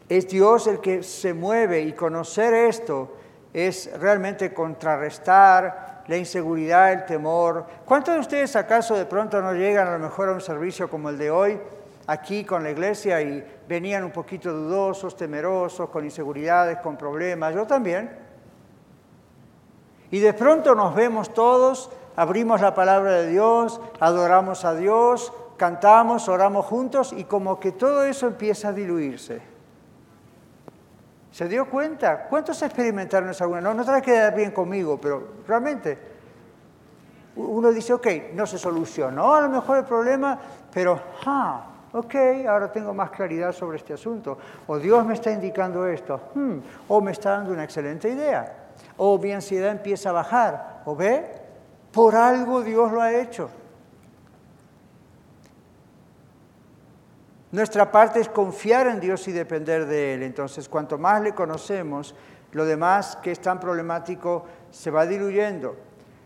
es 0.08 0.28
Dios 0.28 0.66
el 0.66 0.80
que 0.80 1.02
se 1.02 1.32
mueve 1.32 1.82
y 1.82 1.92
conocer 1.92 2.52
esto 2.52 3.16
es 3.52 3.90
realmente 3.98 4.52
contrarrestar 4.52 6.02
la 6.06 6.16
inseguridad, 6.16 6.92
el 6.92 7.06
temor. 7.06 7.64
¿Cuántos 7.84 8.14
de 8.14 8.20
ustedes 8.20 8.56
acaso 8.56 8.94
de 8.94 9.06
pronto 9.06 9.40
no 9.40 9.54
llegan 9.54 9.88
a 9.88 9.92
lo 9.92 9.98
mejor 9.98 10.28
a 10.28 10.32
un 10.32 10.40
servicio 10.40 10.90
como 10.90 11.08
el 11.08 11.16
de 11.16 11.30
hoy, 11.30 11.58
aquí 12.06 12.44
con 12.44 12.62
la 12.62 12.70
iglesia, 12.70 13.22
y 13.22 13.42
venían 13.66 14.04
un 14.04 14.10
poquito 14.10 14.52
dudosos, 14.52 15.16
temerosos, 15.16 15.88
con 15.88 16.04
inseguridades, 16.04 16.78
con 16.78 16.96
problemas? 16.96 17.54
Yo 17.54 17.66
también. 17.66 18.10
Y 20.10 20.18
de 20.18 20.34
pronto 20.34 20.74
nos 20.74 20.94
vemos 20.94 21.32
todos 21.32 21.90
abrimos 22.16 22.60
la 22.60 22.74
palabra 22.74 23.12
de 23.12 23.28
Dios, 23.28 23.80
adoramos 24.00 24.64
a 24.64 24.74
Dios, 24.74 25.32
cantamos, 25.56 26.28
oramos 26.28 26.66
juntos 26.66 27.12
y 27.12 27.24
como 27.24 27.60
que 27.60 27.72
todo 27.72 28.04
eso 28.04 28.26
empieza 28.26 28.68
a 28.68 28.72
diluirse. 28.72 29.40
¿Se 31.30 31.48
dio 31.48 31.68
cuenta? 31.68 32.26
¿Cuántos 32.28 32.62
experimentaron 32.62 33.30
esa 33.30 33.44
alguna? 33.44 33.60
No, 33.60 33.74
no 33.74 33.84
trae 33.84 34.00
que 34.00 34.12
quedar 34.12 34.34
bien 34.36 34.52
conmigo, 34.52 35.00
pero 35.00 35.28
realmente 35.48 35.98
uno 37.36 37.72
dice, 37.72 37.92
ok, 37.92 38.06
no 38.34 38.46
se 38.46 38.58
solucionó 38.58 39.34
a 39.34 39.40
lo 39.40 39.48
mejor 39.48 39.78
el 39.78 39.84
problema, 39.84 40.38
pero, 40.72 41.00
ah, 41.26 41.66
ok, 41.92 42.14
ahora 42.48 42.70
tengo 42.70 42.94
más 42.94 43.10
claridad 43.10 43.52
sobre 43.52 43.78
este 43.78 43.94
asunto. 43.94 44.38
O 44.68 44.78
Dios 44.78 45.04
me 45.04 45.14
está 45.14 45.32
indicando 45.32 45.86
esto, 45.86 46.20
hmm, 46.34 46.58
o 46.86 47.00
me 47.00 47.10
está 47.10 47.30
dando 47.30 47.52
una 47.52 47.64
excelente 47.64 48.08
idea. 48.08 48.68
O 48.96 49.18
mi 49.18 49.32
ansiedad 49.32 49.70
empieza 49.70 50.10
a 50.10 50.12
bajar. 50.12 50.82
¿O 50.84 50.94
ve? 50.94 51.43
Por 51.94 52.16
algo 52.16 52.62
Dios 52.62 52.90
lo 52.90 53.00
ha 53.00 53.12
hecho. 53.12 53.48
Nuestra 57.52 57.92
parte 57.92 58.18
es 58.18 58.28
confiar 58.28 58.88
en 58.88 58.98
Dios 58.98 59.28
y 59.28 59.32
depender 59.32 59.86
de 59.86 60.14
Él. 60.14 60.24
Entonces, 60.24 60.68
cuanto 60.68 60.98
más 60.98 61.22
le 61.22 61.34
conocemos, 61.34 62.16
lo 62.50 62.64
demás 62.64 63.16
que 63.22 63.30
es 63.30 63.40
tan 63.40 63.60
problemático 63.60 64.44
se 64.72 64.90
va 64.90 65.06
diluyendo. 65.06 65.76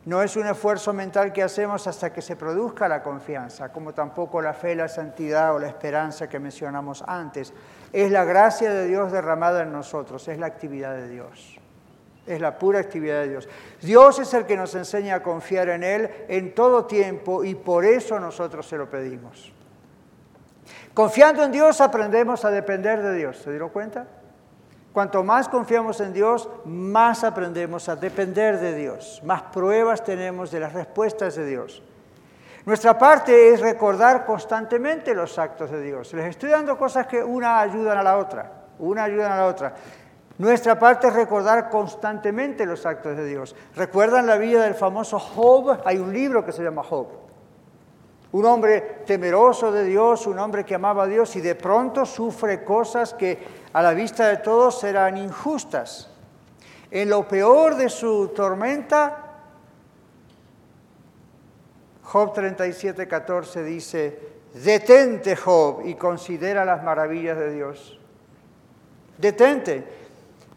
No 0.06 0.22
es 0.22 0.36
un 0.36 0.46
esfuerzo 0.46 0.94
mental 0.94 1.34
que 1.34 1.42
hacemos 1.42 1.86
hasta 1.86 2.14
que 2.14 2.22
se 2.22 2.34
produzca 2.34 2.88
la 2.88 3.02
confianza, 3.02 3.70
como 3.70 3.92
tampoco 3.92 4.40
la 4.40 4.54
fe, 4.54 4.74
la 4.74 4.88
santidad 4.88 5.54
o 5.54 5.58
la 5.58 5.66
esperanza 5.66 6.30
que 6.30 6.38
mencionamos 6.38 7.04
antes. 7.06 7.52
Es 7.92 8.10
la 8.10 8.24
gracia 8.24 8.70
de 8.70 8.86
Dios 8.86 9.12
derramada 9.12 9.64
en 9.64 9.72
nosotros, 9.72 10.26
es 10.28 10.38
la 10.38 10.46
actividad 10.46 10.94
de 10.94 11.08
Dios. 11.08 11.57
Es 12.28 12.40
la 12.40 12.58
pura 12.58 12.78
actividad 12.78 13.22
de 13.22 13.28
Dios. 13.28 13.48
Dios 13.80 14.18
es 14.18 14.32
el 14.34 14.44
que 14.46 14.56
nos 14.56 14.74
enseña 14.74 15.16
a 15.16 15.22
confiar 15.22 15.68
en 15.70 15.82
Él 15.82 16.10
en 16.28 16.54
todo 16.54 16.84
tiempo 16.84 17.42
y 17.42 17.54
por 17.54 17.84
eso 17.84 18.20
nosotros 18.20 18.68
se 18.68 18.76
lo 18.76 18.88
pedimos. 18.88 19.52
Confiando 20.94 21.42
en 21.42 21.52
Dios 21.52 21.80
aprendemos 21.80 22.44
a 22.44 22.50
depender 22.50 23.02
de 23.02 23.14
Dios. 23.14 23.38
¿Se 23.38 23.50
dieron 23.50 23.70
cuenta? 23.70 24.06
Cuanto 24.92 25.22
más 25.22 25.48
confiamos 25.48 26.00
en 26.00 26.12
Dios, 26.12 26.48
más 26.64 27.22
aprendemos 27.22 27.88
a 27.88 27.96
depender 27.96 28.58
de 28.58 28.74
Dios, 28.74 29.20
más 29.24 29.42
pruebas 29.42 30.02
tenemos 30.02 30.50
de 30.50 30.60
las 30.60 30.72
respuestas 30.72 31.36
de 31.36 31.46
Dios. 31.46 31.82
Nuestra 32.64 32.98
parte 32.98 33.52
es 33.52 33.60
recordar 33.60 34.26
constantemente 34.26 35.14
los 35.14 35.38
actos 35.38 35.70
de 35.70 35.80
Dios. 35.80 36.12
Les 36.14 36.26
estoy 36.26 36.50
dando 36.50 36.76
cosas 36.76 37.06
que 37.06 37.22
una 37.22 37.60
ayudan 37.60 37.96
a 37.96 38.02
la 38.02 38.18
otra, 38.18 38.50
una 38.78 39.04
ayudan 39.04 39.32
a 39.32 39.36
la 39.36 39.46
otra. 39.46 39.74
Nuestra 40.38 40.78
parte 40.78 41.08
es 41.08 41.14
recordar 41.14 41.68
constantemente 41.68 42.64
los 42.64 42.86
actos 42.86 43.16
de 43.16 43.26
Dios. 43.26 43.56
¿Recuerdan 43.74 44.26
la 44.26 44.36
vida 44.36 44.62
del 44.62 44.74
famoso 44.74 45.18
Job? 45.18 45.80
Hay 45.84 45.98
un 45.98 46.12
libro 46.12 46.44
que 46.44 46.52
se 46.52 46.62
llama 46.62 46.84
Job. 46.84 47.08
Un 48.30 48.44
hombre 48.44 49.02
temeroso 49.04 49.72
de 49.72 49.82
Dios, 49.84 50.28
un 50.28 50.38
hombre 50.38 50.64
que 50.64 50.76
amaba 50.76 51.04
a 51.04 51.06
Dios 51.06 51.34
y 51.34 51.40
de 51.40 51.56
pronto 51.56 52.06
sufre 52.06 52.62
cosas 52.62 53.14
que 53.14 53.38
a 53.72 53.82
la 53.82 53.94
vista 53.94 54.28
de 54.28 54.36
todos 54.36 54.84
eran 54.84 55.16
injustas. 55.16 56.10
En 56.90 57.10
lo 57.10 57.26
peor 57.26 57.74
de 57.74 57.88
su 57.88 58.28
tormenta, 58.28 59.24
Job 62.04 62.32
37, 62.32 63.08
14 63.08 63.64
dice, 63.64 64.20
detente 64.54 65.34
Job 65.34 65.82
y 65.84 65.94
considera 65.96 66.64
las 66.64 66.84
maravillas 66.84 67.36
de 67.38 67.52
Dios. 67.52 67.98
Detente, 69.18 70.07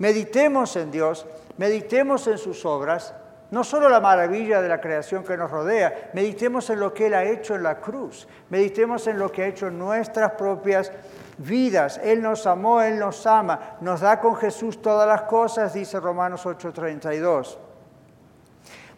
meditemos 0.02 0.76
en 0.78 0.90
Dios, 0.90 1.28
meditemos 1.58 2.26
en 2.26 2.40
sus 2.40 2.66
obras 2.66 3.14
no 3.52 3.64
solo 3.64 3.88
la 3.88 4.00
maravilla 4.00 4.60
de 4.60 4.68
la 4.68 4.82
creación 4.82 5.24
que 5.24 5.38
nos 5.38 5.52
rodea, 5.52 6.10
meditemos 6.14 6.70
en 6.72 6.80
lo 6.80 6.92
que 6.92 7.06
Él 7.06 7.14
ha 7.14 7.26
hecho 7.26 7.54
en 7.54 7.62
la 7.62 7.80
cruz, 7.80 8.28
meditemos 8.50 9.06
en 9.06 9.20
lo 9.20 9.32
que 9.32 9.44
ha 9.44 9.48
hecho 9.48 9.68
en 9.68 9.78
nuestras 9.78 10.32
propias 10.32 10.92
vidas. 11.38 12.00
Él 12.04 12.22
nos 12.22 12.48
amó, 12.48 12.82
Él 12.82 12.98
nos 12.98 13.28
ama, 13.28 13.78
nos 13.82 14.00
da 14.02 14.20
con 14.20 14.36
Jesús 14.38 14.82
todas 14.82 15.08
las 15.08 15.24
cosas, 15.24 15.74
dice 15.74 16.00
Romanos 16.00 16.48
8:32. 16.48 17.60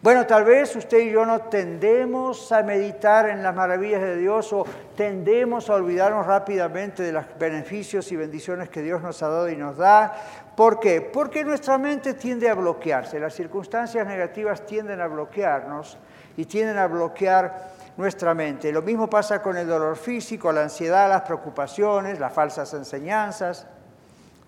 Bueno, 0.04 0.26
tal 0.26 0.44
vez 0.44 0.76
usted 0.76 0.98
y 0.98 1.12
yo 1.12 1.24
no 1.24 1.40
tendemos 1.40 2.52
a 2.52 2.62
meditar 2.62 3.30
en 3.30 3.42
las 3.42 3.54
maravillas 3.54 4.02
de 4.02 4.18
Dios 4.18 4.52
o 4.52 4.66
tendemos 4.94 5.70
a 5.70 5.76
olvidarnos 5.76 6.26
rápidamente 6.26 7.02
de 7.02 7.12
los 7.12 7.24
beneficios 7.38 8.12
y 8.12 8.16
bendiciones 8.16 8.68
que 8.68 8.82
Dios 8.82 9.00
nos 9.00 9.22
ha 9.22 9.28
dado 9.28 9.48
y 9.48 9.56
nos 9.56 9.78
da. 9.78 10.14
¿Por 10.56 10.78
qué? 10.78 11.00
Porque 11.00 11.44
nuestra 11.44 11.78
mente 11.78 12.14
tiende 12.14 12.48
a 12.48 12.54
bloquearse. 12.54 13.18
Las 13.18 13.34
circunstancias 13.34 14.06
negativas 14.06 14.64
tienden 14.64 15.00
a 15.00 15.08
bloquearnos 15.08 15.98
y 16.36 16.44
tienden 16.44 16.78
a 16.78 16.86
bloquear 16.86 17.72
nuestra 17.96 18.34
mente. 18.34 18.72
Lo 18.72 18.82
mismo 18.82 19.08
pasa 19.08 19.42
con 19.42 19.56
el 19.56 19.66
dolor 19.66 19.96
físico, 19.96 20.52
la 20.52 20.62
ansiedad, 20.62 21.08
las 21.08 21.22
preocupaciones, 21.22 22.20
las 22.20 22.32
falsas 22.32 22.72
enseñanzas. 22.74 23.66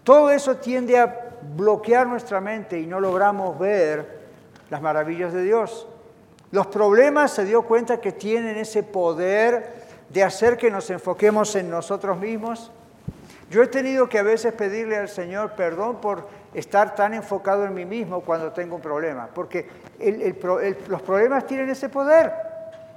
Todo 0.04 0.30
eso 0.30 0.56
tiende 0.56 0.98
a 0.98 1.30
bloquear 1.56 2.06
nuestra 2.06 2.40
mente 2.40 2.78
y 2.78 2.86
no 2.86 3.00
logramos 3.00 3.58
ver 3.58 4.26
las 4.70 4.80
maravillas 4.80 5.32
de 5.32 5.42
Dios. 5.42 5.88
Los 6.52 6.68
problemas 6.68 7.32
se 7.32 7.44
dio 7.44 7.62
cuenta 7.62 8.00
que 8.00 8.12
tienen 8.12 8.56
ese 8.56 8.84
poder 8.84 9.86
de 10.08 10.22
hacer 10.22 10.56
que 10.56 10.70
nos 10.70 10.88
enfoquemos 10.90 11.56
en 11.56 11.68
nosotros 11.68 12.18
mismos. 12.18 12.70
Yo 13.50 13.62
he 13.62 13.68
tenido 13.68 14.08
que 14.08 14.18
a 14.18 14.22
veces 14.22 14.52
pedirle 14.52 14.96
al 14.96 15.08
Señor 15.08 15.52
perdón 15.52 16.00
por 16.00 16.26
estar 16.52 16.94
tan 16.94 17.14
enfocado 17.14 17.64
en 17.64 17.74
mí 17.74 17.84
mismo 17.84 18.20
cuando 18.20 18.52
tengo 18.52 18.76
un 18.76 18.82
problema, 18.82 19.28
porque 19.32 19.68
los 20.88 21.02
problemas 21.02 21.46
tienen 21.46 21.68
ese 21.68 21.88
poder 21.88 22.32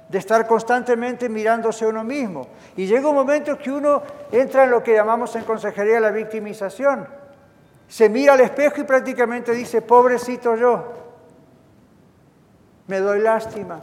de 0.08 0.18
estar 0.18 0.44
constantemente 0.48 1.28
mirándose 1.28 1.84
a 1.84 1.88
uno 1.88 2.02
mismo. 2.02 2.48
Y 2.76 2.86
llega 2.86 3.08
un 3.08 3.14
momento 3.14 3.56
que 3.56 3.70
uno 3.70 4.02
entra 4.32 4.64
en 4.64 4.72
lo 4.72 4.82
que 4.82 4.94
llamamos 4.94 5.36
en 5.36 5.44
consejería 5.44 6.00
la 6.00 6.10
victimización. 6.10 7.06
Se 7.86 8.08
mira 8.08 8.32
al 8.32 8.40
espejo 8.40 8.80
y 8.80 8.84
prácticamente 8.84 9.52
dice, 9.52 9.82
pobrecito 9.82 10.56
yo, 10.56 10.92
me 12.88 12.98
doy 12.98 13.20
lástima. 13.20 13.80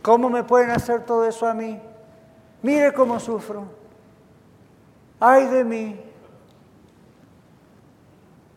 ¿Cómo 0.00 0.30
me 0.30 0.44
pueden 0.44 0.70
hacer 0.70 1.04
todo 1.04 1.26
eso 1.26 1.46
a 1.46 1.52
mí? 1.52 1.78
Mire 2.62 2.94
cómo 2.94 3.20
sufro. 3.20 3.77
Ay 5.20 5.46
de 5.46 5.64
mí. 5.64 6.00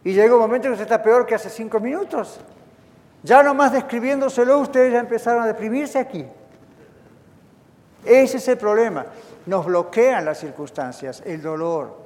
Y 0.03 0.13
llega 0.13 0.33
un 0.33 0.41
momento 0.41 0.67
que 0.67 0.73
usted 0.73 0.83
está 0.83 1.01
peor 1.01 1.25
que 1.25 1.35
hace 1.35 1.49
cinco 1.49 1.79
minutos. 1.79 2.39
Ya 3.23 3.43
nomás 3.43 3.71
describiéndoselo, 3.71 4.59
ustedes 4.59 4.93
ya 4.93 4.99
empezaron 4.99 5.43
a 5.43 5.47
deprimirse 5.47 5.99
aquí. 5.99 6.25
Ese 8.03 8.37
es 8.37 8.47
el 8.47 8.57
problema. 8.57 9.05
Nos 9.45 9.65
bloquean 9.65 10.25
las 10.25 10.39
circunstancias, 10.39 11.21
el 11.25 11.41
dolor. 11.41 12.01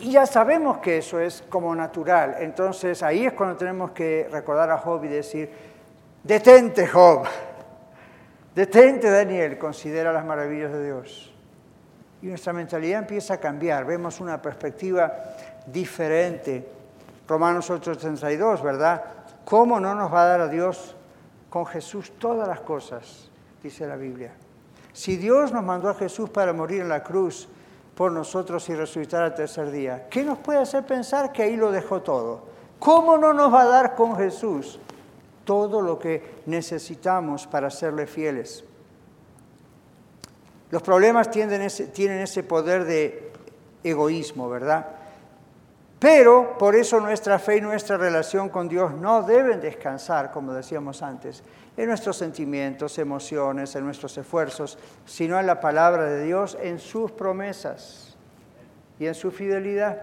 Y 0.00 0.10
ya 0.10 0.26
sabemos 0.26 0.78
que 0.78 0.98
eso 0.98 1.20
es 1.20 1.44
como 1.48 1.74
natural. 1.74 2.36
Entonces 2.40 3.02
ahí 3.02 3.26
es 3.26 3.32
cuando 3.32 3.56
tenemos 3.56 3.92
que 3.92 4.28
recordar 4.30 4.70
a 4.70 4.78
Job 4.78 5.04
y 5.04 5.08
decir, 5.08 5.50
Detente, 6.24 6.88
Job. 6.88 7.24
Detente, 8.52 9.08
Daniel. 9.08 9.58
Considera 9.58 10.12
las 10.12 10.24
maravillas 10.24 10.72
de 10.72 10.84
Dios. 10.84 11.35
Y 12.22 12.26
nuestra 12.26 12.52
mentalidad 12.52 13.00
empieza 13.00 13.34
a 13.34 13.40
cambiar. 13.40 13.84
Vemos 13.84 14.20
una 14.20 14.40
perspectiva 14.40 15.12
diferente. 15.66 16.66
Romanos 17.28 17.70
8:32, 17.70 18.62
¿verdad? 18.62 19.02
¿Cómo 19.44 19.78
no 19.78 19.94
nos 19.94 20.12
va 20.12 20.22
a 20.22 20.26
dar 20.26 20.40
a 20.40 20.48
Dios 20.48 20.96
con 21.50 21.66
Jesús 21.66 22.12
todas 22.18 22.48
las 22.48 22.60
cosas? 22.60 23.30
Dice 23.62 23.86
la 23.86 23.96
Biblia. 23.96 24.32
Si 24.92 25.16
Dios 25.16 25.52
nos 25.52 25.64
mandó 25.64 25.90
a 25.90 25.94
Jesús 25.94 26.30
para 26.30 26.52
morir 26.52 26.82
en 26.82 26.88
la 26.88 27.02
cruz 27.02 27.48
por 27.94 28.12
nosotros 28.12 28.68
y 28.68 28.74
resucitar 28.74 29.22
al 29.22 29.34
tercer 29.34 29.70
día, 29.70 30.08
¿qué 30.08 30.24
nos 30.24 30.38
puede 30.38 30.60
hacer 30.60 30.84
pensar 30.84 31.32
que 31.32 31.42
ahí 31.42 31.56
lo 31.56 31.70
dejó 31.70 32.02
todo? 32.02 32.46
¿Cómo 32.78 33.18
no 33.18 33.32
nos 33.32 33.52
va 33.52 33.62
a 33.62 33.66
dar 33.66 33.94
con 33.94 34.16
Jesús 34.16 34.80
todo 35.46 35.80
lo 35.80 35.98
que 35.98 36.42
necesitamos 36.44 37.46
para 37.46 37.70
serle 37.70 38.06
fieles. 38.06 38.64
Los 40.70 40.82
problemas 40.82 41.30
tienen 41.30 41.62
ese, 41.62 41.86
tienen 41.86 42.18
ese 42.18 42.42
poder 42.42 42.84
de 42.84 43.32
egoísmo, 43.84 44.48
¿verdad? 44.48 44.86
Pero 45.98 46.58
por 46.58 46.76
eso 46.76 47.00
nuestra 47.00 47.38
fe 47.38 47.56
y 47.56 47.60
nuestra 47.60 47.96
relación 47.96 48.48
con 48.48 48.68
Dios 48.68 48.92
no 48.92 49.22
deben 49.22 49.60
descansar, 49.60 50.30
como 50.30 50.52
decíamos 50.52 51.02
antes, 51.02 51.42
en 51.76 51.88
nuestros 51.88 52.16
sentimientos, 52.16 52.98
emociones, 52.98 53.74
en 53.76 53.84
nuestros 53.84 54.16
esfuerzos, 54.18 54.78
sino 55.06 55.38
en 55.40 55.46
la 55.46 55.60
palabra 55.60 56.04
de 56.04 56.24
Dios, 56.24 56.58
en 56.60 56.78
sus 56.78 57.12
promesas 57.12 58.16
y 58.98 59.06
en 59.06 59.14
su 59.14 59.30
fidelidad. 59.30 60.02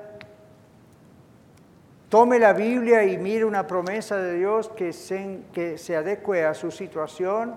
Tome 2.09 2.37
la 2.39 2.53
Biblia 2.53 3.03
y 3.05 3.17
mire 3.17 3.45
una 3.45 3.65
promesa 3.65 4.17
de 4.17 4.35
Dios 4.37 4.69
que 4.69 4.93
se, 4.93 5.39
que 5.51 5.77
se 5.77 5.95
adecue 5.95 6.45
a 6.45 6.53
su 6.53 6.69
situación. 6.69 7.55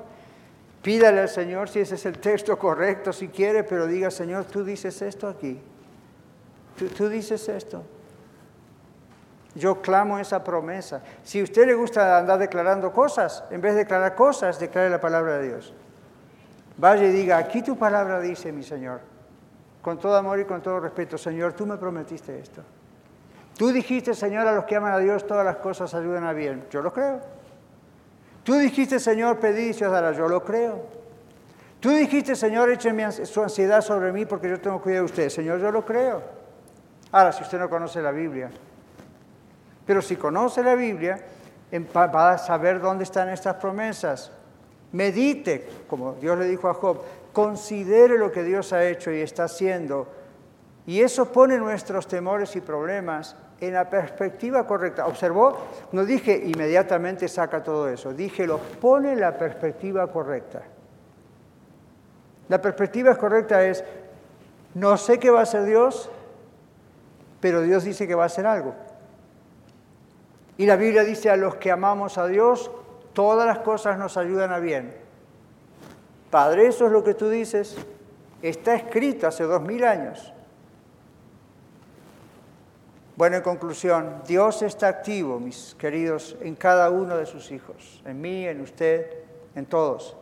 Pídale 0.87 1.23
al 1.23 1.29
Señor 1.29 1.69
si 1.69 1.81
ese 1.81 1.97
es 1.97 2.07
el 2.07 2.21
texto 2.21 2.57
correcto, 2.57 3.13
si 3.13 3.27
quiere, 3.27 3.65
pero 3.65 3.89
diga, 3.89 4.09
Señor, 4.09 4.45
tú 4.45 4.63
dices 4.63 5.03
esto 5.03 5.27
aquí. 5.27 5.61
Tú, 6.97 7.09
dices 7.09 7.49
esto. 7.49 7.83
Yo 9.57 9.83
clamo 9.83 10.21
esa 10.21 10.45
promesa. 10.45 11.03
Si 11.25 11.41
a 11.41 11.43
usted 11.43 11.67
le 11.67 11.75
gusta 11.75 12.17
andar 12.17 12.39
declarando 12.39 12.93
cosas, 12.93 13.43
en 13.51 13.61
vez 13.61 13.73
de 13.73 13.81
declarar 13.81 14.15
cosas, 14.15 14.61
declare 14.61 14.89
la 14.89 15.01
palabra 15.01 15.39
de 15.39 15.49
Dios. 15.49 15.75
Vaya 16.77 17.03
y 17.03 17.11
diga, 17.11 17.37
aquí 17.39 17.63
tu 17.63 17.77
palabra 17.77 18.21
dice, 18.21 18.53
mi 18.53 18.63
Señor, 18.63 19.01
con 19.83 19.99
todo 19.99 20.15
amor 20.15 20.39
y 20.39 20.45
con 20.45 20.63
todo 20.63 20.79
respeto, 20.79 21.19
Señor, 21.19 21.55
tú 21.55 21.67
me 21.67 21.79
prometiste 21.79 22.39
esto. 22.39 22.63
Tú 23.59 23.73
dijiste, 23.73 24.15
Señor, 24.15 24.47
a 24.47 24.53
los 24.53 24.67
que 24.67 24.77
aman 24.77 24.93
a 24.93 24.99
Dios 24.99 25.27
todas 25.27 25.45
las 25.45 25.57
cosas 25.57 25.93
ayudan 25.95 26.23
a 26.23 26.33
bien. 26.33 26.65
Yo 26.71 26.81
lo 26.81 26.93
creo. 26.93 27.36
Tú 28.47 28.55
dijiste, 28.55 29.01
Señor, 29.01 29.41
pedí 29.41 29.71
y. 29.71 30.17
Yo 30.17 30.29
lo 30.29 30.45
creo. 30.45 30.81
Tú 31.81 31.91
dijiste, 31.91 32.37
Señor, 32.37 32.71
echen 32.71 33.11
su 33.11 33.43
ansiedad 33.43 33.81
sobre 33.81 34.13
mí 34.13 34.25
porque 34.25 34.49
yo 34.49 34.61
tengo 34.61 34.81
cuidado 34.81 35.05
de 35.05 35.11
usted. 35.11 35.29
Señor, 35.31 35.59
yo 35.59 35.73
lo 35.73 35.85
creo. 35.85 36.23
Ahora, 37.11 37.33
si 37.33 37.43
usted 37.43 37.59
no 37.59 37.69
conoce 37.69 38.01
la 38.01 38.13
Biblia, 38.13 38.53
pero 39.85 40.01
si 40.01 40.15
conoce 40.15 40.63
la 40.63 40.77
Biblia, 40.77 41.19
va 41.97 42.31
a 42.31 42.39
saber 42.39 42.81
dónde 42.81 43.03
están 43.03 43.31
estas 43.31 43.57
promesas. 43.57 44.31
Medite, 44.93 45.69
como 45.89 46.13
Dios 46.13 46.39
le 46.39 46.45
dijo 46.45 46.69
a 46.69 46.75
Job, 46.75 47.03
considere 47.33 48.17
lo 48.17 48.31
que 48.31 48.45
Dios 48.45 48.73
ha 48.73 48.85
hecho 48.85 49.11
y 49.11 49.23
está 49.23 49.45
haciendo. 49.45 50.07
Y 50.87 51.01
eso 51.01 51.33
pone 51.33 51.59
nuestros 51.59 52.07
temores 52.07 52.55
y 52.55 52.61
problemas 52.61 53.35
en 53.61 53.75
la 53.75 53.91
perspectiva 53.91 54.67
correcta. 54.67 55.07
¿Observó? 55.07 55.59
No 55.93 56.05
dije 56.05 56.37
inmediatamente 56.45 57.27
saca 57.29 57.63
todo 57.63 57.89
eso, 57.89 58.13
dije 58.13 58.47
lo 58.47 58.59
pone 58.59 59.13
en 59.13 59.21
la 59.21 59.37
perspectiva 59.37 60.07
correcta. 60.07 60.63
La 62.49 62.61
perspectiva 62.63 63.17
correcta 63.17 63.65
es, 63.65 63.83
no 64.75 64.97
sé 64.97 65.19
qué 65.19 65.31
va 65.31 65.41
a 65.41 65.43
hacer 65.43 65.65
Dios, 65.65 66.09
pero 67.41 67.63
Dios 67.63 67.83
dice 67.83 68.07
que 68.07 68.15
va 68.15 68.23
a 68.23 68.27
hacer 68.27 68.47
algo. 68.47 68.75
Y 70.59 70.67
la 70.67 70.77
Biblia 70.77 71.03
dice 71.03 71.29
a 71.31 71.37
los 71.37 71.57
que 71.57 71.73
amamos 71.73 72.19
a 72.19 72.27
Dios, 72.29 72.71
todas 73.13 73.47
las 73.47 73.59
cosas 73.59 73.99
nos 73.99 74.17
ayudan 74.17 74.53
a 74.53 74.61
bien. 74.61 74.95
Padre, 76.31 76.69
eso 76.69 76.87
es 76.87 76.93
lo 76.93 77.03
que 77.03 77.15
tú 77.15 77.29
dices. 77.29 77.77
Está 78.43 78.75
escrito 78.75 79.27
hace 79.27 79.45
dos 79.45 79.63
mil 79.63 79.85
años. 79.85 80.33
Bueno, 83.17 83.37
en 83.37 83.43
conclusión, 83.43 84.23
Dios 84.27 84.61
está 84.61 84.89
activo, 84.89 85.41
mis 85.41 85.75
queridos, 85.79 86.37
en 86.43 86.55
cada 86.55 86.91
uno 86.91 87.17
de 87.17 87.25
sus 87.25 87.51
hijos, 87.51 88.03
en 88.05 88.21
mí, 88.21 88.47
en 88.47 88.61
usted, 88.61 89.07
en 89.55 89.65
todos. 89.65 90.15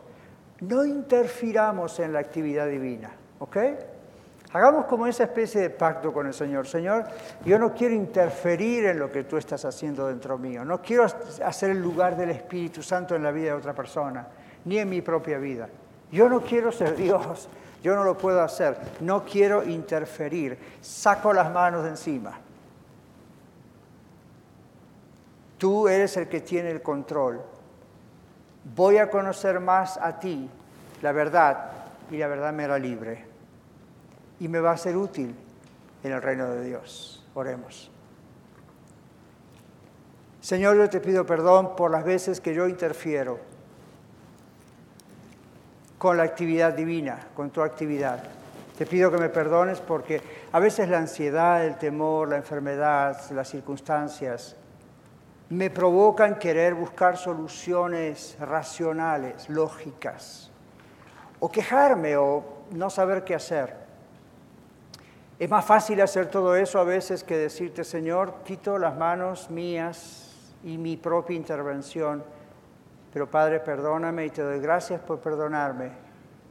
No 0.61 0.85
interfiramos 0.85 1.99
en 1.99 2.13
la 2.13 2.19
actividad 2.19 2.67
divina, 2.67 3.11
¿ok? 3.39 3.57
Hagamos 4.53 4.85
como 4.85 5.07
esa 5.07 5.25
especie 5.25 5.59
de 5.59 5.69
pacto 5.71 6.13
con 6.13 6.25
el 6.27 6.33
Señor. 6.33 6.65
Señor, 6.65 7.03
yo 7.43 7.59
no 7.59 7.73
quiero 7.73 7.93
interferir 7.93 8.85
en 8.85 8.97
lo 8.97 9.11
que 9.11 9.25
tú 9.25 9.35
estás 9.35 9.65
haciendo 9.65 10.07
dentro 10.07 10.37
mío. 10.37 10.63
No 10.63 10.81
quiero 10.81 11.03
hacer 11.03 11.71
el 11.71 11.81
lugar 11.81 12.15
del 12.15 12.29
Espíritu 12.29 12.81
Santo 12.81 13.13
en 13.13 13.23
la 13.23 13.31
vida 13.31 13.47
de 13.47 13.53
otra 13.57 13.73
persona, 13.73 14.25
ni 14.63 14.77
en 14.77 14.89
mi 14.89 15.01
propia 15.01 15.37
vida. 15.37 15.67
Yo 16.13 16.29
no 16.29 16.39
quiero 16.39 16.71
ser 16.71 16.95
Dios. 16.95 17.49
Yo 17.83 17.93
no 17.93 18.05
lo 18.05 18.17
puedo 18.17 18.41
hacer. 18.41 18.77
No 19.01 19.25
quiero 19.25 19.63
interferir. 19.63 20.57
Saco 20.79 21.33
las 21.33 21.51
manos 21.51 21.83
de 21.83 21.89
encima. 21.89 22.39
Tú 25.65 25.87
eres 25.87 26.15
el 26.15 26.27
que 26.27 26.41
tiene 26.41 26.69
el 26.69 26.83
control. 26.83 27.41
Voy 28.75 28.99
a 28.99 29.09
conocer 29.09 29.59
más 29.59 29.97
a 29.97 30.19
ti, 30.19 30.47
la 31.01 31.11
verdad, 31.11 31.71
y 32.11 32.17
la 32.17 32.27
verdad 32.27 32.53
me 32.53 32.65
hará 32.65 32.77
libre. 32.77 33.25
Y 34.39 34.47
me 34.47 34.59
va 34.59 34.73
a 34.73 34.77
ser 34.77 34.95
útil 34.95 35.33
en 36.03 36.11
el 36.11 36.21
reino 36.21 36.47
de 36.49 36.65
Dios. 36.65 37.25
Oremos. 37.33 37.89
Señor, 40.39 40.77
yo 40.77 40.87
te 40.87 40.99
pido 40.99 41.25
perdón 41.25 41.75
por 41.75 41.89
las 41.89 42.03
veces 42.05 42.39
que 42.39 42.53
yo 42.53 42.67
interfiero 42.67 43.39
con 45.97 46.15
la 46.15 46.23
actividad 46.25 46.73
divina, 46.73 47.29
con 47.33 47.49
tu 47.49 47.63
actividad. 47.63 48.21
Te 48.77 48.85
pido 48.85 49.09
que 49.09 49.17
me 49.17 49.29
perdones 49.29 49.79
porque 49.79 50.21
a 50.51 50.59
veces 50.59 50.89
la 50.89 50.99
ansiedad, 50.99 51.65
el 51.65 51.79
temor, 51.79 52.29
la 52.29 52.37
enfermedad, 52.37 53.19
las 53.31 53.49
circunstancias, 53.49 54.57
me 55.49 55.69
provocan 55.69 56.39
querer 56.39 56.73
buscar 56.73 57.17
soluciones 57.17 58.35
racionales, 58.39 59.47
lógicas, 59.49 60.51
o 61.39 61.51
quejarme 61.51 62.17
o 62.17 62.43
no 62.71 62.89
saber 62.89 63.23
qué 63.23 63.35
hacer. 63.35 63.85
Es 65.37 65.49
más 65.49 65.65
fácil 65.65 66.01
hacer 66.01 66.27
todo 66.27 66.55
eso 66.55 66.79
a 66.79 66.83
veces 66.83 67.23
que 67.23 67.37
decirte, 67.37 67.83
Señor, 67.83 68.35
quito 68.45 68.77
las 68.77 68.95
manos 68.95 69.49
mías 69.49 70.55
y 70.63 70.77
mi 70.77 70.97
propia 70.97 71.35
intervención, 71.35 72.23
pero 73.13 73.29
Padre, 73.29 73.59
perdóname 73.59 74.25
y 74.25 74.29
te 74.29 74.41
doy 74.41 74.59
gracias 74.59 75.01
por 75.01 75.19
perdonarme. 75.19 75.91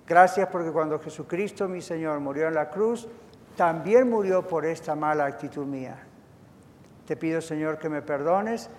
Gracias 0.07 0.49
porque 0.49 0.71
cuando 0.71 0.99
Jesucristo, 1.01 1.67
mi 1.67 1.81
Señor, 1.81 2.21
murió 2.21 2.47
en 2.47 2.55
la 2.55 2.69
cruz, 2.69 3.09
también 3.57 4.09
murió 4.09 4.47
por 4.47 4.67
esta 4.67 4.95
mala 4.95 5.25
actitud 5.25 5.65
mía. 5.65 5.97
Te 7.07 7.17
pido, 7.17 7.41
Señor, 7.41 7.79
que 7.79 7.89
me 7.89 8.03
perdones 8.03 8.71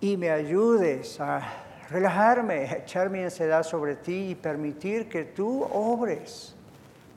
y 0.00 0.16
me 0.16 0.30
ayudes 0.30 1.20
a 1.20 1.42
relajarme, 1.90 2.66
a 2.66 2.78
echar 2.78 3.10
mi 3.10 3.22
ansiedad 3.22 3.62
sobre 3.62 3.96
ti 3.96 4.30
y 4.30 4.34
permitir 4.34 5.08
que 5.08 5.24
tú 5.24 5.64
obres 5.64 6.54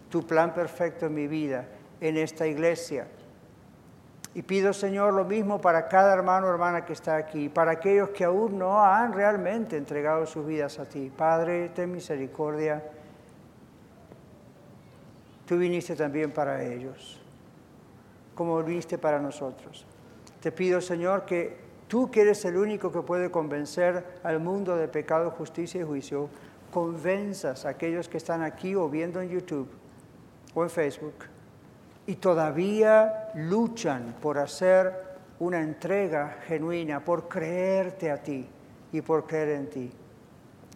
tu 0.09 0.25
plan 0.25 0.53
perfecto 0.53 1.05
en 1.05 1.13
mi 1.13 1.27
vida, 1.27 1.65
en 2.01 2.17
esta 2.17 2.45
iglesia. 2.45 3.07
Y 4.35 4.41
pido, 4.41 4.73
Señor, 4.73 5.13
lo 5.13 5.25
mismo 5.25 5.61
para 5.61 5.87
cada 5.87 6.13
hermano 6.13 6.47
o 6.47 6.49
hermana 6.49 6.83
que 6.85 6.93
está 6.93 7.15
aquí, 7.15 7.49
para 7.49 7.71
aquellos 7.71 8.09
que 8.09 8.23
aún 8.23 8.57
no 8.57 8.83
han 8.83 9.13
realmente 9.13 9.77
entregado 9.77 10.25
sus 10.25 10.45
vidas 10.45 10.79
a 10.79 10.85
ti. 10.85 11.11
Padre, 11.15 11.69
ten 11.69 11.91
misericordia. 11.91 12.83
Tú 15.45 15.57
viniste 15.57 15.95
también 15.95 16.31
para 16.31 16.63
ellos, 16.63 17.21
como 18.33 18.61
viniste 18.63 18.97
para 18.97 19.19
nosotros. 19.19 19.85
Te 20.43 20.51
pido, 20.51 20.81
Señor, 20.81 21.23
que 21.23 21.55
tú 21.87 22.11
que 22.11 22.19
eres 22.19 22.43
el 22.43 22.57
único 22.57 22.91
que 22.91 23.01
puede 23.01 23.31
convencer 23.31 24.19
al 24.23 24.41
mundo 24.41 24.75
de 24.75 24.89
pecado, 24.89 25.31
justicia 25.31 25.79
y 25.79 25.85
juicio, 25.85 26.27
convenzas 26.69 27.63
a 27.63 27.69
aquellos 27.69 28.09
que 28.09 28.17
están 28.17 28.41
aquí 28.41 28.75
o 28.75 28.89
viendo 28.89 29.21
en 29.21 29.29
YouTube 29.29 29.69
o 30.53 30.63
en 30.63 30.69
Facebook 30.69 31.13
y 32.05 32.15
todavía 32.15 33.29
luchan 33.35 34.15
por 34.21 34.37
hacer 34.37 34.93
una 35.39 35.61
entrega 35.61 36.39
genuina, 36.45 36.99
por 36.99 37.29
creerte 37.29 38.11
a 38.11 38.21
ti 38.21 38.45
y 38.91 38.99
por 38.99 39.25
creer 39.25 39.49
en 39.51 39.69
ti. 39.69 39.91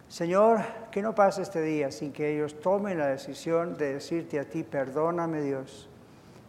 Señor, 0.08 0.60
que 0.90 1.02
no 1.02 1.14
pase 1.14 1.42
este 1.42 1.60
día 1.60 1.92
sin 1.92 2.10
que 2.10 2.34
ellos 2.34 2.58
tomen 2.58 2.96
la 2.96 3.08
decisión 3.08 3.76
de 3.76 3.92
decirte 3.92 4.40
a 4.40 4.48
ti, 4.48 4.62
perdóname 4.62 5.42
Dios, 5.42 5.90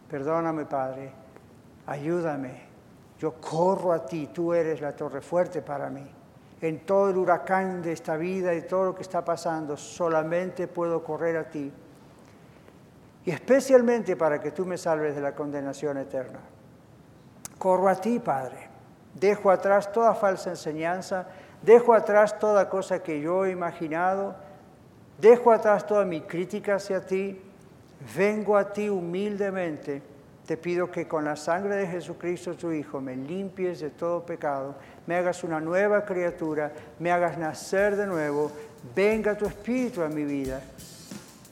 perdóname 0.08 0.64
Padre, 0.64 1.12
ayúdame, 1.86 2.69
yo 3.20 3.34
corro 3.34 3.92
a 3.92 4.06
ti, 4.06 4.30
tú 4.32 4.54
eres 4.54 4.80
la 4.80 4.96
torre 4.96 5.20
fuerte 5.20 5.60
para 5.60 5.90
mí. 5.90 6.10
En 6.62 6.86
todo 6.86 7.10
el 7.10 7.18
huracán 7.18 7.82
de 7.82 7.92
esta 7.92 8.16
vida 8.16 8.54
y 8.54 8.62
todo 8.62 8.86
lo 8.86 8.94
que 8.94 9.02
está 9.02 9.22
pasando, 9.22 9.76
solamente 9.76 10.66
puedo 10.66 11.04
correr 11.04 11.36
a 11.36 11.50
ti. 11.50 11.70
Y 13.26 13.30
especialmente 13.30 14.16
para 14.16 14.40
que 14.40 14.52
tú 14.52 14.64
me 14.64 14.78
salves 14.78 15.14
de 15.14 15.20
la 15.20 15.34
condenación 15.34 15.98
eterna. 15.98 16.38
Corro 17.58 17.90
a 17.90 17.96
ti, 17.96 18.18
Padre. 18.20 18.70
Dejo 19.12 19.50
atrás 19.50 19.92
toda 19.92 20.14
falsa 20.14 20.48
enseñanza, 20.48 21.26
dejo 21.60 21.92
atrás 21.92 22.38
toda 22.38 22.70
cosa 22.70 23.02
que 23.02 23.20
yo 23.20 23.44
he 23.44 23.50
imaginado, 23.50 24.34
dejo 25.18 25.52
atrás 25.52 25.86
toda 25.86 26.06
mi 26.06 26.22
crítica 26.22 26.76
hacia 26.76 27.04
ti, 27.04 27.38
vengo 28.16 28.56
a 28.56 28.72
ti 28.72 28.88
humildemente 28.88 30.09
te 30.50 30.56
pido 30.56 30.90
que 30.90 31.06
con 31.06 31.24
la 31.26 31.36
sangre 31.36 31.76
de 31.76 31.86
Jesucristo, 31.86 32.54
tu 32.54 32.72
Hijo, 32.72 33.00
me 33.00 33.14
limpies 33.14 33.78
de 33.78 33.90
todo 33.90 34.26
pecado, 34.26 34.74
me 35.06 35.14
hagas 35.14 35.44
una 35.44 35.60
nueva 35.60 36.04
criatura, 36.04 36.72
me 36.98 37.12
hagas 37.12 37.38
nacer 37.38 37.94
de 37.94 38.04
nuevo, 38.04 38.50
venga 38.96 39.38
tu 39.38 39.46
Espíritu 39.46 40.02
a 40.02 40.08
mi 40.08 40.24
vida 40.24 40.60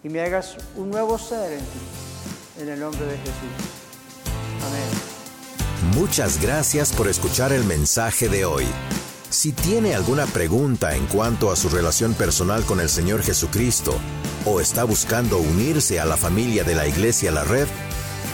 y 0.02 0.08
me 0.08 0.20
hagas 0.20 0.56
un 0.74 0.90
nuevo 0.90 1.16
ser 1.16 1.52
en 1.52 1.60
ti, 1.60 2.60
en 2.60 2.68
el 2.70 2.80
nombre 2.80 3.06
de 3.06 3.18
Jesús. 3.18 3.70
Amén. 4.66 5.94
Muchas 5.96 6.42
gracias 6.42 6.92
por 6.92 7.06
escuchar 7.06 7.52
el 7.52 7.62
mensaje 7.62 8.28
de 8.28 8.46
hoy. 8.46 8.66
Si 9.30 9.52
tiene 9.52 9.94
alguna 9.94 10.26
pregunta 10.26 10.96
en 10.96 11.06
cuanto 11.06 11.52
a 11.52 11.56
su 11.56 11.68
relación 11.68 12.14
personal 12.14 12.64
con 12.64 12.80
el 12.80 12.88
Señor 12.88 13.22
Jesucristo 13.22 13.94
o 14.44 14.60
está 14.60 14.82
buscando 14.82 15.38
unirse 15.38 16.00
a 16.00 16.04
la 16.04 16.16
familia 16.16 16.64
de 16.64 16.74
la 16.74 16.88
Iglesia 16.88 17.30
La 17.30 17.44
Red, 17.44 17.68